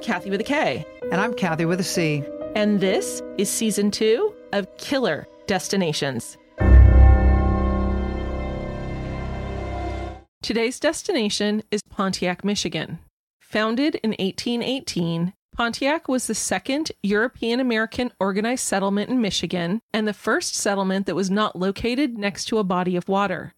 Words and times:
I'm 0.00 0.04
Kathy 0.04 0.30
with 0.30 0.40
a 0.40 0.44
K. 0.44 0.86
And 1.12 1.20
I'm 1.20 1.34
Kathy 1.34 1.66
with 1.66 1.78
a 1.78 1.84
C. 1.84 2.24
And 2.56 2.80
this 2.80 3.20
is 3.36 3.50
season 3.50 3.90
two 3.90 4.34
of 4.54 4.66
Killer 4.78 5.28
Destinations. 5.46 6.38
Today's 10.40 10.80
destination 10.80 11.62
is 11.70 11.82
Pontiac, 11.90 12.46
Michigan. 12.46 12.98
Founded 13.42 13.96
in 13.96 14.12
1818, 14.12 15.34
Pontiac 15.54 16.08
was 16.08 16.26
the 16.26 16.34
second 16.34 16.92
European 17.02 17.60
American 17.60 18.10
organized 18.18 18.64
settlement 18.64 19.10
in 19.10 19.20
Michigan 19.20 19.82
and 19.92 20.08
the 20.08 20.14
first 20.14 20.54
settlement 20.54 21.04
that 21.04 21.14
was 21.14 21.30
not 21.30 21.56
located 21.56 22.16
next 22.16 22.46
to 22.46 22.56
a 22.56 22.64
body 22.64 22.96
of 22.96 23.06
water. 23.06 23.52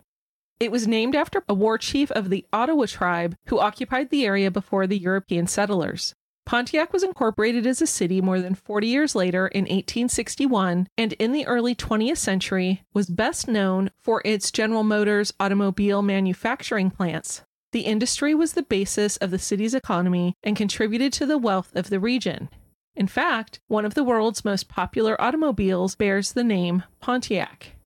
It 0.58 0.72
was 0.72 0.88
named 0.88 1.14
after 1.14 1.44
a 1.48 1.54
war 1.54 1.78
chief 1.78 2.10
of 2.10 2.30
the 2.30 2.44
Ottawa 2.52 2.86
tribe 2.86 3.36
who 3.46 3.60
occupied 3.60 4.10
the 4.10 4.26
area 4.26 4.50
before 4.50 4.88
the 4.88 4.98
European 4.98 5.46
settlers. 5.46 6.16
Pontiac 6.44 6.92
was 6.92 7.02
incorporated 7.02 7.66
as 7.66 7.80
a 7.80 7.86
city 7.86 8.20
more 8.20 8.40
than 8.40 8.54
40 8.54 8.86
years 8.86 9.14
later 9.14 9.46
in 9.46 9.62
1861 9.62 10.88
and 10.98 11.12
in 11.14 11.32
the 11.32 11.46
early 11.46 11.74
20th 11.74 12.18
century 12.18 12.82
was 12.92 13.08
best 13.08 13.48
known 13.48 13.90
for 14.00 14.20
its 14.24 14.50
General 14.50 14.82
Motors 14.82 15.32
automobile 15.38 16.02
manufacturing 16.02 16.90
plants. 16.90 17.42
The 17.70 17.82
industry 17.82 18.34
was 18.34 18.52
the 18.52 18.62
basis 18.62 19.16
of 19.18 19.30
the 19.30 19.38
city's 19.38 19.74
economy 19.74 20.34
and 20.42 20.56
contributed 20.56 21.12
to 21.14 21.26
the 21.26 21.38
wealth 21.38 21.74
of 21.74 21.88
the 21.88 22.00
region. 22.00 22.50
In 22.94 23.06
fact, 23.06 23.60
one 23.68 23.86
of 23.86 23.94
the 23.94 24.04
world's 24.04 24.44
most 24.44 24.68
popular 24.68 25.18
automobiles 25.20 25.94
bears 25.94 26.32
the 26.32 26.44
name 26.44 26.82
Pontiac. 27.00 27.76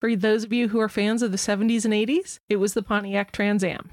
For 0.00 0.16
those 0.16 0.42
of 0.42 0.52
you 0.52 0.68
who 0.68 0.80
are 0.80 0.88
fans 0.88 1.22
of 1.22 1.30
the 1.30 1.38
70s 1.38 1.84
and 1.84 1.94
80s, 1.94 2.40
it 2.48 2.56
was 2.56 2.74
the 2.74 2.82
Pontiac 2.82 3.30
Trans 3.30 3.62
Am. 3.62 3.90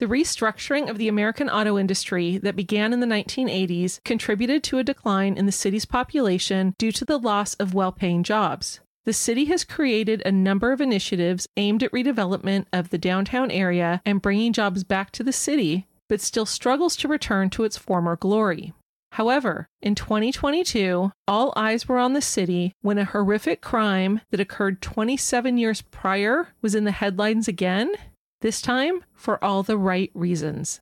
The 0.00 0.06
restructuring 0.06 0.88
of 0.88 0.96
the 0.96 1.08
American 1.08 1.50
auto 1.50 1.78
industry 1.78 2.38
that 2.38 2.56
began 2.56 2.94
in 2.94 3.00
the 3.00 3.06
1980s 3.06 4.02
contributed 4.02 4.62
to 4.64 4.78
a 4.78 4.82
decline 4.82 5.36
in 5.36 5.44
the 5.44 5.52
city's 5.52 5.84
population 5.84 6.74
due 6.78 6.90
to 6.92 7.04
the 7.04 7.18
loss 7.18 7.52
of 7.56 7.74
well 7.74 7.92
paying 7.92 8.22
jobs. 8.22 8.80
The 9.04 9.12
city 9.12 9.44
has 9.46 9.62
created 9.62 10.22
a 10.24 10.32
number 10.32 10.72
of 10.72 10.80
initiatives 10.80 11.46
aimed 11.58 11.82
at 11.82 11.92
redevelopment 11.92 12.64
of 12.72 12.88
the 12.88 12.96
downtown 12.96 13.50
area 13.50 14.00
and 14.06 14.22
bringing 14.22 14.54
jobs 14.54 14.84
back 14.84 15.10
to 15.12 15.22
the 15.22 15.34
city, 15.34 15.86
but 16.08 16.22
still 16.22 16.46
struggles 16.46 16.96
to 16.96 17.08
return 17.08 17.50
to 17.50 17.64
its 17.64 17.76
former 17.76 18.16
glory. 18.16 18.72
However, 19.12 19.68
in 19.82 19.94
2022, 19.94 21.12
all 21.28 21.52
eyes 21.56 21.88
were 21.88 21.98
on 21.98 22.14
the 22.14 22.22
city 22.22 22.72
when 22.80 22.96
a 22.96 23.04
horrific 23.04 23.60
crime 23.60 24.22
that 24.30 24.40
occurred 24.40 24.80
27 24.80 25.58
years 25.58 25.82
prior 25.82 26.48
was 26.62 26.74
in 26.74 26.84
the 26.84 26.92
headlines 26.92 27.48
again 27.48 27.92
this 28.40 28.62
time 28.62 29.04
for 29.14 29.42
all 29.44 29.62
the 29.62 29.76
right 29.78 30.10
reasons. 30.14 30.80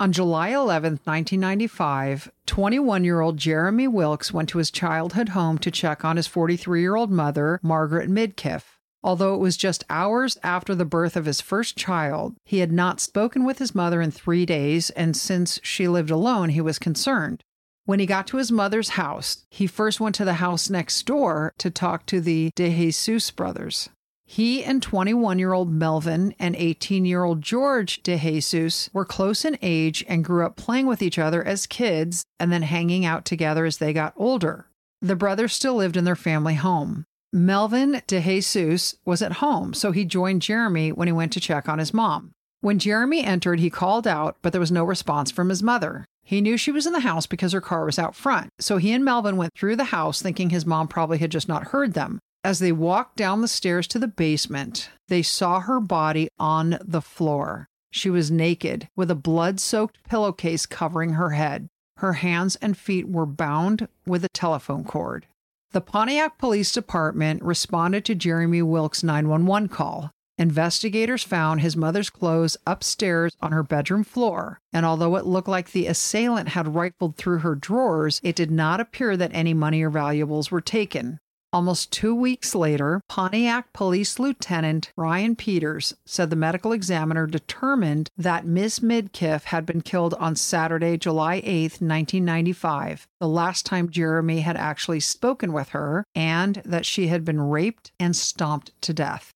On 0.00 0.12
July 0.12 0.48
11, 0.48 1.00
1995, 1.04 2.32
21 2.46 3.04
year 3.04 3.20
old 3.20 3.36
Jeremy 3.36 3.86
Wilkes 3.86 4.32
went 4.32 4.48
to 4.48 4.56
his 4.56 4.70
childhood 4.70 5.30
home 5.30 5.58
to 5.58 5.70
check 5.70 6.06
on 6.06 6.16
his 6.16 6.26
43 6.26 6.80
year 6.80 6.96
old 6.96 7.10
mother, 7.10 7.60
Margaret 7.62 8.08
Midkiff. 8.08 8.62
Although 9.02 9.34
it 9.34 9.40
was 9.40 9.58
just 9.58 9.84
hours 9.90 10.38
after 10.42 10.74
the 10.74 10.86
birth 10.86 11.16
of 11.16 11.26
his 11.26 11.40
first 11.42 11.76
child, 11.76 12.36
he 12.44 12.58
had 12.58 12.72
not 12.72 13.00
spoken 13.00 13.44
with 13.44 13.58
his 13.58 13.74
mother 13.74 14.00
in 14.00 14.10
three 14.10 14.46
days, 14.46 14.90
and 14.90 15.16
since 15.16 15.58
she 15.62 15.86
lived 15.86 16.10
alone, 16.10 16.50
he 16.50 16.60
was 16.60 16.78
concerned. 16.78 17.44
When 17.84 17.98
he 17.98 18.06
got 18.06 18.26
to 18.28 18.36
his 18.36 18.52
mother's 18.52 18.90
house, 18.90 19.44
he 19.50 19.66
first 19.66 20.00
went 20.00 20.14
to 20.16 20.24
the 20.24 20.34
house 20.34 20.70
next 20.70 21.04
door 21.06 21.52
to 21.58 21.70
talk 21.70 22.06
to 22.06 22.20
the 22.20 22.50
De 22.54 22.70
Jesus 22.70 23.30
brothers. 23.30 23.88
He 24.26 24.62
and 24.62 24.80
21 24.80 25.40
year 25.40 25.52
old 25.52 25.72
Melvin 25.72 26.34
and 26.38 26.54
18 26.54 27.04
year 27.04 27.24
old 27.24 27.42
George 27.42 28.00
De 28.04 28.16
Jesus 28.16 28.88
were 28.92 29.04
close 29.04 29.44
in 29.44 29.58
age 29.60 30.04
and 30.06 30.24
grew 30.24 30.46
up 30.46 30.54
playing 30.54 30.86
with 30.86 31.02
each 31.02 31.18
other 31.18 31.42
as 31.42 31.66
kids 31.66 32.22
and 32.38 32.52
then 32.52 32.62
hanging 32.62 33.04
out 33.04 33.24
together 33.24 33.64
as 33.64 33.78
they 33.78 33.92
got 33.92 34.14
older. 34.16 34.66
The 35.02 35.16
brothers 35.16 35.52
still 35.52 35.74
lived 35.74 35.96
in 35.96 36.04
their 36.04 36.14
family 36.14 36.54
home. 36.54 37.06
Melvin 37.32 38.02
De 38.06 38.20
Jesus 38.20 38.94
was 39.04 39.20
at 39.20 39.34
home, 39.34 39.74
so 39.74 39.90
he 39.90 40.04
joined 40.04 40.42
Jeremy 40.42 40.92
when 40.92 41.08
he 41.08 41.12
went 41.12 41.32
to 41.32 41.40
check 41.40 41.68
on 41.68 41.80
his 41.80 41.92
mom. 41.92 42.30
When 42.62 42.78
Jeremy 42.78 43.24
entered, 43.24 43.58
he 43.58 43.70
called 43.70 44.06
out, 44.06 44.36
but 44.42 44.52
there 44.52 44.60
was 44.60 44.72
no 44.72 44.84
response 44.84 45.30
from 45.30 45.48
his 45.48 45.62
mother. 45.62 46.04
He 46.22 46.40
knew 46.42 46.56
she 46.56 46.70
was 46.70 46.86
in 46.86 46.92
the 46.92 47.00
house 47.00 47.26
because 47.26 47.52
her 47.52 47.60
car 47.60 47.86
was 47.86 47.98
out 47.98 48.14
front, 48.14 48.50
so 48.60 48.76
he 48.76 48.92
and 48.92 49.04
Melvin 49.04 49.36
went 49.36 49.54
through 49.54 49.76
the 49.76 49.84
house 49.84 50.20
thinking 50.20 50.50
his 50.50 50.66
mom 50.66 50.86
probably 50.86 51.18
had 51.18 51.30
just 51.30 51.48
not 51.48 51.68
heard 51.68 51.94
them. 51.94 52.18
As 52.44 52.58
they 52.58 52.72
walked 52.72 53.16
down 53.16 53.40
the 53.40 53.48
stairs 53.48 53.86
to 53.88 53.98
the 53.98 54.08
basement, 54.08 54.90
they 55.08 55.22
saw 55.22 55.60
her 55.60 55.80
body 55.80 56.28
on 56.38 56.78
the 56.84 57.02
floor. 57.02 57.66
She 57.90 58.10
was 58.10 58.30
naked, 58.30 58.88
with 58.94 59.10
a 59.10 59.16
blood 59.16 59.58
soaked 59.58 59.98
pillowcase 60.08 60.66
covering 60.66 61.14
her 61.14 61.30
head. 61.30 61.68
Her 61.96 62.14
hands 62.14 62.56
and 62.56 62.76
feet 62.76 63.08
were 63.08 63.26
bound 63.26 63.88
with 64.06 64.24
a 64.24 64.28
telephone 64.28 64.84
cord. 64.84 65.26
The 65.72 65.80
Pontiac 65.80 66.38
Police 66.38 66.72
Department 66.72 67.42
responded 67.42 68.04
to 68.04 68.14
Jeremy 68.14 68.62
Wilkes' 68.62 69.02
911 69.02 69.68
call. 69.68 70.10
Investigators 70.40 71.22
found 71.22 71.60
his 71.60 71.76
mother's 71.76 72.08
clothes 72.08 72.56
upstairs 72.66 73.36
on 73.42 73.52
her 73.52 73.62
bedroom 73.62 74.02
floor, 74.02 74.58
and 74.72 74.86
although 74.86 75.16
it 75.16 75.26
looked 75.26 75.48
like 75.48 75.72
the 75.72 75.86
assailant 75.86 76.48
had 76.48 76.74
rifled 76.74 77.16
through 77.16 77.40
her 77.40 77.54
drawers, 77.54 78.22
it 78.24 78.36
did 78.36 78.50
not 78.50 78.80
appear 78.80 79.18
that 79.18 79.34
any 79.34 79.52
money 79.52 79.82
or 79.82 79.90
valuables 79.90 80.50
were 80.50 80.62
taken. 80.62 81.18
Almost 81.52 81.92
two 81.92 82.14
weeks 82.14 82.54
later, 82.54 83.02
Pontiac 83.06 83.74
Police 83.74 84.18
Lieutenant 84.18 84.90
Ryan 84.96 85.36
Peters 85.36 85.94
said 86.06 86.30
the 86.30 86.36
medical 86.36 86.72
examiner 86.72 87.26
determined 87.26 88.08
that 88.16 88.46
Miss 88.46 88.78
Midkiff 88.80 89.44
had 89.44 89.66
been 89.66 89.82
killed 89.82 90.14
on 90.14 90.36
Saturday, 90.36 90.96
July 90.96 91.42
8, 91.44 91.82
1995, 91.82 93.06
the 93.20 93.28
last 93.28 93.66
time 93.66 93.90
Jeremy 93.90 94.40
had 94.40 94.56
actually 94.56 95.00
spoken 95.00 95.52
with 95.52 95.70
her, 95.70 96.06
and 96.14 96.62
that 96.64 96.86
she 96.86 97.08
had 97.08 97.26
been 97.26 97.42
raped 97.42 97.92
and 98.00 98.16
stomped 98.16 98.72
to 98.80 98.94
death. 98.94 99.34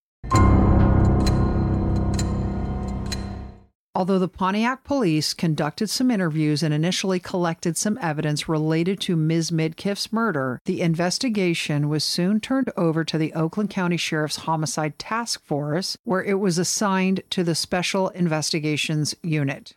Although 3.95 4.19
the 4.19 4.27
Pontiac 4.27 4.83
police 4.83 5.33
conducted 5.33 5.89
some 5.89 6.11
interviews 6.11 6.61
and 6.61 6.73
initially 6.73 7.17
collected 7.17 7.77
some 7.77 7.97
evidence 8.01 8.49
related 8.49 8.99
to 9.01 9.15
Ms. 9.15 9.51
Midkiff's 9.51 10.11
murder, 10.11 10.59
the 10.65 10.81
investigation 10.81 11.87
was 11.87 12.03
soon 12.03 12.41
turned 12.41 12.69
over 12.75 13.05
to 13.05 13.17
the 13.17 13.31
Oakland 13.31 13.69
County 13.69 13.95
Sheriff's 13.95 14.35
Homicide 14.35 14.99
Task 14.99 15.41
Force, 15.45 15.95
where 16.03 16.21
it 16.21 16.41
was 16.41 16.57
assigned 16.57 17.21
to 17.29 17.41
the 17.41 17.55
Special 17.55 18.09
Investigations 18.09 19.15
Unit. 19.23 19.73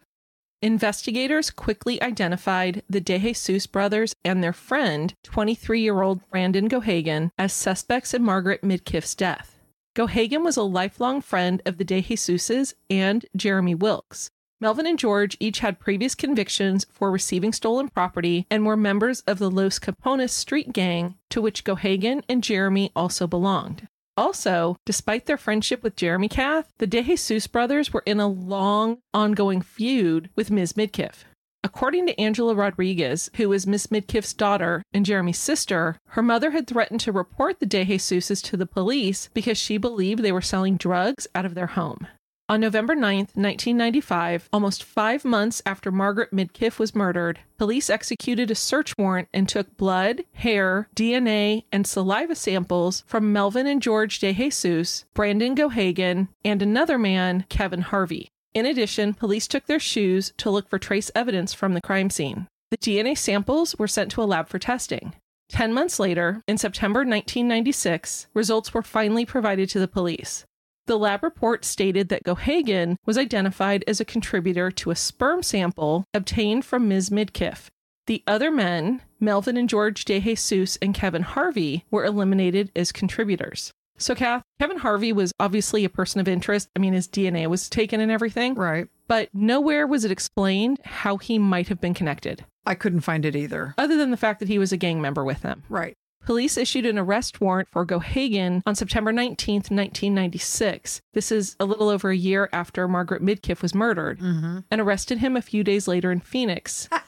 Investigators 0.60 1.52
quickly 1.52 2.02
identified 2.02 2.82
the 2.90 3.00
DeJesus 3.00 3.70
brothers 3.70 4.16
and 4.24 4.42
their 4.42 4.52
friend, 4.52 5.14
23 5.22 5.80
year 5.80 6.02
old 6.02 6.28
Brandon 6.28 6.68
Gohagan, 6.68 7.30
as 7.38 7.52
suspects 7.52 8.12
in 8.12 8.24
Margaret 8.24 8.62
Midkiff's 8.62 9.14
death. 9.14 9.57
Gohagan 9.96 10.44
was 10.44 10.56
a 10.56 10.62
lifelong 10.62 11.20
friend 11.20 11.60
of 11.66 11.78
the 11.78 11.84
De 11.84 12.02
Jesuses 12.02 12.74
and 12.88 13.26
Jeremy 13.34 13.74
Wilkes. 13.74 14.30
Melvin 14.60 14.86
and 14.86 14.98
George 14.98 15.36
each 15.38 15.60
had 15.60 15.78
previous 15.78 16.14
convictions 16.14 16.84
for 16.90 17.10
receiving 17.12 17.52
stolen 17.52 17.88
property 17.88 18.46
and 18.50 18.66
were 18.66 18.76
members 18.76 19.20
of 19.20 19.38
the 19.38 19.50
Los 19.50 19.78
Capones 19.78 20.32
street 20.32 20.72
gang, 20.72 21.16
to 21.30 21.40
which 21.40 21.64
Gohagan 21.64 22.22
and 22.28 22.42
Jeremy 22.42 22.90
also 22.96 23.26
belonged. 23.26 23.86
Also, 24.16 24.76
despite 24.84 25.26
their 25.26 25.36
friendship 25.36 25.84
with 25.84 25.94
Jeremy 25.94 26.28
Kath, 26.28 26.72
the 26.78 26.88
DeJesus 26.88 27.50
brothers 27.50 27.92
were 27.92 28.02
in 28.04 28.18
a 28.18 28.26
long, 28.26 28.98
ongoing 29.14 29.62
feud 29.62 30.28
with 30.34 30.50
Ms. 30.50 30.72
Midkiff. 30.72 31.22
According 31.64 32.06
to 32.06 32.20
Angela 32.20 32.54
Rodriguez, 32.54 33.30
who 33.34 33.52
is 33.52 33.66
Miss 33.66 33.88
Midkiff's 33.88 34.32
daughter 34.32 34.82
and 34.92 35.04
Jeremy's 35.04 35.38
sister, 35.38 35.98
her 36.10 36.22
mother 36.22 36.52
had 36.52 36.68
threatened 36.68 37.00
to 37.00 37.12
report 37.12 37.58
the 37.58 37.66
DeJesuses 37.66 38.42
to 38.44 38.56
the 38.56 38.66
police 38.66 39.28
because 39.34 39.58
she 39.58 39.76
believed 39.76 40.22
they 40.22 40.30
were 40.30 40.40
selling 40.40 40.76
drugs 40.76 41.26
out 41.34 41.44
of 41.44 41.54
their 41.54 41.66
home. 41.66 42.06
On 42.50 42.60
November 42.60 42.94
9th, 42.94 43.36
1995, 43.36 44.48
almost 44.52 44.82
five 44.82 45.24
months 45.24 45.60
after 45.66 45.90
Margaret 45.90 46.32
Midkiff 46.32 46.78
was 46.78 46.94
murdered, 46.94 47.40
police 47.58 47.90
executed 47.90 48.50
a 48.50 48.54
search 48.54 48.96
warrant 48.96 49.28
and 49.34 49.46
took 49.46 49.76
blood, 49.76 50.22
hair, 50.32 50.88
DNA, 50.96 51.64
and 51.70 51.86
saliva 51.86 52.34
samples 52.34 53.04
from 53.06 53.32
Melvin 53.32 53.66
and 53.66 53.82
George 53.82 54.20
DeJesus, 54.20 55.04
Brandon 55.12 55.54
Gohagan, 55.54 56.28
and 56.44 56.62
another 56.62 56.96
man, 56.96 57.44
Kevin 57.50 57.82
Harvey. 57.82 58.30
In 58.58 58.66
addition, 58.66 59.14
police 59.14 59.46
took 59.46 59.66
their 59.66 59.78
shoes 59.78 60.32
to 60.38 60.50
look 60.50 60.68
for 60.68 60.80
trace 60.80 61.12
evidence 61.14 61.54
from 61.54 61.74
the 61.74 61.80
crime 61.80 62.10
scene. 62.10 62.48
The 62.72 62.76
DNA 62.76 63.16
samples 63.16 63.76
were 63.78 63.86
sent 63.86 64.10
to 64.10 64.22
a 64.22 64.26
lab 64.26 64.48
for 64.48 64.58
testing. 64.58 65.14
Ten 65.48 65.72
months 65.72 66.00
later, 66.00 66.42
in 66.48 66.58
September 66.58 67.04
1996, 67.04 68.26
results 68.34 68.74
were 68.74 68.82
finally 68.82 69.24
provided 69.24 69.68
to 69.68 69.78
the 69.78 69.86
police. 69.86 70.44
The 70.86 70.98
lab 70.98 71.22
report 71.22 71.64
stated 71.64 72.08
that 72.08 72.24
Gohagan 72.24 72.96
was 73.06 73.16
identified 73.16 73.84
as 73.86 74.00
a 74.00 74.04
contributor 74.04 74.72
to 74.72 74.90
a 74.90 74.96
sperm 74.96 75.44
sample 75.44 76.02
obtained 76.12 76.64
from 76.64 76.88
Ms. 76.88 77.10
Midkiff. 77.10 77.68
The 78.08 78.24
other 78.26 78.50
men, 78.50 79.02
Melvin 79.20 79.56
and 79.56 79.68
George 79.68 80.04
DeJesus 80.04 80.78
and 80.82 80.92
Kevin 80.92 81.22
Harvey, 81.22 81.84
were 81.92 82.04
eliminated 82.04 82.72
as 82.74 82.90
contributors. 82.90 83.72
So, 83.98 84.14
Kath, 84.14 84.42
Kevin 84.60 84.78
Harvey 84.78 85.12
was 85.12 85.32
obviously 85.40 85.84
a 85.84 85.88
person 85.90 86.20
of 86.20 86.28
interest. 86.28 86.68
I 86.76 86.78
mean, 86.78 86.92
his 86.94 87.08
DNA 87.08 87.46
was 87.48 87.68
taken 87.68 88.00
and 88.00 88.10
everything, 88.10 88.54
Right. 88.54 88.88
but 89.08 89.28
nowhere 89.34 89.86
was 89.86 90.04
it 90.04 90.10
explained 90.12 90.78
how 90.84 91.16
he 91.16 91.38
might 91.38 91.68
have 91.68 91.80
been 91.80 91.94
connected, 91.94 92.44
I 92.64 92.74
couldn't 92.74 93.00
find 93.00 93.24
it 93.24 93.34
either. 93.36 93.74
other 93.76 93.96
than 93.96 94.10
the 94.10 94.16
fact 94.16 94.38
that 94.40 94.48
he 94.48 94.58
was 94.58 94.72
a 94.72 94.76
gang 94.76 95.00
member 95.00 95.24
with 95.24 95.42
them. 95.42 95.64
Right. 95.68 95.94
Police 96.24 96.56
issued 96.58 96.84
an 96.84 96.98
arrest 96.98 97.40
warrant 97.40 97.68
for 97.70 97.86
Gohagan 97.86 98.62
on 98.66 98.74
September 98.74 99.12
19th, 99.12 99.70
1996. 99.70 101.00
This 101.14 101.32
is 101.32 101.56
a 101.58 101.64
little 101.64 101.88
over 101.88 102.10
a 102.10 102.16
year 102.16 102.48
after 102.52 102.86
Margaret 102.86 103.22
Midkiff 103.22 103.62
was 103.62 103.74
murdered, 103.74 104.18
mm-hmm. 104.20 104.58
and 104.70 104.80
arrested 104.80 105.18
him 105.18 105.36
a 105.36 105.42
few 105.42 105.64
days 105.64 105.88
later 105.88 106.12
in 106.12 106.20
Phoenix. 106.20 106.88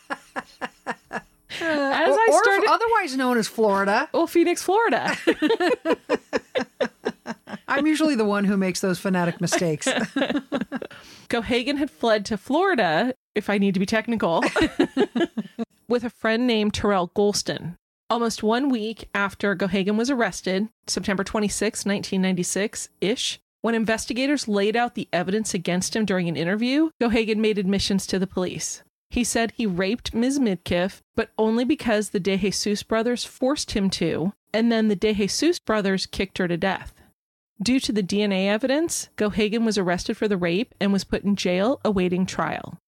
As 1.61 1.61
or, 1.61 2.21
I 2.21 2.29
or 2.31 2.43
started, 2.45 2.69
otherwise 2.71 3.17
known 3.17 3.37
as 3.37 3.49
Florida. 3.49 4.09
well, 4.13 4.29
Phoenix, 4.29 4.63
Florida. 4.63 5.17
I'm 7.69 7.87
usually 7.87 8.15
the 8.15 8.25
one 8.25 8.45
who 8.45 8.57
makes 8.57 8.81
those 8.81 8.99
phonetic 8.99 9.41
mistakes. 9.41 9.87
Gohagan 11.29 11.79
had 11.79 11.91
fled 11.91 12.25
to 12.27 12.37
Florida, 12.37 13.15
if 13.35 13.49
I 13.49 13.59
need 13.59 13.75
to 13.75 13.81
be 13.81 13.87
technical, 13.87 14.43
with 15.89 16.05
a 16.05 16.11
friend 16.11 16.47
named 16.47 16.75
Terrell 16.75 17.11
Golston. 17.15 17.77
Almost 18.09 18.43
one 18.43 18.71
week 18.71 19.09
after 19.15 19.55
Gohagan 19.55 19.97
was 19.97 20.11
arrested, 20.11 20.69
September 20.89 21.23
26, 21.23 21.85
1996 21.87 22.89
ish, 23.01 23.41
when 23.63 23.75
investigators 23.75 24.49
laid 24.49 24.75
out 24.75 24.95
the 24.95 25.09
evidence 25.13 25.55
against 25.55 25.95
him 25.95 26.05
during 26.05 26.29
an 26.29 26.37
interview, 26.37 26.91
Gohagan 27.01 27.37
made 27.37 27.59
admissions 27.59 28.07
to 28.07 28.19
the 28.19 28.27
police. 28.27 28.83
He 29.11 29.23
said 29.23 29.53
he 29.53 29.67
raped 29.67 30.15
Ms. 30.15 30.39
Midkiff, 30.39 31.01
but 31.15 31.31
only 31.37 31.65
because 31.65 32.11
the 32.11 32.21
DeJesus 32.21 32.87
brothers 32.87 33.25
forced 33.25 33.73
him 33.73 33.91
to, 33.91 34.33
and 34.53 34.71
then 34.71 34.89
the 34.89 34.97
DeJesus 34.97 35.65
brothers 35.65 36.07
kicked 36.07 36.39
her 36.39 36.49
to 36.49 36.57
death. 36.57 36.93
Due 37.63 37.81
to 37.81 37.93
the 37.93 38.03
DNA 38.03 38.47
evidence, 38.47 39.09
Gohagan 39.17 39.65
was 39.65 39.77
arrested 39.77 40.17
for 40.17 40.29
the 40.29 40.37
rape 40.37 40.75
and 40.81 40.93
was 40.93 41.05
put 41.05 41.25
in 41.25 41.37
jail 41.37 41.81
awaiting 41.85 42.25
trial. 42.25 42.79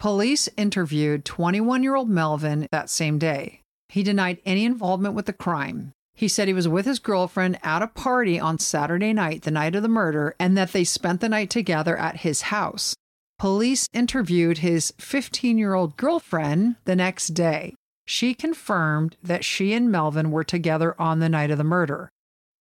Police 0.00 0.48
interviewed 0.56 1.24
21 1.24 1.82
year 1.82 1.94
old 1.94 2.10
Melvin 2.10 2.68
that 2.70 2.90
same 2.90 3.18
day. 3.18 3.60
He 3.88 4.02
denied 4.02 4.38
any 4.44 4.64
involvement 4.64 5.14
with 5.14 5.26
the 5.26 5.32
crime. 5.32 5.92
He 6.14 6.28
said 6.28 6.46
he 6.46 6.54
was 6.54 6.68
with 6.68 6.86
his 6.86 6.98
girlfriend 6.98 7.58
at 7.62 7.82
a 7.82 7.88
party 7.88 8.38
on 8.38 8.58
Saturday 8.58 9.12
night, 9.12 9.42
the 9.42 9.50
night 9.50 9.74
of 9.74 9.82
the 9.82 9.88
murder, 9.88 10.34
and 10.38 10.56
that 10.56 10.72
they 10.72 10.84
spent 10.84 11.20
the 11.20 11.28
night 11.28 11.50
together 11.50 11.96
at 11.96 12.18
his 12.18 12.42
house. 12.42 12.94
Police 13.44 13.90
interviewed 13.92 14.56
his 14.64 14.94
15 14.96 15.58
year 15.58 15.74
old 15.74 15.98
girlfriend 15.98 16.76
the 16.86 16.96
next 16.96 17.34
day. 17.34 17.74
She 18.06 18.32
confirmed 18.32 19.18
that 19.22 19.44
she 19.44 19.74
and 19.74 19.92
Melvin 19.92 20.30
were 20.30 20.44
together 20.44 20.98
on 20.98 21.18
the 21.18 21.28
night 21.28 21.50
of 21.50 21.58
the 21.58 21.62
murder. 21.62 22.08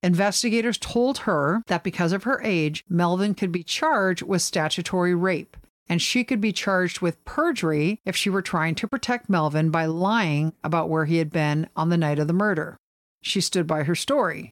Investigators 0.01 0.77
told 0.77 1.19
her 1.19 1.63
that 1.67 1.85
because 1.85 2.11
of 2.11 2.23
her 2.23 2.41
age, 2.43 2.83
Melvin 2.89 3.33
could 3.33 3.49
be 3.49 3.63
charged 3.63 4.23
with 4.23 4.41
statutory 4.41 5.15
rape, 5.15 5.55
and 5.87 6.01
she 6.01 6.25
could 6.25 6.41
be 6.41 6.51
charged 6.51 6.99
with 6.99 7.23
perjury 7.23 8.01
if 8.03 8.17
she 8.17 8.29
were 8.29 8.41
trying 8.41 8.75
to 8.75 8.87
protect 8.89 9.29
Melvin 9.29 9.69
by 9.69 9.85
lying 9.85 10.51
about 10.65 10.89
where 10.89 11.05
he 11.05 11.15
had 11.15 11.29
been 11.29 11.69
on 11.77 11.87
the 11.87 11.97
night 11.97 12.19
of 12.19 12.27
the 12.27 12.33
murder. 12.33 12.75
She 13.21 13.39
stood 13.39 13.67
by 13.67 13.83
her 13.83 13.95
story. 13.95 14.51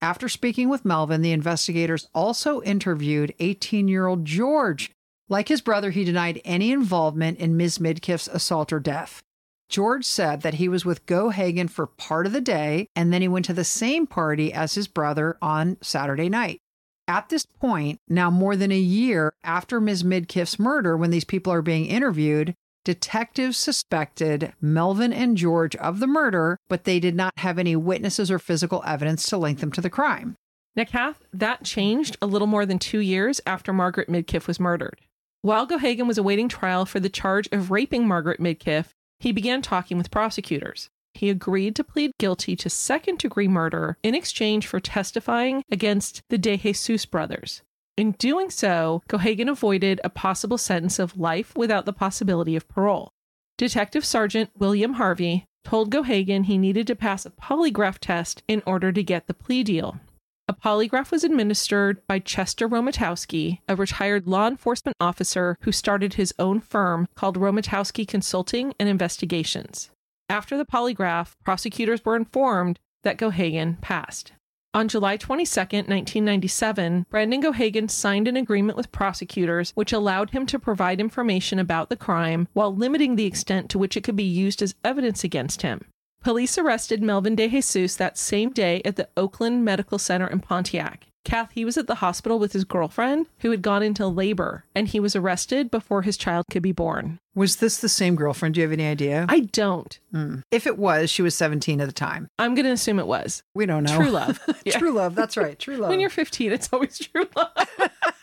After 0.00 0.30
speaking 0.30 0.70
with 0.70 0.86
Melvin, 0.86 1.20
the 1.20 1.32
investigators 1.32 2.08
also 2.14 2.62
interviewed 2.62 3.34
18 3.40 3.88
year 3.88 4.06
old 4.06 4.24
George. 4.24 4.90
Like 5.28 5.48
his 5.48 5.60
brother, 5.60 5.90
he 5.90 6.04
denied 6.04 6.40
any 6.44 6.70
involvement 6.70 7.38
in 7.38 7.56
Ms. 7.56 7.78
Midkiff's 7.78 8.28
assault 8.28 8.72
or 8.72 8.78
death. 8.78 9.22
George 9.68 10.04
said 10.04 10.42
that 10.42 10.54
he 10.54 10.68
was 10.68 10.84
with 10.84 11.06
Gohagan 11.06 11.68
for 11.68 11.86
part 11.86 12.26
of 12.26 12.32
the 12.32 12.40
day 12.40 12.88
and 12.94 13.12
then 13.12 13.22
he 13.22 13.28
went 13.28 13.44
to 13.46 13.52
the 13.52 13.64
same 13.64 14.06
party 14.06 14.52
as 14.52 14.74
his 14.74 14.86
brother 14.86 15.36
on 15.42 15.76
Saturday 15.80 16.28
night. 16.28 16.60
At 17.08 17.28
this 17.28 17.46
point, 17.46 18.00
now 18.08 18.30
more 18.30 18.56
than 18.56 18.70
a 18.70 18.78
year 18.78 19.32
after 19.42 19.80
Ms. 19.80 20.04
Midkiff's 20.04 20.58
murder, 20.58 20.96
when 20.96 21.10
these 21.10 21.24
people 21.24 21.52
are 21.52 21.62
being 21.62 21.86
interviewed, 21.86 22.54
detectives 22.84 23.56
suspected 23.56 24.52
Melvin 24.60 25.12
and 25.12 25.36
George 25.36 25.74
of 25.76 25.98
the 25.98 26.06
murder, 26.06 26.58
but 26.68 26.84
they 26.84 27.00
did 27.00 27.16
not 27.16 27.32
have 27.38 27.58
any 27.58 27.74
witnesses 27.74 28.30
or 28.30 28.38
physical 28.38 28.82
evidence 28.86 29.28
to 29.28 29.36
link 29.36 29.58
them 29.58 29.72
to 29.72 29.80
the 29.80 29.90
crime. 29.90 30.36
Now, 30.76 30.84
Kath, 30.84 31.24
that 31.32 31.64
changed 31.64 32.16
a 32.20 32.26
little 32.26 32.46
more 32.46 32.66
than 32.66 32.78
two 32.78 33.00
years 33.00 33.40
after 33.46 33.72
Margaret 33.72 34.08
Midkiff 34.08 34.46
was 34.46 34.60
murdered. 34.60 35.00
While 35.46 35.68
Gohagan 35.68 36.08
was 36.08 36.18
awaiting 36.18 36.48
trial 36.48 36.86
for 36.86 36.98
the 36.98 37.08
charge 37.08 37.48
of 37.52 37.70
raping 37.70 38.08
Margaret 38.08 38.40
Midkiff, 38.40 38.86
he 39.20 39.30
began 39.30 39.62
talking 39.62 39.96
with 39.96 40.10
prosecutors. 40.10 40.88
He 41.14 41.30
agreed 41.30 41.76
to 41.76 41.84
plead 41.84 42.10
guilty 42.18 42.56
to 42.56 42.68
second 42.68 43.20
degree 43.20 43.46
murder 43.46 43.96
in 44.02 44.16
exchange 44.16 44.66
for 44.66 44.80
testifying 44.80 45.62
against 45.70 46.20
the 46.30 46.36
De 46.36 46.56
Jesus 46.56 47.06
brothers. 47.06 47.62
In 47.96 48.10
doing 48.18 48.50
so, 48.50 49.04
Gohagan 49.08 49.48
avoided 49.48 50.00
a 50.02 50.10
possible 50.10 50.58
sentence 50.58 50.98
of 50.98 51.16
life 51.16 51.54
without 51.54 51.86
the 51.86 51.92
possibility 51.92 52.56
of 52.56 52.66
parole. 52.66 53.12
Detective 53.56 54.04
Sergeant 54.04 54.50
William 54.58 54.94
Harvey 54.94 55.44
told 55.64 55.92
Gohagan 55.92 56.46
he 56.46 56.58
needed 56.58 56.88
to 56.88 56.96
pass 56.96 57.24
a 57.24 57.30
polygraph 57.30 57.98
test 58.00 58.42
in 58.48 58.64
order 58.66 58.90
to 58.90 59.00
get 59.00 59.28
the 59.28 59.32
plea 59.32 59.62
deal. 59.62 60.00
A 60.48 60.54
polygraph 60.54 61.10
was 61.10 61.24
administered 61.24 62.06
by 62.06 62.20
Chester 62.20 62.68
Romatowski, 62.68 63.58
a 63.68 63.74
retired 63.74 64.28
law 64.28 64.46
enforcement 64.46 64.96
officer 65.00 65.58
who 65.62 65.72
started 65.72 66.14
his 66.14 66.32
own 66.38 66.60
firm 66.60 67.08
called 67.16 67.36
Romatowski 67.36 68.06
Consulting 68.06 68.72
and 68.78 68.88
Investigations. 68.88 69.90
After 70.28 70.56
the 70.56 70.64
polygraph, 70.64 71.34
prosecutors 71.44 72.04
were 72.04 72.14
informed 72.14 72.78
that 73.02 73.18
Gohagan 73.18 73.80
passed. 73.80 74.34
On 74.72 74.86
July 74.86 75.16
22, 75.16 75.58
1997, 75.58 77.06
Brandon 77.10 77.42
Gohagan 77.42 77.90
signed 77.90 78.28
an 78.28 78.36
agreement 78.36 78.76
with 78.76 78.92
prosecutors 78.92 79.72
which 79.74 79.92
allowed 79.92 80.30
him 80.30 80.46
to 80.46 80.60
provide 80.60 81.00
information 81.00 81.58
about 81.58 81.88
the 81.88 81.96
crime 81.96 82.46
while 82.52 82.72
limiting 82.72 83.16
the 83.16 83.26
extent 83.26 83.68
to 83.70 83.78
which 83.78 83.96
it 83.96 84.04
could 84.04 84.14
be 84.16 84.22
used 84.22 84.62
as 84.62 84.76
evidence 84.84 85.24
against 85.24 85.62
him. 85.62 85.80
Police 86.22 86.58
arrested 86.58 87.02
Melvin 87.02 87.36
De 87.36 87.48
Jesus 87.48 87.96
that 87.96 88.18
same 88.18 88.50
day 88.50 88.82
at 88.84 88.96
the 88.96 89.08
Oakland 89.16 89.64
Medical 89.64 89.98
Center 89.98 90.26
in 90.26 90.40
Pontiac. 90.40 91.06
Kath, 91.24 91.50
he 91.52 91.64
was 91.64 91.76
at 91.76 91.88
the 91.88 91.96
hospital 91.96 92.38
with 92.38 92.52
his 92.52 92.62
girlfriend 92.64 93.26
who 93.40 93.50
had 93.50 93.60
gone 93.60 93.82
into 93.82 94.06
labor, 94.06 94.64
and 94.76 94.86
he 94.86 95.00
was 95.00 95.16
arrested 95.16 95.72
before 95.72 96.02
his 96.02 96.16
child 96.16 96.44
could 96.50 96.62
be 96.62 96.70
born. 96.72 97.18
Was 97.34 97.56
this 97.56 97.78
the 97.78 97.88
same 97.88 98.14
girlfriend? 98.14 98.54
Do 98.54 98.60
you 98.60 98.66
have 98.66 98.72
any 98.72 98.86
idea? 98.86 99.26
I 99.28 99.40
don't. 99.40 99.98
Hmm. 100.12 100.36
If 100.52 100.68
it 100.68 100.78
was, 100.78 101.10
she 101.10 101.22
was 101.22 101.34
17 101.36 101.80
at 101.80 101.86
the 101.86 101.92
time. 101.92 102.28
I'm 102.38 102.54
going 102.54 102.64
to 102.66 102.70
assume 102.70 103.00
it 103.00 103.08
was. 103.08 103.42
We 103.56 103.66
don't 103.66 103.82
know. 103.84 103.96
True 103.96 104.10
love. 104.10 104.40
Yeah. 104.64 104.78
True 104.78 104.92
love. 104.92 105.14
That's 105.16 105.36
right. 105.36 105.58
True 105.58 105.76
love. 105.78 105.90
When 105.90 105.98
you're 106.00 106.10
15, 106.10 106.52
it's 106.52 106.68
always 106.72 106.98
true 106.98 107.26
love. 107.36 107.68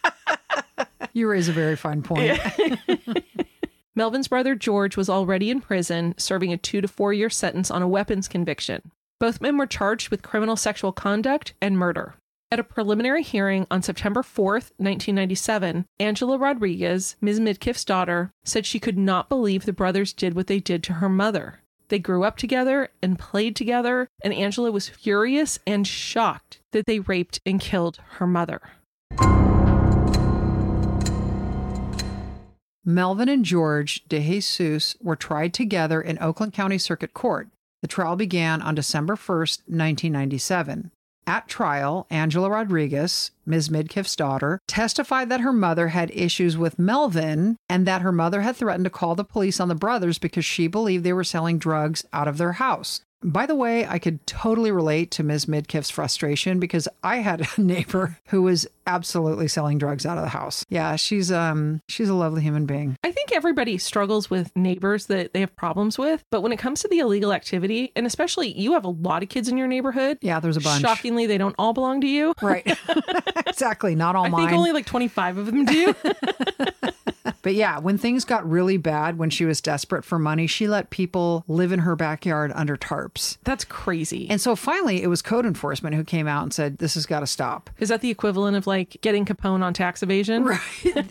you 1.14 1.28
raise 1.30 1.50
a 1.50 1.54
very 1.54 1.76
fine 1.76 2.04
point. 2.04 2.40
Melvin's 3.96 4.28
brother 4.28 4.56
George 4.56 4.98
was 4.98 5.10
already 5.10 5.52
in 5.52 5.62
prison, 5.62 6.16
serving 6.18 6.52
a 6.52 6.58
two 6.58 6.82
to 6.82 6.88
four 6.88 7.14
year 7.14 7.30
sentence 7.30 7.70
on 7.70 7.84
a 7.84 7.88
weapons 7.88 8.28
conviction. 8.28 8.92
Both 9.20 9.40
men 9.40 9.58
were 9.58 9.68
charged 9.68 10.10
with 10.10 10.24
criminal 10.24 10.56
sexual 10.56 10.92
conduct 10.92 11.54
and 11.62 11.78
murder. 11.78 12.16
At 12.52 12.60
a 12.60 12.64
preliminary 12.64 13.24
hearing 13.24 13.66
on 13.72 13.82
September 13.82 14.22
4th, 14.22 14.72
1997, 14.78 15.86
Angela 16.00 16.38
Rodriguez, 16.38 17.16
Ms. 17.22 17.40
Midkiff's 17.40 17.86
daughter, 17.86 18.32
said 18.44 18.66
she 18.66 18.80
could 18.80 18.98
not 18.98 19.30
believe 19.30 19.66
the 19.66 19.74
brothers 19.74 20.14
did 20.14 20.36
what 20.36 20.48
they 20.48 20.60
did 20.60 20.84
to 20.84 20.94
her 20.94 21.10
mother. 21.10 21.62
They 21.90 22.00
grew 22.00 22.24
up 22.24 22.38
together 22.38 22.90
and 23.02 23.20
played 23.20 23.56
together, 23.56 24.08
and 24.24 24.34
Angela 24.34 24.72
was 24.72 24.90
furious 24.90 25.60
and 25.66 25.88
shocked 25.88 26.60
that 26.72 26.86
they 26.86 27.00
raped 27.00 27.40
and 27.46 27.60
killed 27.60 28.00
her 28.18 28.28
mother. 28.28 28.62
Melvin 32.86 33.30
and 33.30 33.46
George 33.46 34.04
DeJesus 34.10 35.02
were 35.02 35.16
tried 35.16 35.54
together 35.54 36.02
in 36.02 36.20
Oakland 36.20 36.52
County 36.52 36.78
Circuit 36.78 37.14
Court. 37.14 37.48
The 37.82 37.88
trial 37.88 38.18
began 38.18 38.62
on 38.62 38.76
December 38.76 39.16
1st, 39.16 39.60
1997. 39.68 40.92
At 41.26 41.48
trial, 41.48 42.06
Angela 42.10 42.50
Rodriguez, 42.50 43.32
Ms. 43.46 43.70
Midkiff's 43.70 44.18
daughter, 44.18 44.60
testified 44.68 45.30
that 45.30 45.40
her 45.40 45.54
mother 45.54 45.90
had 45.90 46.12
issues 46.12 46.58
with 46.58 46.78
Melvin 46.78 47.56
and 47.70 47.88
that 47.88 48.02
her 48.02 48.12
mother 48.12 48.42
had 48.42 48.58
threatened 48.58 48.84
to 48.84 48.90
call 48.90 49.16
the 49.16 49.24
police 49.24 49.62
on 49.62 49.70
the 49.70 49.76
brothers 49.76 50.20
because 50.20 50.44
she 50.44 50.68
believed 50.68 51.06
they 51.06 51.14
were 51.14 51.24
selling 51.24 51.58
drugs 51.58 52.04
out 52.12 52.28
of 52.28 52.38
their 52.38 52.54
house. 52.54 53.00
By 53.24 53.46
the 53.46 53.56
way, 53.56 53.88
I 53.88 54.00
could 54.00 54.26
totally 54.28 54.72
relate 54.72 55.12
to 55.12 55.24
Ms. 55.24 55.46
Midkiff's 55.46 55.90
frustration 55.90 56.60
because 56.60 56.88
I 57.04 57.18
had 57.18 57.42
a 57.42 57.48
neighbor 57.62 58.18
who 58.28 58.42
was 58.42 58.68
absolutely 58.86 59.48
selling 59.48 59.78
drugs 59.78 60.06
out 60.06 60.18
of 60.18 60.24
the 60.24 60.30
house. 60.30 60.66
Yeah, 60.70 60.98
she's 60.98 61.32
um 61.32 61.82
she's 61.88 62.10
a 62.10 62.14
lovely 62.14 62.42
human 62.42 62.66
being. 62.66 62.98
I 63.04 63.12
think 63.12 63.32
everybody 63.32 63.78
struggles 63.78 64.30
with 64.30 64.54
neighbors 64.56 65.06
that 65.06 65.34
they 65.34 65.40
have 65.40 65.56
problems 65.56 65.98
with, 65.98 66.24
but 66.32 66.42
when 66.42 66.52
it 66.52 66.60
comes 66.60 66.82
to 66.82 66.88
the 66.90 67.00
illegal 67.00 67.32
activity, 67.34 67.92
and 67.96 68.06
especially 68.06 68.52
you 68.60 68.74
have 68.74 68.84
a 68.84 68.90
lot 68.90 69.24
of 69.24 69.30
kids 69.30 69.48
in 69.48 69.58
your 69.58 69.68
neighborhood, 69.68 70.18
Yeah, 70.22 70.40
there's 70.42 70.58
a 70.58 70.62
bunch. 70.62 70.82
shockingly 70.82 71.26
they 71.26 71.38
don't 71.38 71.56
all 71.58 71.72
belong 71.74 72.02
to 72.02 72.08
you. 72.08 72.34
Right. 72.42 72.78
exactly. 73.48 73.96
Not 73.96 74.16
all 74.18 74.26
I 74.26 74.30
mine. 74.30 74.42
I 74.42 74.48
think 74.48 74.58
only 74.58 74.72
like 74.74 74.86
25 74.86 75.38
of 75.38 75.46
them 75.46 75.66
do. 75.66 75.96
But 77.42 77.56
yeah, 77.56 77.80
when 77.80 77.98
things 77.98 78.26
got 78.26 78.50
really 78.50 78.78
bad, 78.78 79.18
when 79.18 79.30
she 79.30 79.46
was 79.46 79.62
desperate 79.62 80.04
for 80.04 80.20
money, 80.20 80.48
she 80.48 80.68
let 80.68 80.90
people 80.90 81.44
live 81.48 81.72
in 81.72 81.80
her 81.80 81.96
backyard 81.96 82.52
under 82.56 82.78
tarps. 82.78 83.38
That's 83.44 83.64
crazy. 83.64 84.28
And 84.30 84.42
so 84.42 84.56
finally, 84.56 85.04
it 85.04 85.08
was 85.08 85.22
code 85.22 85.46
enforcement 85.46 85.96
who 85.96 86.04
came 86.04 86.28
out 86.28 86.44
and 86.44 86.54
said, 86.54 86.78
This 86.78 86.96
has 86.96 87.06
got 87.06 87.22
to 87.22 87.28
stop. 87.28 87.70
Is 87.80 87.90
that 87.90 88.02
the 88.02 88.10
equivalent 88.10 88.58
of 88.58 88.68
like 88.68 88.98
getting 89.02 89.26
Capone 89.26 89.62
on 89.62 89.74
tax 89.74 90.04
evasion? 90.04 90.44
Right. 90.44 90.60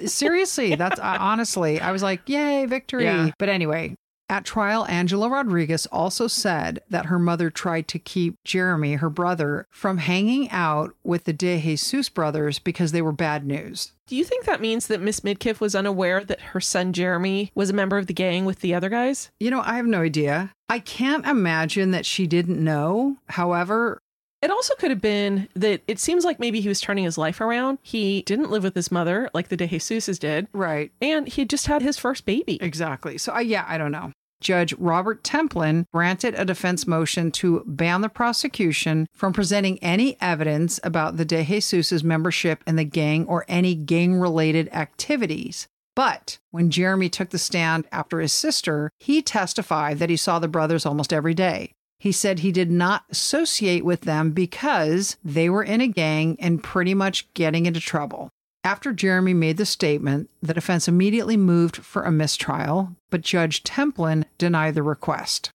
Seriously, 0.11 0.75
that's 0.75 1.01
I, 1.01 1.17
honestly, 1.17 1.81
I 1.81 1.93
was 1.93 2.03
like, 2.03 2.29
Yay, 2.29 2.67
victory. 2.67 3.05
Yeah. 3.05 3.31
But 3.39 3.49
anyway, 3.49 3.97
at 4.33 4.47
trial, 4.47 4.87
Angela 4.87 5.29
Rodriguez 5.29 5.85
also 5.93 6.27
said 6.27 6.81
that 6.89 7.07
her 7.07 7.19
mother 7.19 7.51
tried 7.51 7.87
to 7.89 7.99
keep 7.99 8.43
Jeremy, 8.45 8.95
her 8.95 9.11
brother, 9.11 9.67
from 9.71 9.99
hanging 9.99 10.49
out 10.51 10.95
with 11.05 11.25
the 11.25 11.35
De 11.35 11.61
Jesus 11.61 12.09
brothers 12.09 12.59
because 12.59 12.93
they 12.93 13.03
were 13.03 13.13
bad 13.13 13.47
news. 13.47 13.93
Do 14.07 14.17
you 14.17 14.25
think 14.25 14.47
that 14.47 14.63
means 14.63 14.87
that 14.87 15.03
Miss 15.03 15.21
Midkiff 15.21 15.61
was 15.61 15.75
unaware 15.75 16.25
that 16.25 16.41
her 16.41 16.61
son 16.63 16.95
Jeremy 16.95 17.53
was 17.55 17.69
a 17.69 17.75
member 17.75 17.99
of 17.99 18.07
the 18.07 18.15
gang 18.15 18.47
with 18.47 18.61
the 18.61 18.75
other 18.75 18.89
guys? 18.89 19.31
You 19.39 19.51
know, 19.51 19.61
I 19.65 19.77
have 19.77 19.87
no 19.87 20.01
idea. 20.01 20.51
I 20.71 20.79
can't 20.79 21.27
imagine 21.27 21.91
that 21.91 22.07
she 22.07 22.27
didn't 22.27 22.63
know. 22.63 23.19
However, 23.29 24.01
It 24.41 24.51
also 24.51 24.75
could 24.77 24.91
have 24.91 25.03
been 25.03 25.47
that 25.55 25.83
it 25.87 25.99
seems 26.01 26.25
like 26.25 26.41
maybe 26.41 26.61
he 26.63 26.69
was 26.69 26.81
turning 26.81 27.05
his 27.05 27.19
life 27.19 27.41
around. 27.41 27.79
He 27.83 28.23
didn't 28.23 28.51
live 28.51 28.65
with 28.65 28.75
his 28.75 28.91
mother 28.91 29.29
like 29.35 29.49
the 29.49 29.57
De 29.59 29.67
Jesus's 29.69 30.19
did, 30.19 30.49
right. 30.55 30.91
and 31.03 31.29
he 31.29 31.45
just 31.45 31.67
had 31.67 31.83
his 31.83 31.99
first 31.99 32.25
baby. 32.25 32.59
Exactly. 32.63 33.19
So, 33.19 33.31
I 33.33 33.43
yeah, 33.43 33.65
I 33.69 33.77
don't 33.79 33.93
know. 33.93 34.11
Judge 34.43 34.75
Robert 34.75 35.23
Templin 35.23 35.87
granted 35.93 36.35
a 36.37 36.45
defense 36.45 36.87
motion 36.87 37.31
to 37.33 37.63
ban 37.67 38.03
the 38.03 38.09
prosecution 38.09 39.09
from 39.15 39.33
presenting 39.33 39.79
any 39.79 40.21
evidence 40.21 40.79
about 40.83 41.17
the 41.17 41.25
De 41.25 41.45
Jesus's 41.45 42.05
membership 42.05 42.63
in 42.67 42.77
the 42.77 42.85
gang 42.85 43.25
or 43.27 43.47
any 43.49 43.75
gang 43.75 44.17
related 44.17 44.69
activities. 44.73 45.69
But 45.95 46.39
when 46.51 46.71
Jeremy 46.71 47.09
took 47.09 47.31
the 47.31 47.39
stand 47.39 47.87
after 47.93 48.21
his 48.21 48.33
sister, 48.33 48.91
he 48.99 49.23
testified 49.23 49.99
that 49.99 50.11
he 50.11 50.17
saw 50.17 50.39
the 50.39 50.49
brothers 50.49 50.85
almost 50.85 51.13
every 51.13 51.35
day. 51.35 51.73
He 51.99 52.13
said 52.13 52.41
he 52.41 52.51
did 52.51 52.71
not 52.71 53.05
associate 53.11 53.85
with 53.85 54.01
them 54.01 54.33
because 54.33 55.17
they 55.25 55.49
were 55.49 55.63
in 55.63 55.81
a 55.81 55.87
gang 55.87 56.37
and 56.41 56.63
pretty 56.63 56.95
much 56.95 57.33
getting 57.35 57.67
into 57.67 57.79
trouble. 57.79 58.31
After 58.65 58.93
Jeremy 58.93 59.35
made 59.35 59.57
the 59.57 59.67
statement, 59.67 60.31
the 60.41 60.55
defense 60.55 60.87
immediately 60.87 61.37
moved 61.37 61.77
for 61.77 62.05
a 62.05 62.13
mistrial, 62.13 62.95
but 63.11 63.23
Judge 63.23 63.65
Templin 63.65 64.25
denied 64.39 64.75
the 64.75 64.85
request. 64.85 65.51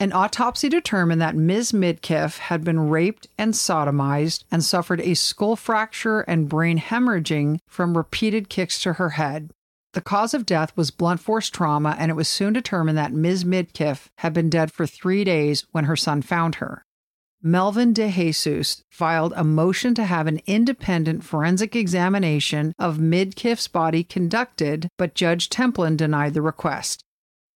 An 0.00 0.12
autopsy 0.12 0.68
determined 0.68 1.20
that 1.20 1.36
Ms. 1.36 1.72
Midkiff 1.72 2.38
had 2.38 2.64
been 2.64 2.88
raped 2.88 3.26
and 3.36 3.54
sodomized 3.54 4.44
and 4.50 4.64
suffered 4.64 5.00
a 5.00 5.14
skull 5.14 5.56
fracture 5.56 6.20
and 6.20 6.48
brain 6.48 6.78
hemorrhaging 6.78 7.58
from 7.68 7.96
repeated 7.96 8.48
kicks 8.48 8.80
to 8.82 8.94
her 8.94 9.10
head. 9.10 9.50
The 9.94 10.00
cause 10.00 10.34
of 10.34 10.46
death 10.46 10.76
was 10.76 10.90
blunt 10.90 11.20
force 11.20 11.50
trauma, 11.50 11.96
and 11.98 12.10
it 12.10 12.14
was 12.14 12.28
soon 12.28 12.52
determined 12.52 12.98
that 12.98 13.12
Ms. 13.12 13.44
Midkiff 13.44 14.06
had 14.18 14.32
been 14.32 14.50
dead 14.50 14.70
for 14.70 14.86
three 14.86 15.24
days 15.24 15.64
when 15.72 15.84
her 15.84 15.96
son 15.96 16.22
found 16.22 16.56
her. 16.56 16.82
Melvin 17.42 17.94
DeJesus 17.94 18.82
filed 18.90 19.32
a 19.36 19.44
motion 19.44 19.94
to 19.94 20.04
have 20.04 20.26
an 20.26 20.40
independent 20.46 21.22
forensic 21.22 21.76
examination 21.76 22.72
of 22.80 22.98
Midkiff's 22.98 23.68
body 23.68 24.02
conducted, 24.02 24.88
but 24.96 25.14
Judge 25.14 25.48
Templin 25.48 25.96
denied 25.96 26.34
the 26.34 26.42
request. 26.42 27.04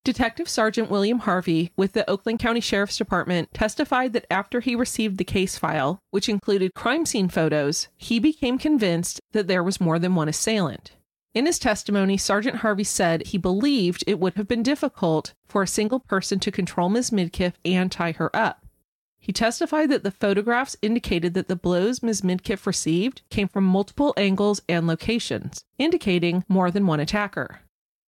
Detective 0.04 0.48
Sergeant 0.48 0.88
William 0.88 1.20
Harvey 1.20 1.72
with 1.76 1.94
the 1.94 2.08
Oakland 2.08 2.38
County 2.38 2.60
Sheriff's 2.60 2.96
Department 2.96 3.52
testified 3.52 4.12
that 4.12 4.26
after 4.30 4.60
he 4.60 4.76
received 4.76 5.18
the 5.18 5.24
case 5.24 5.58
file, 5.58 5.98
which 6.10 6.28
included 6.28 6.74
crime 6.74 7.04
scene 7.04 7.28
photos, 7.28 7.88
he 7.96 8.20
became 8.20 8.58
convinced 8.58 9.20
that 9.32 9.48
there 9.48 9.64
was 9.64 9.80
more 9.80 9.98
than 9.98 10.14
one 10.14 10.28
assailant. 10.28 10.92
In 11.34 11.46
his 11.46 11.58
testimony, 11.58 12.16
Sergeant 12.16 12.56
Harvey 12.56 12.84
said 12.84 13.26
he 13.26 13.38
believed 13.38 14.04
it 14.06 14.20
would 14.20 14.34
have 14.34 14.46
been 14.46 14.62
difficult 14.62 15.34
for 15.48 15.62
a 15.62 15.68
single 15.68 15.98
person 15.98 16.38
to 16.40 16.52
control 16.52 16.88
Ms. 16.88 17.10
Midkiff 17.10 17.54
and 17.64 17.90
tie 17.90 18.12
her 18.12 18.34
up. 18.36 18.61
He 19.24 19.32
testified 19.32 19.88
that 19.90 20.02
the 20.02 20.10
photographs 20.10 20.76
indicated 20.82 21.34
that 21.34 21.46
the 21.46 21.54
blows 21.54 22.02
Ms. 22.02 22.22
Midkiff 22.22 22.66
received 22.66 23.22
came 23.30 23.46
from 23.46 23.62
multiple 23.62 24.12
angles 24.16 24.60
and 24.68 24.84
locations, 24.88 25.64
indicating 25.78 26.44
more 26.48 26.72
than 26.72 26.88
one 26.88 26.98
attacker. 26.98 27.60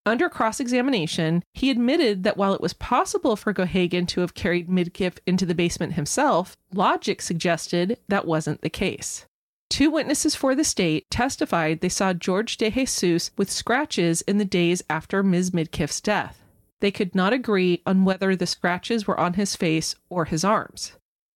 Under 0.04 0.28
cross 0.28 0.58
examination, 0.58 1.44
he 1.52 1.70
admitted 1.70 2.24
that 2.24 2.36
while 2.36 2.52
it 2.52 2.60
was 2.60 2.72
possible 2.72 3.36
for 3.36 3.54
Gohagan 3.54 4.08
to 4.08 4.22
have 4.22 4.34
carried 4.34 4.68
Midkiff 4.68 5.18
into 5.24 5.46
the 5.46 5.54
basement 5.54 5.92
himself, 5.92 6.56
logic 6.74 7.22
suggested 7.22 7.96
that 8.08 8.26
wasn't 8.26 8.62
the 8.62 8.68
case. 8.68 9.24
Two 9.70 9.92
witnesses 9.92 10.34
for 10.34 10.56
the 10.56 10.64
state 10.64 11.08
testified 11.10 11.80
they 11.80 11.88
saw 11.88 12.12
George 12.12 12.56
De 12.56 12.70
Jesus 12.70 13.30
with 13.38 13.52
scratches 13.52 14.22
in 14.22 14.38
the 14.38 14.44
days 14.44 14.82
after 14.90 15.22
Ms. 15.22 15.52
Midkiff's 15.52 16.00
death. 16.00 16.42
They 16.80 16.90
could 16.90 17.14
not 17.14 17.32
agree 17.32 17.82
on 17.86 18.04
whether 18.04 18.34
the 18.34 18.46
scratches 18.46 19.06
were 19.06 19.18
on 19.18 19.34
his 19.34 19.54
face 19.54 19.94
or 20.10 20.24
his 20.24 20.44
arms. 20.44 20.92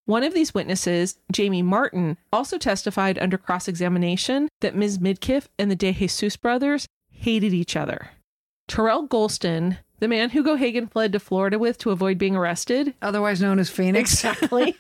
One 0.08 0.22
of 0.22 0.32
these 0.32 0.54
witnesses, 0.54 1.18
Jamie 1.30 1.60
Martin, 1.60 2.16
also 2.32 2.56
testified 2.56 3.18
under 3.18 3.36
cross 3.36 3.68
examination 3.68 4.48
that 4.62 4.74
Ms. 4.74 4.96
Midkiff 4.96 5.48
and 5.58 5.70
the 5.70 5.76
De 5.76 5.92
Jesus 5.92 6.34
brothers 6.34 6.88
hated 7.10 7.52
each 7.52 7.76
other. 7.76 8.12
Terrell 8.68 9.06
Golston, 9.06 9.76
the 9.98 10.08
man 10.08 10.30
who 10.30 10.42
Gohagan 10.42 10.90
fled 10.90 11.12
to 11.12 11.20
Florida 11.20 11.58
with 11.58 11.76
to 11.80 11.90
avoid 11.90 12.16
being 12.16 12.34
arrested, 12.34 12.94
Otherwise 13.02 13.42
known 13.42 13.58
as 13.58 13.68
Phoenix. 13.68 14.14
Exactly. 14.14 14.78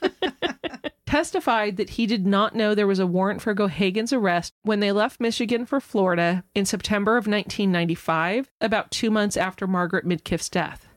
testified 1.04 1.76
that 1.76 1.90
he 1.90 2.06
did 2.06 2.26
not 2.26 2.54
know 2.54 2.74
there 2.74 2.86
was 2.86 2.98
a 2.98 3.06
warrant 3.06 3.42
for 3.42 3.54
Gohagan's 3.54 4.14
arrest 4.14 4.54
when 4.62 4.80
they 4.80 4.92
left 4.92 5.20
Michigan 5.20 5.66
for 5.66 5.78
Florida 5.78 6.42
in 6.54 6.64
September 6.64 7.18
of 7.18 7.26
1995, 7.26 8.50
about 8.62 8.90
two 8.90 9.10
months 9.10 9.36
after 9.36 9.66
Margaret 9.66 10.06
Midkiff's 10.06 10.48
death. 10.48 10.87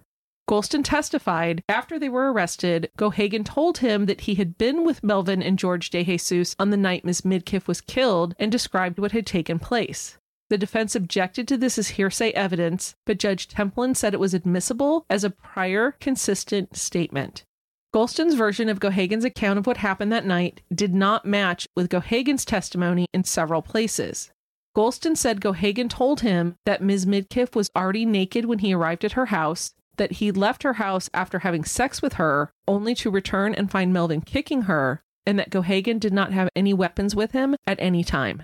Golston 0.50 0.84
testified 0.84 1.64
after 1.70 1.98
they 1.98 2.10
were 2.10 2.32
arrested, 2.32 2.92
Gohagan 2.98 3.46
told 3.46 3.78
him 3.78 4.06
that 4.08 4.22
he 4.22 4.36
had 4.36 4.58
been 4.58 4.84
with 4.84 5.04
Melvin 5.04 5.42
and 5.42 5.58
George 5.58 5.90
De 5.90 6.04
Jesus 6.04 6.56
on 6.60 6.72
the 6.72 6.78
night 6.78 7.06
Miss 7.06 7.22
Midkiff 7.22 7.68
was 7.68 7.80
killed 7.80 8.36
and 8.38 8.52
described 8.52 9.00
what 9.00 9.14
had 9.14 9.26
taken 9.26 9.60
place. 9.60 10.18
The 10.50 10.58
defense 10.58 10.96
objected 10.96 11.48
to 11.48 11.58
this 11.58 11.78
as 11.78 11.90
hearsay 11.90 12.32
evidence, 12.32 12.96
but 13.06 13.20
Judge 13.20 13.48
Templin 13.48 13.96
said 13.96 14.14
it 14.14 14.20
was 14.20 14.34
admissible 14.34 15.06
as 15.10 15.24
a 15.24 15.30
prior 15.30 15.94
consistent 16.02 16.76
statement. 16.76 17.46
Golston's 17.94 18.36
version 18.36 18.68
of 18.68 18.80
Gohagan's 18.80 19.24
account 19.24 19.60
of 19.60 19.68
what 19.68 19.78
happened 19.78 20.12
that 20.12 20.26
night 20.26 20.62
did 20.74 20.94
not 20.94 21.26
match 21.26 21.68
with 21.76 21.90
Gohagan's 21.90 22.44
testimony 22.44 23.06
in 23.14 23.24
several 23.24 23.62
places. 23.62 24.32
Golston 24.76 25.18
said 25.18 25.42
Gohagan 25.42 25.90
told 25.90 26.22
him 26.22 26.56
that 26.66 26.82
Ms. 26.82 27.06
Midkiff 27.06 27.56
was 27.56 27.70
already 27.76 28.06
naked 28.06 28.46
when 28.46 28.60
he 28.60 28.74
arrived 28.74 29.04
at 29.04 29.14
her 29.14 29.28
house, 29.28 29.74
that 30.02 30.14
he 30.14 30.32
left 30.32 30.64
her 30.64 30.74
house 30.74 31.12
after 31.14 31.38
having 31.40 31.64
sex 31.64 32.02
with 32.02 32.14
her, 32.14 32.52
only 32.68 32.96
to 32.96 33.12
return 33.12 33.54
and 33.54 33.70
find 33.70 33.94
Melvin 33.94 34.22
kicking 34.22 34.64
her, 34.64 35.04
and 35.28 35.38
that 35.38 35.52
Gohagan 35.52 36.00
did 36.00 36.12
not 36.12 36.34
have 36.34 36.50
any 36.56 36.74
weapons 36.74 37.16
with 37.16 37.34
him 37.34 37.56
at 37.68 37.80
any 37.80 38.04
time. 38.04 38.42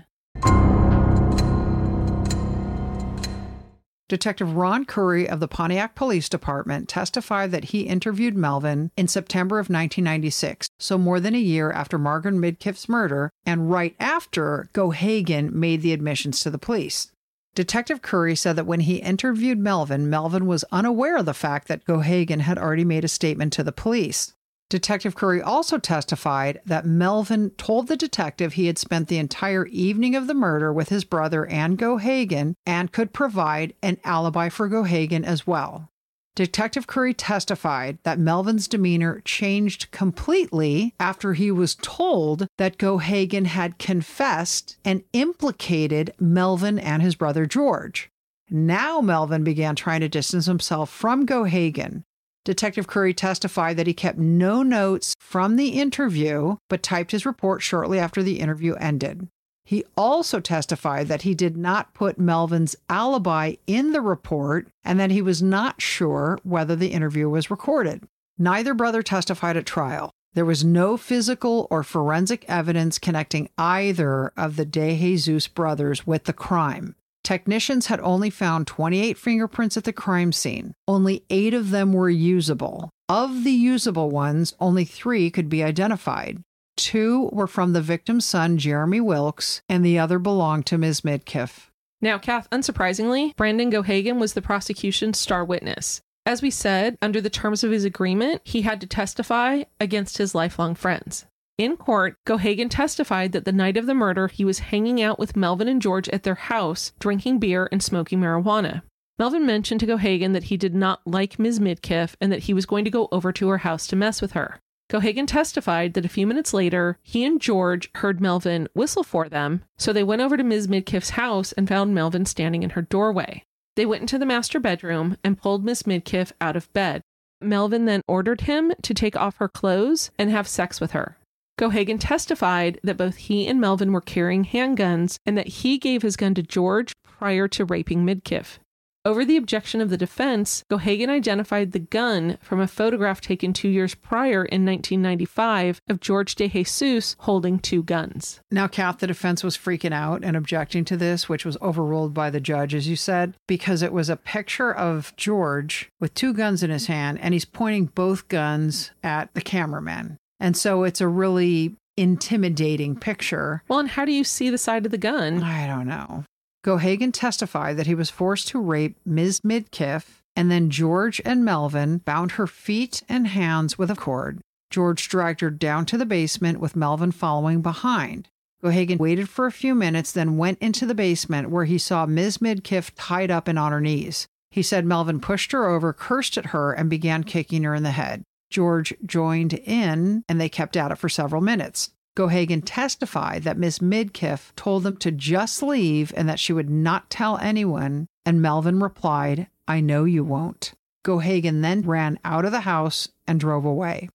Detective 4.08 4.54
Ron 4.54 4.84
Curry 4.84 5.28
of 5.28 5.40
the 5.40 5.48
Pontiac 5.48 5.96
Police 5.96 6.28
Department 6.28 6.88
testified 6.88 7.50
that 7.50 7.64
he 7.64 7.80
interviewed 7.80 8.36
Melvin 8.36 8.92
in 8.96 9.08
September 9.08 9.56
of 9.56 9.64
1996, 9.64 10.68
so 10.78 10.96
more 10.96 11.18
than 11.18 11.34
a 11.34 11.38
year 11.38 11.72
after 11.72 11.98
Margaret 11.98 12.34
Midkiff's 12.34 12.88
murder, 12.88 13.32
and 13.44 13.68
right 13.68 13.96
after 13.98 14.70
Gohagan 14.72 15.52
made 15.52 15.82
the 15.82 15.92
admissions 15.92 16.38
to 16.40 16.50
the 16.50 16.56
police. 16.56 17.10
Detective 17.58 18.02
Curry 18.02 18.36
said 18.36 18.54
that 18.54 18.68
when 18.68 18.78
he 18.78 18.98
interviewed 18.98 19.58
Melvin, 19.58 20.08
Melvin 20.08 20.46
was 20.46 20.64
unaware 20.70 21.16
of 21.16 21.26
the 21.26 21.34
fact 21.34 21.66
that 21.66 21.84
Gohagan 21.84 22.42
had 22.42 22.56
already 22.56 22.84
made 22.84 23.04
a 23.04 23.08
statement 23.08 23.52
to 23.54 23.64
the 23.64 23.72
police. 23.72 24.32
Detective 24.70 25.16
Curry 25.16 25.42
also 25.42 25.76
testified 25.76 26.60
that 26.64 26.86
Melvin 26.86 27.50
told 27.58 27.88
the 27.88 27.96
detective 27.96 28.52
he 28.52 28.66
had 28.66 28.78
spent 28.78 29.08
the 29.08 29.18
entire 29.18 29.66
evening 29.66 30.14
of 30.14 30.28
the 30.28 30.34
murder 30.34 30.72
with 30.72 30.90
his 30.90 31.02
brother 31.02 31.46
and 31.46 31.76
Gohagan 31.76 32.54
and 32.64 32.92
could 32.92 33.12
provide 33.12 33.74
an 33.82 33.98
alibi 34.04 34.50
for 34.50 34.68
Gohagan 34.68 35.24
as 35.24 35.44
well. 35.44 35.90
Detective 36.38 36.86
Curry 36.86 37.14
testified 37.14 37.98
that 38.04 38.20
Melvin's 38.20 38.68
demeanor 38.68 39.20
changed 39.24 39.90
completely 39.90 40.94
after 41.00 41.34
he 41.34 41.50
was 41.50 41.74
told 41.74 42.46
that 42.58 42.78
Gohagan 42.78 43.46
had 43.46 43.80
confessed 43.80 44.76
and 44.84 45.02
implicated 45.12 46.14
Melvin 46.20 46.78
and 46.78 47.02
his 47.02 47.16
brother 47.16 47.44
George. 47.44 48.08
Now 48.48 49.00
Melvin 49.00 49.42
began 49.42 49.74
trying 49.74 49.98
to 50.02 50.08
distance 50.08 50.46
himself 50.46 50.90
from 50.90 51.26
Gohagan, 51.26 52.04
Detective 52.44 52.86
Curry 52.86 53.12
testified 53.12 53.76
that 53.76 53.86
he 53.86 53.92
kept 53.92 54.16
no 54.16 54.62
notes 54.62 55.14
from 55.20 55.56
the 55.56 55.70
interview, 55.80 56.56
but 56.70 56.82
typed 56.82 57.10
his 57.10 57.26
report 57.26 57.60
shortly 57.60 57.98
after 57.98 58.22
the 58.22 58.40
interview 58.40 58.74
ended. 58.76 59.28
He 59.68 59.84
also 59.98 60.40
testified 60.40 61.08
that 61.08 61.22
he 61.22 61.34
did 61.34 61.54
not 61.54 61.92
put 61.92 62.18
Melvin's 62.18 62.74
alibi 62.88 63.56
in 63.66 63.92
the 63.92 64.00
report 64.00 64.68
and 64.82 64.98
that 64.98 65.10
he 65.10 65.20
was 65.20 65.42
not 65.42 65.82
sure 65.82 66.38
whether 66.42 66.74
the 66.74 66.88
interview 66.88 67.28
was 67.28 67.50
recorded. 67.50 68.02
Neither 68.38 68.72
brother 68.72 69.02
testified 69.02 69.58
at 69.58 69.66
trial. 69.66 70.10
There 70.32 70.46
was 70.46 70.64
no 70.64 70.96
physical 70.96 71.66
or 71.70 71.82
forensic 71.82 72.46
evidence 72.48 72.98
connecting 72.98 73.50
either 73.58 74.32
of 74.38 74.56
the 74.56 74.64
De 74.64 74.96
Jesus 74.96 75.48
brothers 75.48 76.06
with 76.06 76.24
the 76.24 76.32
crime. 76.32 76.94
Technicians 77.22 77.88
had 77.88 78.00
only 78.00 78.30
found 78.30 78.66
28 78.66 79.18
fingerprints 79.18 79.76
at 79.76 79.84
the 79.84 79.92
crime 79.92 80.32
scene. 80.32 80.72
Only 80.86 81.24
eight 81.28 81.52
of 81.52 81.68
them 81.68 81.92
were 81.92 82.08
usable. 82.08 82.88
Of 83.06 83.44
the 83.44 83.52
usable 83.52 84.08
ones, 84.08 84.54
only 84.60 84.86
three 84.86 85.30
could 85.30 85.50
be 85.50 85.62
identified. 85.62 86.42
Two 86.78 87.28
were 87.32 87.48
from 87.48 87.72
the 87.72 87.82
victim's 87.82 88.24
son, 88.24 88.56
Jeremy 88.56 89.00
Wilkes, 89.00 89.62
and 89.68 89.84
the 89.84 89.98
other 89.98 90.20
belonged 90.20 90.64
to 90.66 90.78
Ms. 90.78 91.00
Midkiff. 91.00 91.70
Now, 92.00 92.18
Kath, 92.18 92.48
unsurprisingly, 92.50 93.34
Brandon 93.34 93.68
Gohagan 93.68 94.20
was 94.20 94.34
the 94.34 94.40
prosecution's 94.40 95.18
star 95.18 95.44
witness. 95.44 96.00
As 96.24 96.40
we 96.40 96.50
said, 96.50 96.96
under 97.02 97.20
the 97.20 97.30
terms 97.30 97.64
of 97.64 97.72
his 97.72 97.84
agreement, 97.84 98.42
he 98.44 98.62
had 98.62 98.80
to 98.80 98.86
testify 98.86 99.64
against 99.80 100.18
his 100.18 100.36
lifelong 100.36 100.76
friends. 100.76 101.26
In 101.58 101.76
court, 101.76 102.14
Gohagan 102.24 102.70
testified 102.70 103.32
that 103.32 103.44
the 103.44 103.50
night 103.50 103.76
of 103.76 103.86
the 103.86 103.94
murder, 103.94 104.28
he 104.28 104.44
was 104.44 104.60
hanging 104.60 105.02
out 105.02 105.18
with 105.18 105.34
Melvin 105.34 105.66
and 105.66 105.82
George 105.82 106.08
at 106.10 106.22
their 106.22 106.36
house, 106.36 106.92
drinking 107.00 107.40
beer 107.40 107.68
and 107.72 107.82
smoking 107.82 108.20
marijuana. 108.20 108.82
Melvin 109.18 109.44
mentioned 109.44 109.80
to 109.80 109.86
Gohagan 109.86 110.32
that 110.32 110.44
he 110.44 110.56
did 110.56 110.76
not 110.76 111.00
like 111.04 111.40
Ms. 111.40 111.58
Midkiff 111.58 112.14
and 112.20 112.30
that 112.30 112.44
he 112.44 112.54
was 112.54 112.66
going 112.66 112.84
to 112.84 112.90
go 112.90 113.08
over 113.10 113.32
to 113.32 113.48
her 113.48 113.58
house 113.58 113.88
to 113.88 113.96
mess 113.96 114.22
with 114.22 114.32
her. 114.32 114.60
Gohagan 114.90 115.26
testified 115.26 115.92
that 115.94 116.06
a 116.06 116.08
few 116.08 116.26
minutes 116.26 116.54
later, 116.54 116.98
he 117.02 117.24
and 117.24 117.40
George 117.40 117.90
heard 117.96 118.22
Melvin 118.22 118.68
whistle 118.72 119.02
for 119.04 119.28
them, 119.28 119.62
so 119.76 119.92
they 119.92 120.02
went 120.02 120.22
over 120.22 120.36
to 120.36 120.44
Ms. 120.44 120.66
Midkiff's 120.66 121.10
house 121.10 121.52
and 121.52 121.68
found 121.68 121.94
Melvin 121.94 122.24
standing 122.24 122.62
in 122.62 122.70
her 122.70 122.82
doorway. 122.82 123.42
They 123.76 123.84
went 123.84 124.00
into 124.00 124.18
the 124.18 124.26
master 124.26 124.58
bedroom 124.58 125.18
and 125.22 125.38
pulled 125.38 125.64
Miss 125.64 125.82
Midkiff 125.82 126.32
out 126.40 126.56
of 126.56 126.72
bed. 126.72 127.02
Melvin 127.40 127.84
then 127.84 128.00
ordered 128.08 128.42
him 128.42 128.72
to 128.82 128.94
take 128.94 129.14
off 129.14 129.36
her 129.36 129.48
clothes 129.48 130.10
and 130.18 130.30
have 130.30 130.48
sex 130.48 130.80
with 130.80 130.92
her. 130.92 131.18
Gohagan 131.58 131.98
testified 132.00 132.80
that 132.82 132.96
both 132.96 133.16
he 133.16 133.46
and 133.46 133.60
Melvin 133.60 133.92
were 133.92 134.00
carrying 134.00 134.44
handguns 134.44 135.18
and 135.26 135.36
that 135.36 135.48
he 135.48 135.76
gave 135.76 136.02
his 136.02 136.16
gun 136.16 136.34
to 136.34 136.42
George 136.42 136.92
prior 137.04 137.46
to 137.48 137.64
raping 137.64 138.06
Midkiff. 138.06 138.58
Over 139.04 139.24
the 139.24 139.36
objection 139.36 139.80
of 139.80 139.90
the 139.90 139.96
defense, 139.96 140.64
Gohagan 140.70 141.08
identified 141.08 141.72
the 141.72 141.78
gun 141.78 142.36
from 142.42 142.60
a 142.60 142.66
photograph 142.66 143.20
taken 143.20 143.52
two 143.52 143.68
years 143.68 143.94
prior 143.94 144.44
in 144.44 144.66
1995 144.66 145.80
of 145.88 146.00
George 146.00 146.34
De 146.34 146.48
Jesus 146.48 147.16
holding 147.20 147.58
two 147.58 147.82
guns. 147.82 148.40
Now, 148.50 148.66
Kath, 148.66 148.98
the 148.98 149.06
defense 149.06 149.44
was 149.44 149.56
freaking 149.56 149.94
out 149.94 150.24
and 150.24 150.36
objecting 150.36 150.84
to 150.86 150.96
this, 150.96 151.28
which 151.28 151.44
was 151.44 151.56
overruled 151.62 152.12
by 152.12 152.28
the 152.28 152.40
judge, 152.40 152.74
as 152.74 152.88
you 152.88 152.96
said, 152.96 153.34
because 153.46 153.82
it 153.82 153.92
was 153.92 154.10
a 154.10 154.16
picture 154.16 154.74
of 154.74 155.14
George 155.16 155.88
with 156.00 156.12
two 156.14 156.34
guns 156.34 156.62
in 156.62 156.70
his 156.70 156.86
hand, 156.86 157.18
and 157.22 157.32
he's 157.32 157.44
pointing 157.44 157.86
both 157.86 158.28
guns 158.28 158.90
at 159.02 159.32
the 159.32 159.40
cameraman. 159.40 160.18
And 160.40 160.56
so 160.56 160.82
it's 160.82 161.00
a 161.00 161.08
really 161.08 161.76
intimidating 161.96 162.96
picture. 162.96 163.62
Well, 163.68 163.78
and 163.78 163.88
how 163.88 164.04
do 164.04 164.12
you 164.12 164.24
see 164.24 164.50
the 164.50 164.58
side 164.58 164.84
of 164.84 164.92
the 164.92 164.98
gun? 164.98 165.42
I 165.42 165.66
don't 165.66 165.86
know. 165.86 166.24
Gohagan 166.68 167.14
testified 167.14 167.78
that 167.78 167.86
he 167.86 167.94
was 167.94 168.10
forced 168.10 168.48
to 168.48 168.60
rape 168.60 168.98
Ms. 169.06 169.40
Midkiff, 169.40 170.20
and 170.36 170.50
then 170.50 170.68
George 170.68 171.18
and 171.24 171.42
Melvin 171.42 171.96
bound 171.96 172.32
her 172.32 172.46
feet 172.46 173.02
and 173.08 173.26
hands 173.26 173.78
with 173.78 173.90
a 173.90 173.96
cord. 173.96 174.40
George 174.68 175.08
dragged 175.08 175.40
her 175.40 175.48
down 175.48 175.86
to 175.86 175.96
the 175.96 176.04
basement 176.04 176.60
with 176.60 176.76
Melvin 176.76 177.10
following 177.10 177.62
behind. 177.62 178.28
Gohagan 178.62 178.98
waited 178.98 179.30
for 179.30 179.46
a 179.46 179.50
few 179.50 179.74
minutes, 179.74 180.12
then 180.12 180.36
went 180.36 180.58
into 180.58 180.84
the 180.84 180.94
basement 180.94 181.48
where 181.48 181.64
he 181.64 181.78
saw 181.78 182.04
Ms. 182.04 182.36
Midkiff 182.36 182.90
tied 182.96 183.30
up 183.30 183.48
and 183.48 183.58
on 183.58 183.72
her 183.72 183.80
knees. 183.80 184.26
He 184.50 184.62
said 184.62 184.84
Melvin 184.84 185.20
pushed 185.20 185.52
her 185.52 185.68
over, 185.68 185.94
cursed 185.94 186.36
at 186.36 186.46
her, 186.46 186.74
and 186.74 186.90
began 186.90 187.24
kicking 187.24 187.62
her 187.62 187.74
in 187.74 187.82
the 187.82 187.92
head. 187.92 188.24
George 188.50 188.92
joined 189.06 189.54
in 189.54 190.22
and 190.28 190.38
they 190.38 190.50
kept 190.50 190.76
at 190.76 190.92
it 190.92 190.98
for 190.98 191.08
several 191.08 191.40
minutes. 191.40 191.92
Gohagan 192.18 192.62
testified 192.64 193.44
that 193.44 193.58
Miss 193.58 193.78
Midkiff 193.78 194.52
told 194.56 194.82
them 194.82 194.96
to 194.96 195.12
just 195.12 195.62
leave 195.62 196.12
and 196.16 196.28
that 196.28 196.40
she 196.40 196.52
would 196.52 196.68
not 196.68 197.10
tell 197.10 197.38
anyone, 197.38 198.08
and 198.26 198.42
Melvin 198.42 198.80
replied, 198.80 199.46
I 199.68 199.80
know 199.80 200.02
you 200.02 200.24
won't. 200.24 200.72
Gohagan 201.06 201.62
then 201.62 201.82
ran 201.82 202.18
out 202.24 202.44
of 202.44 202.50
the 202.50 202.62
house 202.62 203.08
and 203.28 203.38
drove 203.38 203.64
away. 203.64 204.08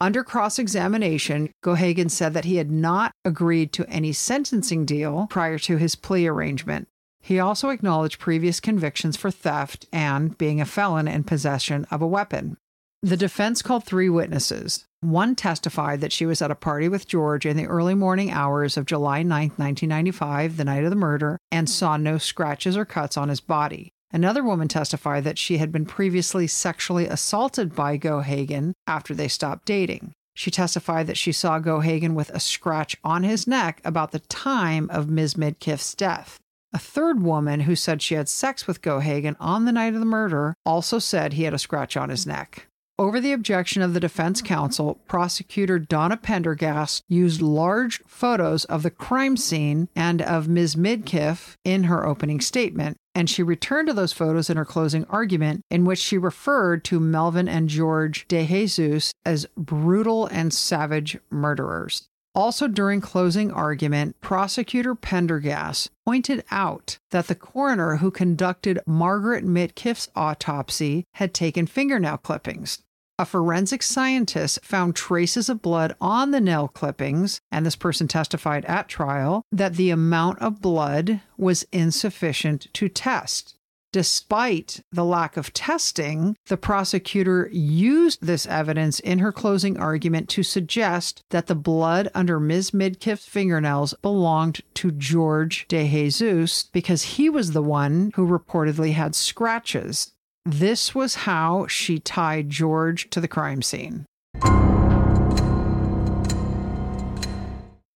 Under 0.00 0.24
cross 0.24 0.58
examination, 0.58 1.50
Gohagan 1.62 2.10
said 2.10 2.32
that 2.32 2.46
he 2.46 2.56
had 2.56 2.70
not 2.70 3.12
agreed 3.26 3.74
to 3.74 3.88
any 3.90 4.14
sentencing 4.14 4.86
deal 4.86 5.26
prior 5.28 5.58
to 5.58 5.76
his 5.76 5.96
plea 5.96 6.26
arrangement. 6.26 6.88
He 7.20 7.38
also 7.38 7.68
acknowledged 7.68 8.18
previous 8.20 8.58
convictions 8.58 9.18
for 9.18 9.30
theft 9.30 9.84
and 9.92 10.36
being 10.38 10.62
a 10.62 10.66
felon 10.66 11.08
in 11.08 11.24
possession 11.24 11.86
of 11.90 12.00
a 12.00 12.06
weapon. 12.06 12.56
The 13.02 13.18
defense 13.18 13.60
called 13.60 13.84
three 13.84 14.08
witnesses. 14.08 14.86
One 15.04 15.34
testified 15.34 16.00
that 16.00 16.12
she 16.12 16.24
was 16.24 16.40
at 16.40 16.50
a 16.50 16.54
party 16.54 16.88
with 16.88 17.06
George 17.06 17.44
in 17.44 17.58
the 17.58 17.66
early 17.66 17.94
morning 17.94 18.30
hours 18.30 18.78
of 18.78 18.86
July 18.86 19.22
9, 19.22 19.50
1995, 19.56 20.56
the 20.56 20.64
night 20.64 20.82
of 20.82 20.88
the 20.88 20.96
murder, 20.96 21.36
and 21.52 21.68
saw 21.68 21.98
no 21.98 22.16
scratches 22.16 22.74
or 22.74 22.86
cuts 22.86 23.18
on 23.18 23.28
his 23.28 23.40
body. 23.40 23.92
Another 24.12 24.42
woman 24.42 24.66
testified 24.66 25.24
that 25.24 25.36
she 25.36 25.58
had 25.58 25.70
been 25.70 25.84
previously 25.84 26.46
sexually 26.46 27.06
assaulted 27.06 27.74
by 27.74 27.98
Gohagan 27.98 28.72
after 28.86 29.12
they 29.14 29.28
stopped 29.28 29.66
dating. 29.66 30.12
She 30.32 30.50
testified 30.50 31.06
that 31.06 31.18
she 31.18 31.32
saw 31.32 31.60
Gohagan 31.60 32.14
with 32.14 32.30
a 32.30 32.40
scratch 32.40 32.96
on 33.04 33.24
his 33.24 33.46
neck 33.46 33.82
about 33.84 34.12
the 34.12 34.20
time 34.20 34.88
of 34.90 35.10
Ms. 35.10 35.34
Midkiff's 35.34 35.94
death. 35.94 36.38
A 36.72 36.78
third 36.78 37.22
woman 37.22 37.60
who 37.60 37.76
said 37.76 38.00
she 38.00 38.14
had 38.14 38.30
sex 38.30 38.66
with 38.66 38.80
Gohagan 38.80 39.36
on 39.38 39.66
the 39.66 39.72
night 39.72 39.92
of 39.92 40.00
the 40.00 40.06
murder 40.06 40.54
also 40.64 40.98
said 40.98 41.34
he 41.34 41.42
had 41.42 41.52
a 41.52 41.58
scratch 41.58 41.94
on 41.94 42.08
his 42.08 42.26
neck. 42.26 42.68
Over 42.96 43.18
the 43.18 43.32
objection 43.32 43.82
of 43.82 43.92
the 43.92 43.98
defense 43.98 44.40
counsel, 44.40 45.00
prosecutor 45.08 45.80
Donna 45.80 46.16
Pendergast 46.16 47.02
used 47.08 47.42
large 47.42 48.00
photos 48.06 48.64
of 48.66 48.84
the 48.84 48.90
crime 48.90 49.36
scene 49.36 49.88
and 49.96 50.22
of 50.22 50.46
Ms. 50.46 50.76
Midkiff 50.76 51.56
in 51.64 51.84
her 51.84 52.06
opening 52.06 52.40
statement, 52.40 52.96
and 53.12 53.28
she 53.28 53.42
returned 53.42 53.88
to 53.88 53.94
those 53.94 54.12
photos 54.12 54.48
in 54.48 54.56
her 54.56 54.64
closing 54.64 55.04
argument, 55.06 55.62
in 55.72 55.84
which 55.84 55.98
she 55.98 56.16
referred 56.18 56.84
to 56.84 57.00
Melvin 57.00 57.48
and 57.48 57.68
George 57.68 58.28
DeJesus 58.28 59.10
as 59.26 59.48
brutal 59.56 60.26
and 60.26 60.54
savage 60.54 61.18
murderers. 61.30 62.08
Also, 62.34 62.66
during 62.66 63.00
closing 63.00 63.52
argument, 63.52 64.20
prosecutor 64.20 64.96
Pendergast 64.96 65.90
pointed 66.04 66.44
out 66.50 66.98
that 67.10 67.28
the 67.28 67.34
coroner 67.36 67.96
who 67.96 68.10
conducted 68.10 68.80
Margaret 68.86 69.44
Midkiff's 69.44 70.08
autopsy 70.16 71.04
had 71.14 71.32
taken 71.32 71.66
fingernail 71.66 72.16
clippings. 72.18 72.82
A 73.16 73.24
forensic 73.24 73.84
scientist 73.84 74.58
found 74.64 74.96
traces 74.96 75.48
of 75.48 75.62
blood 75.62 75.94
on 76.00 76.32
the 76.32 76.40
nail 76.40 76.66
clippings, 76.66 77.40
and 77.52 77.64
this 77.64 77.76
person 77.76 78.08
testified 78.08 78.64
at 78.64 78.88
trial 78.88 79.42
that 79.52 79.74
the 79.74 79.90
amount 79.90 80.40
of 80.40 80.60
blood 80.60 81.20
was 81.36 81.64
insufficient 81.70 82.66
to 82.72 82.88
test. 82.88 83.53
Despite 83.94 84.80
the 84.90 85.04
lack 85.04 85.36
of 85.36 85.52
testing, 85.52 86.36
the 86.48 86.56
prosecutor 86.56 87.48
used 87.52 88.26
this 88.26 88.44
evidence 88.44 88.98
in 88.98 89.20
her 89.20 89.30
closing 89.30 89.78
argument 89.78 90.28
to 90.30 90.42
suggest 90.42 91.22
that 91.30 91.46
the 91.46 91.54
blood 91.54 92.10
under 92.12 92.40
Ms. 92.40 92.72
Midkiff's 92.72 93.24
fingernails 93.24 93.94
belonged 94.02 94.62
to 94.74 94.90
George 94.90 95.66
De 95.68 95.88
Jesus 95.88 96.64
because 96.72 97.02
he 97.04 97.30
was 97.30 97.52
the 97.52 97.62
one 97.62 98.10
who 98.16 98.26
reportedly 98.26 98.94
had 98.94 99.14
scratches. 99.14 100.10
This 100.44 100.92
was 100.92 101.14
how 101.14 101.68
she 101.68 102.00
tied 102.00 102.50
George 102.50 103.08
to 103.10 103.20
the 103.20 103.28
crime 103.28 103.62
scene. 103.62 104.06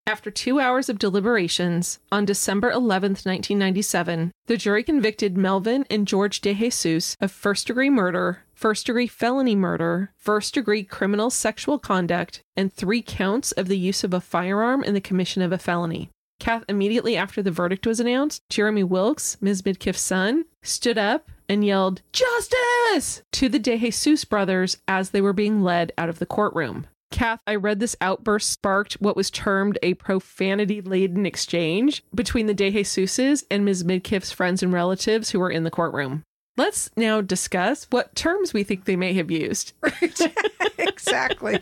After 0.08 0.30
two 0.30 0.58
hours 0.58 0.88
of 0.88 0.98
deliberations, 0.98 1.98
on 2.10 2.24
December 2.24 2.70
11, 2.70 3.10
1997, 3.10 4.32
the 4.46 4.56
jury 4.56 4.82
convicted 4.82 5.36
Melvin 5.36 5.84
and 5.90 6.08
George 6.08 6.40
DeJesus 6.40 7.14
of 7.20 7.30
first 7.30 7.66
degree 7.66 7.90
murder, 7.90 8.38
first 8.54 8.86
degree 8.86 9.06
felony 9.06 9.54
murder, 9.54 10.14
first 10.16 10.54
degree 10.54 10.82
criminal 10.82 11.28
sexual 11.28 11.78
conduct, 11.78 12.40
and 12.56 12.72
three 12.72 13.02
counts 13.02 13.52
of 13.52 13.68
the 13.68 13.76
use 13.76 14.02
of 14.02 14.14
a 14.14 14.20
firearm 14.22 14.82
in 14.82 14.94
the 14.94 15.02
commission 15.02 15.42
of 15.42 15.52
a 15.52 15.58
felony. 15.58 16.08
Kath, 16.40 16.64
immediately 16.70 17.14
after 17.14 17.42
the 17.42 17.50
verdict 17.50 17.86
was 17.86 18.00
announced, 18.00 18.40
Jeremy 18.48 18.84
Wilkes, 18.84 19.36
Ms. 19.42 19.60
Midkiff's 19.60 20.00
son, 20.00 20.46
stood 20.62 20.96
up 20.96 21.30
and 21.50 21.62
yelled, 21.66 22.00
Justice! 22.14 23.24
to 23.32 23.50
the 23.50 23.60
DeJesus 23.60 24.26
brothers 24.26 24.78
as 24.88 25.10
they 25.10 25.20
were 25.20 25.34
being 25.34 25.62
led 25.62 25.92
out 25.98 26.08
of 26.08 26.18
the 26.18 26.24
courtroom. 26.24 26.86
Kath, 27.10 27.40
I 27.46 27.54
read 27.54 27.80
this 27.80 27.96
outburst 28.00 28.50
sparked 28.50 28.94
what 28.94 29.16
was 29.16 29.30
termed 29.30 29.78
a 29.82 29.94
profanity 29.94 30.80
laden 30.80 31.24
exchange 31.24 32.02
between 32.14 32.46
the 32.46 32.54
De 32.54 32.70
DeJesuses 32.70 33.44
and 33.50 33.64
Ms. 33.64 33.84
Midkiff's 33.84 34.32
friends 34.32 34.62
and 34.62 34.72
relatives 34.72 35.30
who 35.30 35.40
were 35.40 35.50
in 35.50 35.64
the 35.64 35.70
courtroom. 35.70 36.22
Let's 36.56 36.90
now 36.96 37.20
discuss 37.20 37.86
what 37.90 38.14
terms 38.14 38.52
we 38.52 38.64
think 38.64 38.84
they 38.84 38.96
may 38.96 39.14
have 39.14 39.30
used. 39.30 39.72
exactly. 40.78 41.60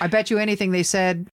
I 0.00 0.06
bet 0.06 0.30
you 0.30 0.38
anything 0.38 0.70
they 0.70 0.84
said. 0.84 1.28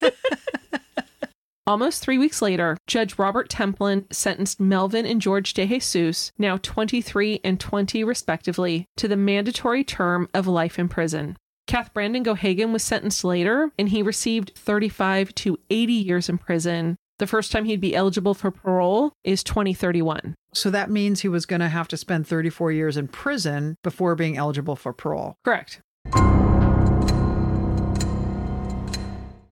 Almost 1.66 2.02
three 2.02 2.18
weeks 2.18 2.42
later, 2.42 2.76
Judge 2.88 3.18
Robert 3.18 3.48
Templin 3.48 4.12
sentenced 4.12 4.58
Melvin 4.58 5.06
and 5.06 5.20
George 5.20 5.54
DeJesus, 5.54 6.32
now 6.36 6.56
23 6.56 7.40
and 7.44 7.60
20 7.60 8.02
respectively, 8.02 8.86
to 8.96 9.06
the 9.06 9.16
mandatory 9.16 9.84
term 9.84 10.28
of 10.34 10.48
life 10.48 10.78
in 10.78 10.88
prison. 10.88 11.36
Kath 11.66 11.94
Brandon 11.94 12.24
Gohagan 12.24 12.72
was 12.72 12.82
sentenced 12.82 13.24
later, 13.24 13.70
and 13.78 13.88
he 13.88 14.02
received 14.02 14.52
35 14.56 15.34
to 15.36 15.58
80 15.70 15.92
years 15.92 16.28
in 16.28 16.38
prison. 16.38 16.96
The 17.18 17.26
first 17.26 17.52
time 17.52 17.64
he'd 17.66 17.80
be 17.80 17.94
eligible 17.94 18.34
for 18.34 18.50
parole 18.50 19.12
is 19.22 19.44
2031. 19.44 20.34
So 20.52 20.70
that 20.70 20.90
means 20.90 21.20
he 21.20 21.28
was 21.28 21.46
going 21.46 21.60
to 21.60 21.68
have 21.68 21.88
to 21.88 21.96
spend 21.96 22.26
34 22.26 22.72
years 22.72 22.96
in 22.96 23.08
prison 23.08 23.76
before 23.84 24.14
being 24.16 24.36
eligible 24.36 24.76
for 24.76 24.92
parole. 24.92 25.36
Correct. 25.44 25.80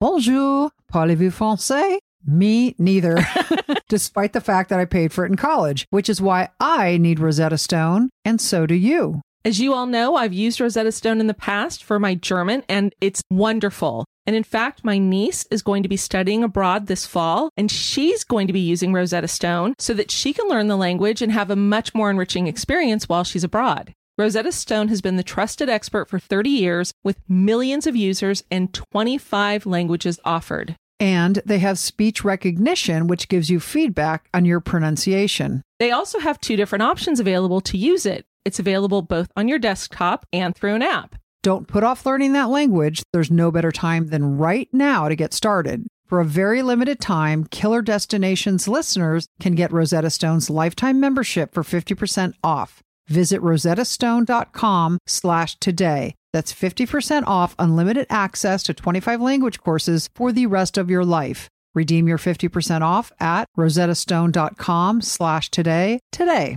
Bonjour, 0.01 0.71
parlez-vous 0.91 1.31
français? 1.31 1.99
Me 2.25 2.75
neither, 2.79 3.19
despite 3.89 4.33
the 4.33 4.41
fact 4.41 4.71
that 4.71 4.81
I 4.81 4.85
paid 4.85 5.13
for 5.13 5.25
it 5.25 5.31
in 5.31 5.37
college, 5.37 5.87
which 5.91 6.09
is 6.09 6.21
why 6.21 6.49
I 6.59 6.97
need 6.97 7.21
Rosetta 7.21 7.59
Stone, 7.59 8.11
and 8.25 8.41
so 8.41 8.67
do 8.67 8.75
you. 8.75 9.21
As 9.45 9.61
you 9.61 9.73
all 9.73 9.87
know, 9.87 10.17
I've 10.17 10.33
used 10.33 10.61
Rosetta 10.61 10.91
Stone 10.91 11.21
in 11.21 11.29
the 11.29 11.35
past 11.35 11.85
for 11.85 11.99
my 11.99 12.15
German, 12.15 12.65
and 12.69 12.95
it's 13.01 13.23
wonderful. 13.31 14.05
And 14.27 14.35
in 14.35 14.43
fact, 14.43 14.85
my 14.85 14.99
niece 14.99 15.47
is 15.51 15.63
going 15.63 15.83
to 15.85 15.89
be 15.89 15.97
studying 15.97 16.43
abroad 16.43 16.87
this 16.87 17.07
fall, 17.07 17.51
and 17.57 17.71
she's 17.71 18.25
going 18.25 18.47
to 18.49 18.53
be 18.53 18.61
using 18.61 18.93
Rosetta 18.93 19.29
Stone 19.29 19.75
so 19.79 19.95
that 19.95 20.11
she 20.11 20.33
can 20.33 20.49
learn 20.49 20.67
the 20.67 20.77
language 20.77 21.23
and 21.23 21.33
have 21.33 21.51
a 21.51 21.57
much 21.57 21.95
more 21.95 22.11
enriching 22.11 22.47
experience 22.47 23.09
while 23.09 23.25
she's 23.25 23.45
abroad. 23.45 23.95
Rosetta 24.19 24.51
Stone 24.51 24.89
has 24.89 25.01
been 25.01 25.17
the 25.17 25.23
trusted 25.23 25.69
expert 25.69 26.11
for 26.11 26.19
30 26.19 26.51
years 26.51 26.93
with 27.05 27.21
millions 27.29 27.87
of 27.87 27.95
users 27.95 28.43
and 28.51 28.75
25 28.75 29.65
languages 29.65 30.19
offered. 30.25 30.75
And 30.99 31.41
they 31.47 31.61
have 31.61 31.79
speech 31.79 32.25
recognition, 32.25 33.07
which 33.07 33.29
gives 33.29 33.49
you 33.49 33.61
feedback 33.61 34.29
on 34.35 34.45
your 34.45 34.59
pronunciation. 34.59 35.63
They 35.79 35.93
also 35.93 36.19
have 36.19 36.41
two 36.41 36.57
different 36.57 36.83
options 36.83 37.21
available 37.21 37.61
to 37.61 37.79
use 37.79 38.05
it. 38.05 38.27
It's 38.49 38.59
available 38.59 39.03
both 39.03 39.31
on 39.37 39.47
your 39.47 39.59
desktop 39.59 40.25
and 40.33 40.57
through 40.57 40.75
an 40.75 40.81
app. 40.81 41.17
Don't 41.43 41.69
put 41.69 41.85
off 41.85 42.07
learning 42.07 42.33
that 42.33 42.49
language. 42.49 43.03
There's 43.13 43.31
no 43.31 43.51
better 43.51 43.71
time 43.71 44.07
than 44.07 44.39
right 44.39 44.71
now 44.73 45.07
to 45.07 45.15
get 45.15 45.35
started. 45.35 45.87
For 46.07 46.19
a 46.19 46.25
very 46.25 46.63
limited 46.63 46.99
time, 46.99 47.45
Killer 47.45 47.83
Destinations 47.83 48.67
listeners 48.67 49.27
can 49.39 49.55
get 49.55 49.71
Rosetta 49.71 50.09
Stone's 50.09 50.49
lifetime 50.49 50.99
membership 50.99 51.53
for 51.53 51.63
50% 51.63 52.33
off. 52.43 52.81
Visit 53.07 53.43
rosettastone.com 53.43 54.99
slash 55.07 55.57
today. 55.57 56.15
That's 56.33 56.55
50% 56.55 57.25
off 57.27 57.55
unlimited 57.59 58.07
access 58.09 58.63
to 58.63 58.73
25 58.73 59.21
language 59.21 59.61
courses 59.61 60.09
for 60.15 60.33
the 60.33 60.47
rest 60.47 60.79
of 60.79 60.89
your 60.89 61.05
life. 61.05 61.49
Redeem 61.75 62.09
your 62.09 62.17
50% 62.17 62.81
off 62.81 63.13
at 63.21 63.45
rosettastone.com 63.59 65.03
slash 65.03 65.51
today 65.51 66.01
today. 66.13 66.57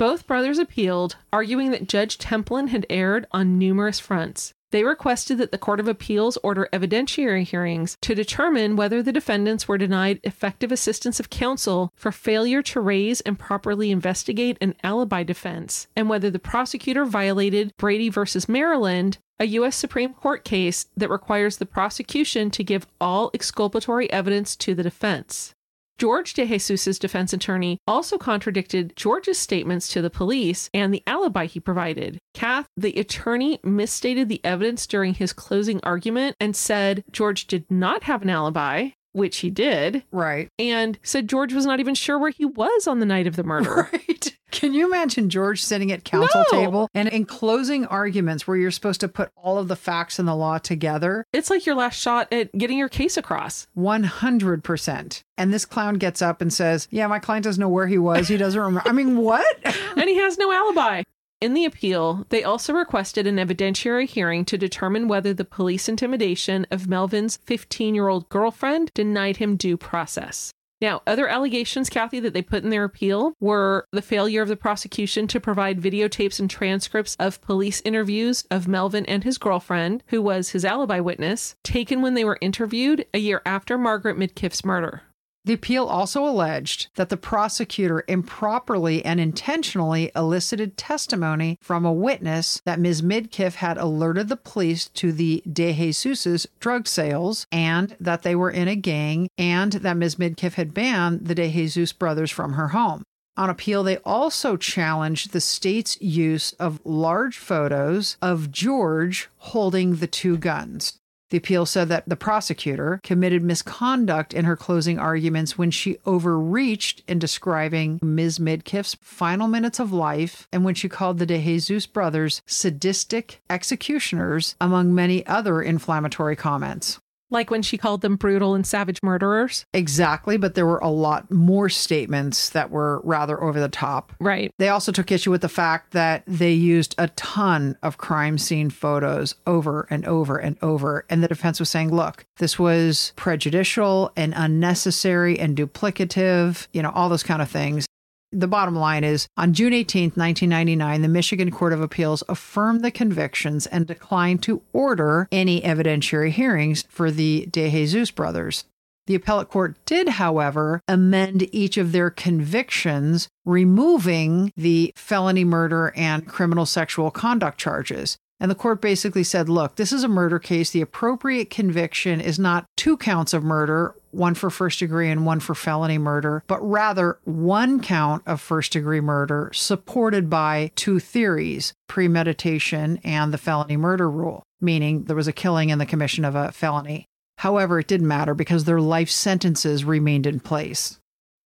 Both 0.00 0.26
brothers 0.26 0.58
appealed, 0.58 1.16
arguing 1.30 1.72
that 1.72 1.86
Judge 1.86 2.16
Templin 2.16 2.68
had 2.68 2.86
erred 2.88 3.26
on 3.32 3.58
numerous 3.58 4.00
fronts. 4.00 4.54
They 4.70 4.82
requested 4.82 5.36
that 5.36 5.52
the 5.52 5.58
Court 5.58 5.78
of 5.78 5.86
Appeals 5.86 6.38
order 6.42 6.70
evidentiary 6.72 7.42
hearings 7.42 7.98
to 8.00 8.14
determine 8.14 8.76
whether 8.76 9.02
the 9.02 9.12
defendants 9.12 9.68
were 9.68 9.76
denied 9.76 10.18
effective 10.24 10.72
assistance 10.72 11.20
of 11.20 11.28
counsel 11.28 11.92
for 11.94 12.12
failure 12.12 12.62
to 12.62 12.80
raise 12.80 13.20
and 13.20 13.38
properly 13.38 13.90
investigate 13.90 14.56
an 14.62 14.74
alibi 14.82 15.22
defense, 15.22 15.86
and 15.94 16.08
whether 16.08 16.30
the 16.30 16.38
prosecutor 16.38 17.04
violated 17.04 17.74
Brady 17.76 18.08
v. 18.08 18.22
Maryland, 18.48 19.18
a 19.38 19.44
U.S. 19.48 19.76
Supreme 19.76 20.14
Court 20.14 20.44
case 20.44 20.86
that 20.96 21.10
requires 21.10 21.58
the 21.58 21.66
prosecution 21.66 22.50
to 22.52 22.64
give 22.64 22.86
all 23.02 23.30
exculpatory 23.34 24.10
evidence 24.10 24.56
to 24.56 24.74
the 24.74 24.82
defense. 24.82 25.54
George 26.00 26.32
DeJesus's 26.32 26.98
defense 26.98 27.34
attorney 27.34 27.76
also 27.86 28.16
contradicted 28.16 28.96
George's 28.96 29.36
statements 29.36 29.86
to 29.88 30.00
the 30.00 30.08
police 30.08 30.70
and 30.72 30.94
the 30.94 31.02
alibi 31.06 31.44
he 31.44 31.60
provided. 31.60 32.18
Kath, 32.32 32.66
the 32.74 32.98
attorney, 32.98 33.60
misstated 33.62 34.30
the 34.30 34.40
evidence 34.42 34.86
during 34.86 35.12
his 35.12 35.34
closing 35.34 35.78
argument 35.82 36.36
and 36.40 36.56
said 36.56 37.04
George 37.12 37.46
did 37.46 37.70
not 37.70 38.04
have 38.04 38.22
an 38.22 38.30
alibi, 38.30 38.88
which 39.12 39.38
he 39.38 39.50
did, 39.50 40.02
Right. 40.10 40.48
and 40.58 40.98
said 41.02 41.28
George 41.28 41.52
was 41.52 41.66
not 41.66 41.80
even 41.80 41.94
sure 41.94 42.18
where 42.18 42.30
he 42.30 42.44
was 42.44 42.86
on 42.86 43.00
the 43.00 43.06
night 43.06 43.26
of 43.26 43.36
the 43.36 43.44
murder. 43.44 43.88
Right. 44.08 44.36
Can 44.50 44.74
you 44.74 44.84
imagine 44.86 45.30
George 45.30 45.62
sitting 45.62 45.92
at 45.92 46.02
counsel 46.02 46.44
No. 46.52 46.58
table 46.64 46.88
and 46.92 47.08
in 47.08 47.24
closing 47.24 47.86
arguments 47.86 48.48
where 48.48 48.56
you're 48.56 48.72
supposed 48.72 48.98
to 49.00 49.08
put 49.08 49.30
all 49.36 49.58
of 49.58 49.68
the 49.68 49.76
facts 49.76 50.18
and 50.18 50.26
the 50.26 50.34
law 50.34 50.58
together? 50.58 51.24
It's 51.32 51.50
like 51.50 51.64
your 51.66 51.76
last 51.76 52.00
shot 52.00 52.32
at 52.32 52.50
getting 52.52 52.76
your 52.76 52.88
case 52.88 53.16
across. 53.16 53.68
100%. 53.76 55.22
And 55.38 55.54
this 55.54 55.64
clown 55.64 55.94
gets 55.94 56.20
up 56.20 56.40
and 56.40 56.52
says, 56.52 56.88
Yeah, 56.90 57.06
my 57.06 57.18
client 57.20 57.44
doesn't 57.44 57.60
know 57.60 57.68
where 57.68 57.86
he 57.86 57.98
was. 57.98 58.26
He 58.28 58.36
doesn't 58.36 58.60
remember. 58.60 58.82
I 58.88 58.92
mean, 58.92 59.16
what? 59.18 59.46
and 59.96 60.08
he 60.08 60.16
has 60.16 60.36
no 60.36 60.52
alibi. 60.52 61.02
In 61.40 61.54
the 61.54 61.64
appeal, 61.64 62.26
they 62.28 62.44
also 62.44 62.74
requested 62.74 63.26
an 63.26 63.36
evidentiary 63.36 64.06
hearing 64.06 64.44
to 64.44 64.58
determine 64.58 65.08
whether 65.08 65.32
the 65.32 65.44
police 65.44 65.88
intimidation 65.88 66.66
of 66.70 66.86
Melvin's 66.86 67.38
15 67.38 67.94
year 67.94 68.08
old 68.08 68.28
girlfriend 68.28 68.90
denied 68.92 69.38
him 69.38 69.56
due 69.56 69.78
process. 69.78 70.52
Now, 70.82 71.02
other 71.06 71.28
allegations, 71.28 71.90
Kathy, 71.90 72.20
that 72.20 72.34
they 72.34 72.42
put 72.42 72.62
in 72.62 72.70
their 72.70 72.84
appeal 72.84 73.34
were 73.40 73.86
the 73.92 74.02
failure 74.02 74.42
of 74.42 74.48
the 74.48 74.56
prosecution 74.56 75.26
to 75.28 75.40
provide 75.40 75.80
videotapes 75.80 76.40
and 76.40 76.48
transcripts 76.48 77.16
of 77.16 77.40
police 77.42 77.82
interviews 77.84 78.44
of 78.50 78.68
Melvin 78.68 79.04
and 79.06 79.24
his 79.24 79.38
girlfriend, 79.38 80.02
who 80.08 80.20
was 80.22 80.50
his 80.50 80.64
alibi 80.64 81.00
witness, 81.00 81.54
taken 81.64 82.00
when 82.02 82.14
they 82.14 82.24
were 82.24 82.38
interviewed 82.40 83.06
a 83.12 83.18
year 83.18 83.42
after 83.44 83.76
Margaret 83.76 84.18
Midkiff's 84.18 84.64
murder. 84.64 85.02
The 85.44 85.54
appeal 85.54 85.86
also 85.86 86.26
alleged 86.26 86.88
that 86.96 87.08
the 87.08 87.16
prosecutor 87.16 88.04
improperly 88.06 89.02
and 89.04 89.18
intentionally 89.18 90.12
elicited 90.14 90.76
testimony 90.76 91.56
from 91.62 91.86
a 91.86 91.92
witness 91.92 92.60
that 92.66 92.78
Ms. 92.78 93.00
Midkiff 93.00 93.54
had 93.54 93.78
alerted 93.78 94.28
the 94.28 94.36
police 94.36 94.88
to 94.90 95.12
the 95.12 95.42
De 95.50 95.72
Jesus's 95.72 96.46
drug 96.60 96.86
sales 96.86 97.46
and 97.50 97.96
that 97.98 98.22
they 98.22 98.34
were 98.34 98.50
in 98.50 98.68
a 98.68 98.76
gang 98.76 99.28
and 99.38 99.72
that 99.72 99.96
Ms. 99.96 100.16
Midkiff 100.16 100.54
had 100.54 100.74
banned 100.74 101.26
the 101.26 101.34
De 101.34 101.50
Jesus 101.50 101.94
brothers 101.94 102.30
from 102.30 102.52
her 102.52 102.68
home. 102.68 103.02
On 103.36 103.48
appeal, 103.48 103.82
they 103.82 103.96
also 103.98 104.58
challenged 104.58 105.32
the 105.32 105.40
state's 105.40 105.98
use 106.02 106.52
of 106.54 106.84
large 106.84 107.38
photos 107.38 108.18
of 108.20 108.50
George 108.50 109.30
holding 109.38 109.96
the 109.96 110.06
two 110.06 110.36
guns. 110.36 110.99
The 111.30 111.38
appeal 111.38 111.64
said 111.64 111.88
that 111.88 112.08
the 112.08 112.16
prosecutor 112.16 113.00
committed 113.04 113.42
misconduct 113.42 114.34
in 114.34 114.44
her 114.44 114.56
closing 114.56 114.98
arguments 114.98 115.56
when 115.56 115.70
she 115.70 115.96
overreached 116.04 117.02
in 117.06 117.18
describing 117.18 118.00
Ms. 118.02 118.38
Midkiff's 118.38 118.96
final 119.00 119.46
minutes 119.46 119.78
of 119.78 119.92
life 119.92 120.48
and 120.52 120.64
when 120.64 120.74
she 120.74 120.88
called 120.88 121.18
the 121.18 121.26
De 121.26 121.40
Jesus 121.40 121.86
brothers 121.86 122.42
sadistic 122.46 123.40
executioners, 123.48 124.56
among 124.60 124.94
many 124.94 125.24
other 125.26 125.62
inflammatory 125.62 126.36
comments. 126.36 126.98
Like 127.30 127.50
when 127.50 127.62
she 127.62 127.78
called 127.78 128.00
them 128.00 128.16
brutal 128.16 128.54
and 128.54 128.66
savage 128.66 128.98
murderers. 129.02 129.64
Exactly, 129.72 130.36
but 130.36 130.54
there 130.54 130.66
were 130.66 130.78
a 130.78 130.88
lot 130.88 131.30
more 131.30 131.68
statements 131.68 132.50
that 132.50 132.70
were 132.70 133.00
rather 133.04 133.42
over 133.42 133.60
the 133.60 133.68
top. 133.68 134.12
Right. 134.20 134.52
They 134.58 134.68
also 134.68 134.92
took 134.92 135.12
issue 135.12 135.30
with 135.30 135.42
the 135.42 135.48
fact 135.48 135.92
that 135.92 136.22
they 136.26 136.52
used 136.52 136.94
a 136.98 137.08
ton 137.08 137.76
of 137.82 137.98
crime 137.98 138.38
scene 138.38 138.70
photos 138.70 139.34
over 139.46 139.86
and 139.90 140.04
over 140.06 140.38
and 140.38 140.56
over. 140.62 141.04
And 141.08 141.22
the 141.22 141.28
defense 141.28 141.60
was 141.60 141.70
saying, 141.70 141.94
look, 141.94 142.26
this 142.38 142.58
was 142.58 143.12
prejudicial 143.16 144.12
and 144.16 144.34
unnecessary 144.36 145.38
and 145.38 145.56
duplicative, 145.56 146.66
you 146.72 146.82
know, 146.82 146.90
all 146.90 147.08
those 147.08 147.22
kind 147.22 147.42
of 147.42 147.50
things. 147.50 147.86
The 148.32 148.46
bottom 148.46 148.76
line 148.76 149.02
is 149.02 149.26
on 149.36 149.54
June 149.54 149.72
18, 149.72 150.12
1999, 150.14 151.02
the 151.02 151.08
Michigan 151.08 151.50
Court 151.50 151.72
of 151.72 151.80
Appeals 151.80 152.22
affirmed 152.28 152.84
the 152.84 152.92
convictions 152.92 153.66
and 153.66 153.88
declined 153.88 154.40
to 154.44 154.62
order 154.72 155.26
any 155.32 155.60
evidentiary 155.62 156.30
hearings 156.30 156.84
for 156.88 157.10
the 157.10 157.46
De 157.50 157.68
Jesus 157.68 158.12
brothers. 158.12 158.64
The 159.08 159.16
appellate 159.16 159.48
court 159.48 159.84
did, 159.84 160.10
however, 160.10 160.80
amend 160.86 161.52
each 161.52 161.76
of 161.76 161.90
their 161.90 162.10
convictions, 162.10 163.28
removing 163.44 164.52
the 164.56 164.92
felony 164.94 165.44
murder 165.44 165.92
and 165.96 166.28
criminal 166.28 166.66
sexual 166.66 167.10
conduct 167.10 167.58
charges. 167.58 168.16
And 168.38 168.48
the 168.48 168.54
court 168.54 168.80
basically 168.80 169.24
said, 169.24 169.48
look, 169.48 169.74
this 169.74 169.92
is 169.92 170.04
a 170.04 170.08
murder 170.08 170.38
case. 170.38 170.70
The 170.70 170.80
appropriate 170.80 171.50
conviction 171.50 172.20
is 172.20 172.38
not 172.38 172.66
two 172.76 172.96
counts 172.96 173.34
of 173.34 173.42
murder, 173.42 173.94
one 174.10 174.34
for 174.34 174.50
first 174.50 174.78
degree 174.78 175.10
and 175.10 175.26
one 175.26 175.40
for 175.40 175.54
felony 175.54 175.98
murder, 175.98 176.42
but 176.46 176.60
rather 176.60 177.18
one 177.24 177.80
count 177.80 178.22
of 178.26 178.40
first 178.40 178.72
degree 178.72 179.00
murder 179.00 179.50
supported 179.52 180.28
by 180.28 180.70
two 180.76 180.98
theories 180.98 181.72
premeditation 181.88 182.98
and 183.02 183.32
the 183.32 183.38
felony 183.38 183.76
murder 183.76 184.10
rule, 184.10 184.42
meaning 184.60 185.04
there 185.04 185.16
was 185.16 185.28
a 185.28 185.32
killing 185.32 185.70
and 185.70 185.80
the 185.80 185.86
commission 185.86 186.24
of 186.24 186.34
a 186.34 186.52
felony. 186.52 187.06
However, 187.38 187.78
it 187.78 187.86
didn't 187.86 188.06
matter 188.06 188.34
because 188.34 188.64
their 188.64 188.80
life 188.80 189.10
sentences 189.10 189.84
remained 189.84 190.26
in 190.26 190.40
place. 190.40 190.99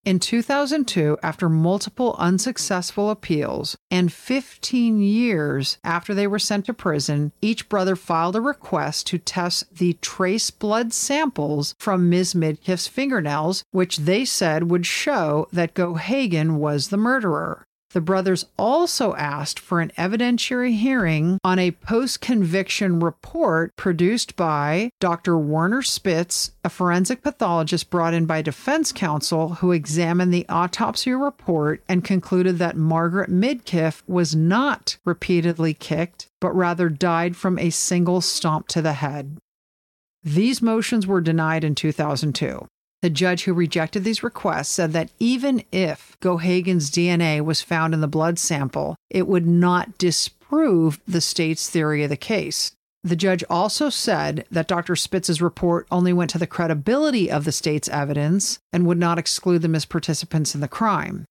In 0.04 0.18
2002, 0.18 1.16
after 1.22 1.48
multiple 1.48 2.14
unsuccessful 2.18 3.08
appeals 3.08 3.78
and 3.90 4.12
15 4.12 5.00
years 5.00 5.78
after 5.82 6.12
they 6.12 6.26
were 6.26 6.38
sent 6.38 6.66
to 6.66 6.74
prison, 6.74 7.32
each 7.40 7.70
brother 7.70 7.96
filed 7.96 8.36
a 8.36 8.40
request 8.42 9.06
to 9.06 9.18
test 9.18 9.76
the 9.78 9.94
trace 10.02 10.50
blood 10.50 10.92
samples 10.92 11.74
from 11.78 12.10
Ms. 12.10 12.34
Midkiff's 12.34 12.86
fingernails, 12.86 13.64
which 13.70 13.96
they 13.96 14.26
said 14.26 14.70
would 14.70 14.84
show 14.84 15.48
that 15.54 15.72
Gohagan 15.72 16.58
was 16.58 16.88
the 16.88 16.98
murderer. 16.98 17.64
The 17.94 18.00
brothers 18.00 18.44
also 18.58 19.14
asked 19.14 19.60
for 19.60 19.80
an 19.80 19.92
evidentiary 19.96 20.76
hearing 20.76 21.38
on 21.44 21.60
a 21.60 21.70
post 21.70 22.20
conviction 22.20 22.98
report 22.98 23.70
produced 23.76 24.34
by 24.34 24.90
Dr. 24.98 25.38
Werner 25.38 25.80
Spitz, 25.80 26.50
a 26.64 26.68
forensic 26.68 27.22
pathologist 27.22 27.90
brought 27.90 28.12
in 28.12 28.26
by 28.26 28.42
defense 28.42 28.90
counsel 28.90 29.54
who 29.54 29.70
examined 29.70 30.34
the 30.34 30.44
autopsy 30.48 31.12
report 31.12 31.84
and 31.88 32.02
concluded 32.02 32.58
that 32.58 32.76
Margaret 32.76 33.30
Midkiff 33.30 34.02
was 34.08 34.34
not 34.34 34.98
repeatedly 35.04 35.72
kicked, 35.72 36.26
but 36.40 36.52
rather 36.52 36.88
died 36.88 37.36
from 37.36 37.60
a 37.60 37.70
single 37.70 38.20
stomp 38.20 38.66
to 38.68 38.82
the 38.82 38.94
head. 38.94 39.38
These 40.24 40.60
motions 40.60 41.06
were 41.06 41.20
denied 41.20 41.62
in 41.62 41.76
2002. 41.76 42.66
The 43.04 43.10
judge 43.10 43.44
who 43.44 43.52
rejected 43.52 44.02
these 44.02 44.22
requests 44.22 44.70
said 44.70 44.94
that 44.94 45.10
even 45.18 45.62
if 45.70 46.16
Gohagan's 46.22 46.90
DNA 46.90 47.44
was 47.44 47.60
found 47.60 47.92
in 47.92 48.00
the 48.00 48.08
blood 48.08 48.38
sample, 48.38 48.96
it 49.10 49.28
would 49.28 49.46
not 49.46 49.98
disprove 49.98 50.98
the 51.06 51.20
state's 51.20 51.68
theory 51.68 52.02
of 52.02 52.08
the 52.08 52.16
case. 52.16 52.72
The 53.02 53.14
judge 53.14 53.44
also 53.50 53.90
said 53.90 54.46
that 54.50 54.68
Dr. 54.68 54.96
Spitz's 54.96 55.42
report 55.42 55.86
only 55.90 56.14
went 56.14 56.30
to 56.30 56.38
the 56.38 56.46
credibility 56.46 57.30
of 57.30 57.44
the 57.44 57.52
state's 57.52 57.90
evidence 57.90 58.58
and 58.72 58.86
would 58.86 58.96
not 58.96 59.18
exclude 59.18 59.60
them 59.60 59.74
as 59.74 59.84
participants 59.84 60.54
in 60.54 60.62
the 60.62 60.66
crime. 60.66 61.26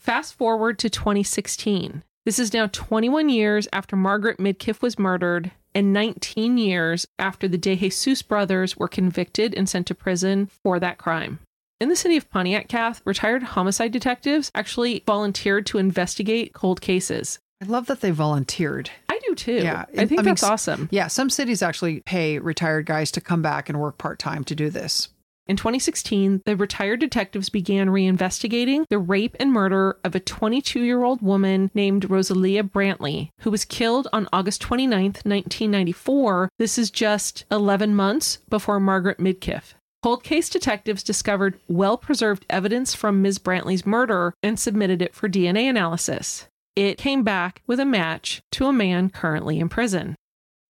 Fast 0.00 0.34
forward 0.34 0.80
to 0.80 0.90
2016. 0.90 2.02
This 2.24 2.40
is 2.40 2.52
now 2.52 2.68
21 2.72 3.28
years 3.28 3.68
after 3.72 3.94
Margaret 3.94 4.38
Midkiff 4.38 4.82
was 4.82 4.98
murdered 4.98 5.52
and 5.74 5.92
19 5.92 6.58
years 6.58 7.06
after 7.18 7.48
the 7.48 7.58
De 7.58 7.76
Jesus 7.76 8.22
brothers 8.22 8.76
were 8.76 8.88
convicted 8.88 9.54
and 9.54 9.68
sent 9.68 9.86
to 9.88 9.94
prison 9.94 10.46
for 10.46 10.78
that 10.80 10.98
crime. 10.98 11.38
In 11.80 11.88
the 11.88 11.96
city 11.96 12.16
of 12.16 12.28
Pontiac, 12.28 12.66
Kath, 12.68 13.02
retired 13.04 13.42
homicide 13.42 13.92
detectives 13.92 14.50
actually 14.54 15.04
volunteered 15.06 15.64
to 15.66 15.78
investigate 15.78 16.52
cold 16.52 16.80
cases. 16.80 17.38
I 17.62 17.66
love 17.66 17.86
that 17.86 18.00
they 18.00 18.10
volunteered. 18.10 18.90
I 19.08 19.20
do 19.26 19.34
too. 19.34 19.60
Yeah, 19.62 19.84
I 19.96 20.06
think 20.06 20.20
I 20.20 20.22
mean, 20.22 20.24
that's 20.26 20.42
awesome. 20.42 20.88
Yeah, 20.90 21.08
some 21.08 21.30
cities 21.30 21.62
actually 21.62 22.00
pay 22.00 22.38
retired 22.38 22.86
guys 22.86 23.10
to 23.12 23.20
come 23.20 23.42
back 23.42 23.68
and 23.68 23.80
work 23.80 23.98
part 23.98 24.18
time 24.18 24.44
to 24.44 24.54
do 24.54 24.70
this. 24.70 25.08
In 25.48 25.56
2016, 25.56 26.42
the 26.44 26.56
retired 26.56 27.00
detectives 27.00 27.48
began 27.48 27.88
reinvestigating 27.88 28.84
the 28.90 28.98
rape 28.98 29.34
and 29.40 29.50
murder 29.50 29.96
of 30.04 30.14
a 30.14 30.20
22 30.20 30.82
year 30.82 31.02
old 31.02 31.22
woman 31.22 31.70
named 31.72 32.10
Rosalia 32.10 32.62
Brantley, 32.62 33.30
who 33.40 33.50
was 33.50 33.64
killed 33.64 34.08
on 34.12 34.28
August 34.30 34.62
29th, 34.62 35.24
1994. 35.24 36.50
This 36.58 36.76
is 36.76 36.90
just 36.90 37.46
11 37.50 37.94
months 37.94 38.38
before 38.50 38.78
Margaret 38.78 39.18
Midkiff. 39.18 39.72
Cold 40.02 40.22
case 40.22 40.50
detectives 40.50 41.02
discovered 41.02 41.58
well 41.66 41.96
preserved 41.96 42.44
evidence 42.50 42.94
from 42.94 43.22
Ms. 43.22 43.38
Brantley's 43.38 43.86
murder 43.86 44.34
and 44.42 44.60
submitted 44.60 45.00
it 45.00 45.14
for 45.14 45.30
DNA 45.30 45.68
analysis. 45.68 46.46
It 46.76 46.98
came 46.98 47.24
back 47.24 47.62
with 47.66 47.80
a 47.80 47.86
match 47.86 48.42
to 48.52 48.66
a 48.66 48.72
man 48.72 49.08
currently 49.08 49.58
in 49.58 49.70
prison 49.70 50.14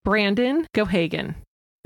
Brandon 0.05 0.67
Gohagan. 0.73 1.35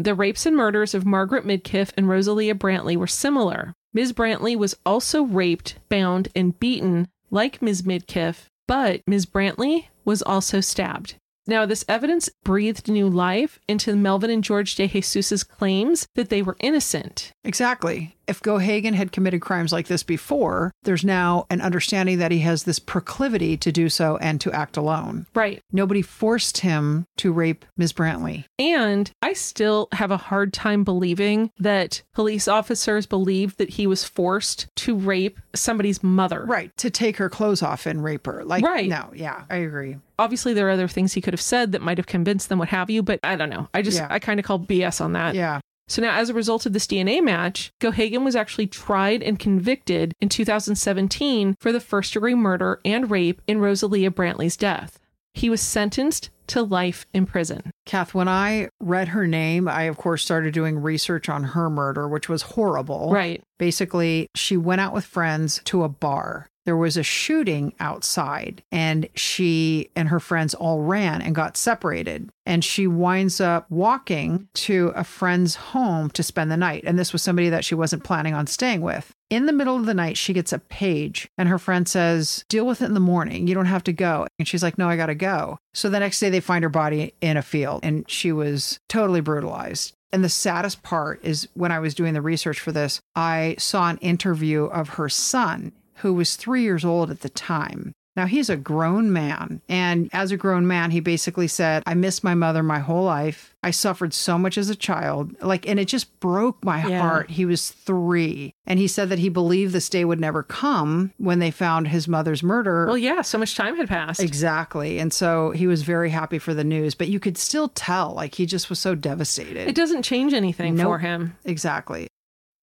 The 0.02 0.16
rapes 0.16 0.46
and 0.46 0.56
murders 0.56 0.94
of 0.94 1.06
Margaret 1.06 1.46
Midkiff 1.46 1.92
and 1.96 2.08
Rosalia 2.08 2.56
Brantley 2.56 2.96
were 2.96 3.06
similar. 3.06 3.72
Ms. 3.94 4.12
Brantley 4.12 4.56
was 4.56 4.76
also 4.84 5.22
raped, 5.22 5.76
bound, 5.88 6.26
and 6.34 6.58
beaten 6.58 7.06
like 7.30 7.62
Ms. 7.62 7.82
Midkiff, 7.82 8.46
but 8.66 9.02
Ms. 9.06 9.26
Brantley 9.26 9.86
was 10.04 10.20
also 10.20 10.60
stabbed. 10.60 11.14
Now, 11.46 11.66
this 11.66 11.84
evidence 11.88 12.28
breathed 12.44 12.88
new 12.88 13.08
life 13.08 13.58
into 13.68 13.96
Melvin 13.96 14.30
and 14.30 14.44
George 14.44 14.74
De 14.76 14.86
Jesus's 14.86 15.42
claims 15.42 16.06
that 16.14 16.28
they 16.28 16.42
were 16.42 16.56
innocent. 16.60 17.32
Exactly. 17.44 18.16
If 18.28 18.40
Gohagan 18.40 18.94
had 18.94 19.10
committed 19.10 19.40
crimes 19.40 19.72
like 19.72 19.88
this 19.88 20.04
before, 20.04 20.70
there's 20.84 21.04
now 21.04 21.44
an 21.50 21.60
understanding 21.60 22.18
that 22.18 22.30
he 22.30 22.38
has 22.40 22.62
this 22.62 22.78
proclivity 22.78 23.56
to 23.56 23.72
do 23.72 23.88
so 23.88 24.16
and 24.18 24.40
to 24.40 24.52
act 24.52 24.76
alone. 24.76 25.26
Right. 25.34 25.60
Nobody 25.72 26.02
forced 26.02 26.58
him 26.58 27.04
to 27.18 27.32
rape 27.32 27.64
Ms. 27.76 27.92
Brantley. 27.92 28.44
And 28.60 29.10
I 29.20 29.32
still 29.32 29.88
have 29.92 30.12
a 30.12 30.16
hard 30.16 30.52
time 30.52 30.84
believing 30.84 31.50
that 31.58 32.02
police 32.14 32.46
officers 32.46 33.06
believed 33.06 33.58
that 33.58 33.70
he 33.70 33.88
was 33.88 34.04
forced 34.04 34.68
to 34.76 34.94
rape 34.96 35.40
somebody's 35.54 36.02
mother. 36.04 36.44
Right. 36.46 36.70
To 36.78 36.90
take 36.90 37.16
her 37.16 37.28
clothes 37.28 37.62
off 37.62 37.86
and 37.86 38.04
rape 38.04 38.26
her. 38.26 38.44
Like, 38.44 38.64
Right. 38.64 38.88
no, 38.88 39.10
yeah, 39.14 39.42
I 39.50 39.56
agree. 39.56 39.96
Obviously, 40.18 40.52
there 40.54 40.68
are 40.68 40.72
other 40.72 40.88
things 40.88 41.12
he 41.14 41.20
could 41.20 41.32
have 41.34 41.40
said 41.40 41.72
that 41.72 41.82
might 41.82 41.98
have 41.98 42.06
convinced 42.06 42.48
them, 42.48 42.58
what 42.58 42.68
have 42.68 42.90
you, 42.90 43.02
but 43.02 43.18
I 43.22 43.36
don't 43.36 43.50
know. 43.50 43.68
I 43.74 43.82
just, 43.82 43.98
Yeah. 43.98 44.08
I 44.10 44.18
kind 44.18 44.38
of 44.38 44.46
call 44.46 44.58
BS 44.58 45.00
on 45.00 45.12
that. 45.12 45.34
Yeah. 45.34 45.60
So 45.88 46.00
now, 46.00 46.16
as 46.18 46.30
a 46.30 46.34
result 46.34 46.64
of 46.64 46.72
this 46.72 46.86
DNA 46.86 47.22
match, 47.22 47.70
Gohagan 47.80 48.24
was 48.24 48.36
actually 48.36 48.66
tried 48.66 49.22
and 49.22 49.38
convicted 49.38 50.14
in 50.20 50.28
2017 50.28 51.56
for 51.60 51.72
the 51.72 51.80
first 51.80 52.12
degree 52.14 52.34
murder 52.34 52.80
and 52.84 53.10
rape 53.10 53.42
in 53.46 53.58
Rosalia 53.58 54.10
Brantley's 54.10 54.56
death. 54.56 54.98
He 55.34 55.48
was 55.50 55.60
sentenced 55.60 56.30
to 56.48 56.62
life 56.62 57.06
in 57.14 57.26
prison. 57.26 57.70
Kath, 57.86 58.14
when 58.14 58.28
I 58.28 58.68
read 58.80 59.08
her 59.08 59.26
name, 59.26 59.66
I, 59.66 59.84
of 59.84 59.96
course, 59.96 60.22
started 60.22 60.52
doing 60.52 60.78
research 60.78 61.28
on 61.28 61.44
her 61.44 61.70
murder, 61.70 62.06
which 62.08 62.28
was 62.28 62.42
horrible. 62.42 63.10
Right. 63.10 63.42
Basically, 63.58 64.28
she 64.34 64.56
went 64.56 64.80
out 64.82 64.92
with 64.92 65.04
friends 65.04 65.60
to 65.64 65.84
a 65.84 65.88
bar. 65.88 66.48
There 66.64 66.76
was 66.76 66.96
a 66.96 67.02
shooting 67.02 67.74
outside, 67.80 68.62
and 68.70 69.08
she 69.14 69.90
and 69.96 70.08
her 70.08 70.20
friends 70.20 70.54
all 70.54 70.80
ran 70.80 71.20
and 71.20 71.34
got 71.34 71.56
separated. 71.56 72.30
And 72.46 72.64
she 72.64 72.86
winds 72.86 73.40
up 73.40 73.70
walking 73.70 74.48
to 74.54 74.92
a 74.94 75.04
friend's 75.04 75.54
home 75.54 76.10
to 76.10 76.22
spend 76.22 76.50
the 76.50 76.56
night. 76.56 76.84
And 76.86 76.98
this 76.98 77.12
was 77.12 77.22
somebody 77.22 77.48
that 77.48 77.64
she 77.64 77.74
wasn't 77.74 78.04
planning 78.04 78.34
on 78.34 78.46
staying 78.46 78.80
with. 78.80 79.12
In 79.30 79.46
the 79.46 79.52
middle 79.52 79.76
of 79.76 79.86
the 79.86 79.94
night, 79.94 80.16
she 80.16 80.32
gets 80.32 80.52
a 80.52 80.58
page, 80.58 81.28
and 81.38 81.48
her 81.48 81.58
friend 81.58 81.88
says, 81.88 82.44
Deal 82.48 82.66
with 82.66 82.82
it 82.82 82.86
in 82.86 82.94
the 82.94 83.00
morning. 83.00 83.46
You 83.46 83.54
don't 83.54 83.66
have 83.66 83.84
to 83.84 83.92
go. 83.92 84.26
And 84.38 84.46
she's 84.46 84.62
like, 84.62 84.78
No, 84.78 84.88
I 84.88 84.96
got 84.96 85.06
to 85.06 85.14
go. 85.14 85.58
So 85.74 85.88
the 85.88 86.00
next 86.00 86.20
day, 86.20 86.30
they 86.30 86.40
find 86.40 86.62
her 86.62 86.68
body 86.68 87.14
in 87.20 87.36
a 87.36 87.42
field, 87.42 87.80
and 87.82 88.08
she 88.08 88.30
was 88.30 88.78
totally 88.88 89.20
brutalized. 89.20 89.94
And 90.12 90.22
the 90.22 90.28
saddest 90.28 90.82
part 90.82 91.24
is 91.24 91.48
when 91.54 91.72
I 91.72 91.78
was 91.78 91.94
doing 91.94 92.12
the 92.12 92.20
research 92.20 92.60
for 92.60 92.70
this, 92.70 93.00
I 93.16 93.56
saw 93.58 93.88
an 93.88 93.96
interview 93.98 94.64
of 94.64 94.90
her 94.90 95.08
son, 95.08 95.72
who 96.02 96.12
was 96.14 96.36
three 96.36 96.62
years 96.62 96.84
old 96.84 97.10
at 97.10 97.20
the 97.20 97.28
time. 97.30 97.92
Now, 98.14 98.26
he's 98.26 98.50
a 98.50 98.58
grown 98.58 99.10
man. 99.10 99.62
And 99.70 100.10
as 100.12 100.30
a 100.32 100.36
grown 100.36 100.66
man, 100.66 100.90
he 100.90 101.00
basically 101.00 101.48
said, 101.48 101.82
I 101.86 101.94
missed 101.94 102.22
my 102.22 102.34
mother 102.34 102.62
my 102.62 102.78
whole 102.78 103.04
life. 103.04 103.54
I 103.62 103.70
suffered 103.70 104.12
so 104.12 104.36
much 104.36 104.58
as 104.58 104.68
a 104.68 104.74
child. 104.74 105.34
Like, 105.40 105.66
and 105.66 105.80
it 105.80 105.86
just 105.88 106.20
broke 106.20 106.62
my 106.62 106.86
Yeah. 106.86 107.00
heart. 107.00 107.30
He 107.30 107.46
was 107.46 107.70
three. 107.70 108.52
And 108.66 108.78
he 108.78 108.86
said 108.86 109.08
that 109.08 109.18
he 109.18 109.30
believed 109.30 109.72
this 109.72 109.88
day 109.88 110.04
would 110.04 110.20
never 110.20 110.42
come 110.42 111.12
when 111.16 111.38
they 111.38 111.50
found 111.50 111.88
his 111.88 112.06
mother's 112.06 112.42
murder. 112.42 112.84
Well, 112.86 112.98
yeah, 112.98 113.22
so 113.22 113.38
much 113.38 113.54
time 113.54 113.76
had 113.78 113.88
passed. 113.88 114.20
Exactly. 114.20 114.98
And 114.98 115.10
so 115.10 115.52
he 115.52 115.66
was 115.66 115.82
very 115.82 116.10
happy 116.10 116.38
for 116.38 116.52
the 116.52 116.64
news, 116.64 116.94
but 116.94 117.08
you 117.08 117.18
could 117.18 117.38
still 117.38 117.68
tell, 117.68 118.12
like, 118.12 118.34
he 118.34 118.44
just 118.44 118.68
was 118.68 118.78
so 118.78 118.94
devastated. 118.94 119.66
It 119.68 119.74
doesn't 119.74 120.02
change 120.02 120.34
anything 120.34 120.74
Nope. 120.74 120.84
for 120.86 120.98
him. 120.98 121.34
exactly. 121.46 122.08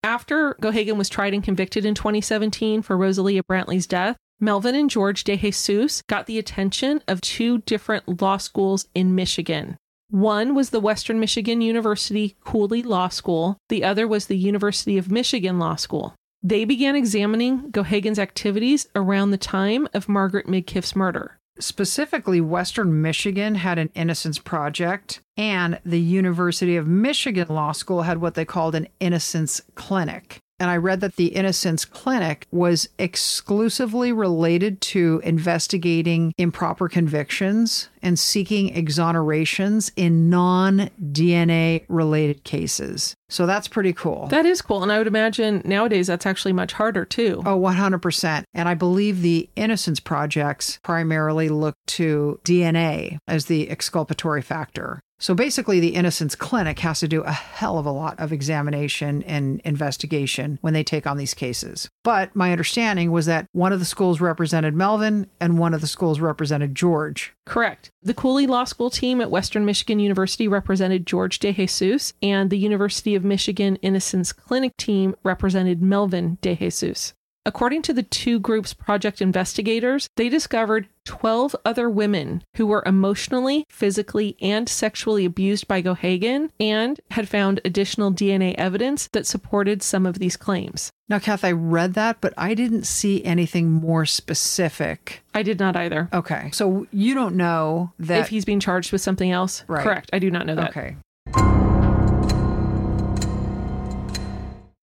After 0.04 0.56
Gohagan 0.62 0.98
was 0.98 1.10
tried 1.10 1.34
and 1.34 1.44
convicted 1.44 1.86
in 1.86 1.94
2017 1.94 2.82
for 2.82 2.98
Rosalia 2.98 3.44
Brantley's 3.44 3.86
death, 3.86 4.16
Melvin 4.40 4.74
and 4.74 4.90
George 4.90 5.26
De 5.26 5.36
Jesus 5.36 6.02
got 6.04 6.26
the 6.26 6.40
attention 6.40 7.04
of 7.08 7.20
two 7.20 7.58
different 7.60 8.22
law 8.22 8.38
schools 8.38 8.88
in 8.96 9.14
Michigan. 9.14 9.78
One 10.10 10.56
was 10.56 10.70
the 10.70 10.80
Western 10.80 11.20
Michigan 11.20 11.60
University 11.62 12.38
Cooley 12.46 12.82
Law 12.82 13.10
School, 13.10 13.58
the 13.68 13.84
other 13.84 14.08
was 14.08 14.28
the 14.28 14.38
University 14.38 14.98
of 14.98 15.12
Michigan 15.12 15.60
Law 15.60 15.76
School. 15.76 16.16
They 16.42 16.64
began 16.64 16.96
examining 16.96 17.70
Gohagan's 17.70 18.18
activities 18.18 18.88
around 18.96 19.32
the 19.32 19.38
time 19.38 19.90
of 19.94 20.08
Margaret 20.08 20.48
Midkiff's 20.48 20.96
murder. 20.96 21.39
Specifically, 21.60 22.40
Western 22.40 23.02
Michigan 23.02 23.56
had 23.56 23.78
an 23.78 23.90
Innocence 23.94 24.40
Project, 24.40 25.22
and 25.36 25.80
the 25.84 26.00
University 26.00 26.78
of 26.78 26.88
Michigan 26.88 27.48
Law 27.50 27.74
School 27.74 28.04
had 28.04 28.20
what 28.20 28.36
they 28.36 28.46
called 28.46 28.76
an 28.76 28.88
Innocence 29.00 29.62
Clinic. 29.76 30.40
And 30.60 30.70
I 30.70 30.78
read 30.78 31.02
that 31.02 31.16
the 31.16 31.28
Innocence 31.28 31.86
Clinic 31.86 32.46
was 32.52 32.90
exclusively 32.98 34.12
related 34.12 34.82
to 34.82 35.22
investigating 35.24 36.34
improper 36.38 36.90
convictions 36.90 37.90
and 38.02 38.18
seeking 38.18 38.74
exonerations 38.74 39.92
in 39.96 40.30
non 40.30 40.90
DNA 41.02 41.84
related 41.88 42.44
cases. 42.44 43.16
So 43.30 43.46
that's 43.46 43.68
pretty 43.68 43.94
cool. 43.94 44.28
That 44.28 44.46
is 44.46 44.62
cool. 44.62 44.84
And 44.84 44.92
I 44.92 44.98
would 44.98 45.08
imagine 45.08 45.62
nowadays 45.64 46.08
that's 46.08 46.26
actually 46.26 46.54
much 46.54 46.74
harder 46.74 47.06
too. 47.06 47.42
Oh, 47.46 47.60
100%. 47.60 48.44
And 48.54 48.68
I 48.68 48.74
believe 48.74 49.22
the 49.22 49.50
Innocence 49.56 50.00
Projects 50.00 50.80
primarily 50.84 51.50
look 51.50 51.76
to 51.88 52.40
DNA 52.44 53.18
as 53.28 53.46
the 53.46 53.70
exculpatory 53.70 54.42
factor. 54.42 55.02
So 55.20 55.36
basically, 55.36 55.82
the 55.82 55.96
Innocence 55.96 56.34
Clinic 56.34 56.80
has 56.80 57.02
to 57.02 57.08
do 57.08 57.22
a 57.24 57.32
hell 57.32 57.78
of 57.78 57.86
a 57.86 57.92
lot 57.92 58.18
of 58.20 58.32
examination 58.32 59.22
and 59.24 59.60
investigation 59.66 60.60
when 60.62 60.74
they 60.74 60.84
take 60.84 61.06
on 61.06 61.18
these 61.18 61.34
cases. 61.34 61.90
But 62.06 62.34
my 62.36 62.52
understanding 62.52 63.12
was 63.12 63.26
that 63.26 63.46
one 63.52 63.74
of 63.74 63.80
the 63.80 63.86
schools 63.86 64.22
represented 64.22 64.74
Melvin 64.74 65.28
and 65.42 65.60
one 65.60 65.74
of 65.74 65.82
the 65.82 65.88
schools 65.88 66.22
represented 66.22 66.74
George. 66.74 67.34
Correct. 67.46 67.92
The 68.02 68.14
Cooley 68.14 68.48
Law 68.48 68.64
School 68.64 68.90
team 68.90 69.20
at 69.20 69.30
Western 69.30 69.66
Michigan 69.66 70.00
University 70.00 70.48
represented 70.48 71.06
George 71.06 71.40
De 71.40 71.52
Jesus, 71.52 72.14
and 72.22 72.50
the 72.50 72.58
University 72.58 73.14
of 73.14 73.26
Michigan 73.26 73.76
Innocence 73.78 74.32
Clinic 74.32 74.78
team 74.78 75.16
represented 75.24 75.82
Melvin 75.82 76.38
De 76.42 76.56
Jesus. 76.56 77.14
According 77.46 77.82
to 77.84 77.94
the 77.94 78.04
two 78.04 78.40
groups' 78.40 78.74
project 78.74 79.22
investigators, 79.22 80.08
they 80.18 80.30
discovered 80.30 80.88
12 81.10 81.56
other 81.66 81.90
women 81.90 82.44
who 82.56 82.68
were 82.68 82.84
emotionally, 82.86 83.66
physically, 83.68 84.38
and 84.40 84.70
sexually 84.70 85.26
abused 85.26 85.68
by 85.68 85.82
Gohagan 85.82 86.52
and 86.60 87.00
had 87.10 87.28
found 87.28 87.60
additional 87.66 88.12
DNA 88.14 88.54
evidence 88.60 89.08
that 89.14 89.26
supported 89.26 89.82
some 89.82 90.06
of 90.06 90.20
these 90.20 90.38
claims. 90.38 90.92
Now, 91.10 91.18
Kath, 91.18 91.44
I 91.44 91.52
read 91.52 91.96
that, 91.96 92.22
but 92.22 92.36
I 92.38 92.54
didn't 92.54 92.86
see 92.86 93.26
anything 93.26 93.72
more 93.72 94.06
specific. 94.06 95.24
I 95.34 95.42
did 95.42 95.60
not 95.60 95.76
either. 95.76 96.10
Okay. 96.14 96.52
So 96.54 96.86
you 96.92 97.16
don't 97.16 97.36
know 97.36 97.92
that. 98.00 98.20
if 98.20 98.28
he's 98.30 98.46
being 98.46 98.60
charged 98.60 98.92
with 98.92 99.02
something 99.02 99.32
else, 99.32 99.64
Right. 99.68 99.82
correct. 99.84 100.12
I 100.14 100.20
do 100.20 100.30
not 100.30 100.46
know 100.46 100.54
that. 100.56 100.70
okay. 100.70 100.96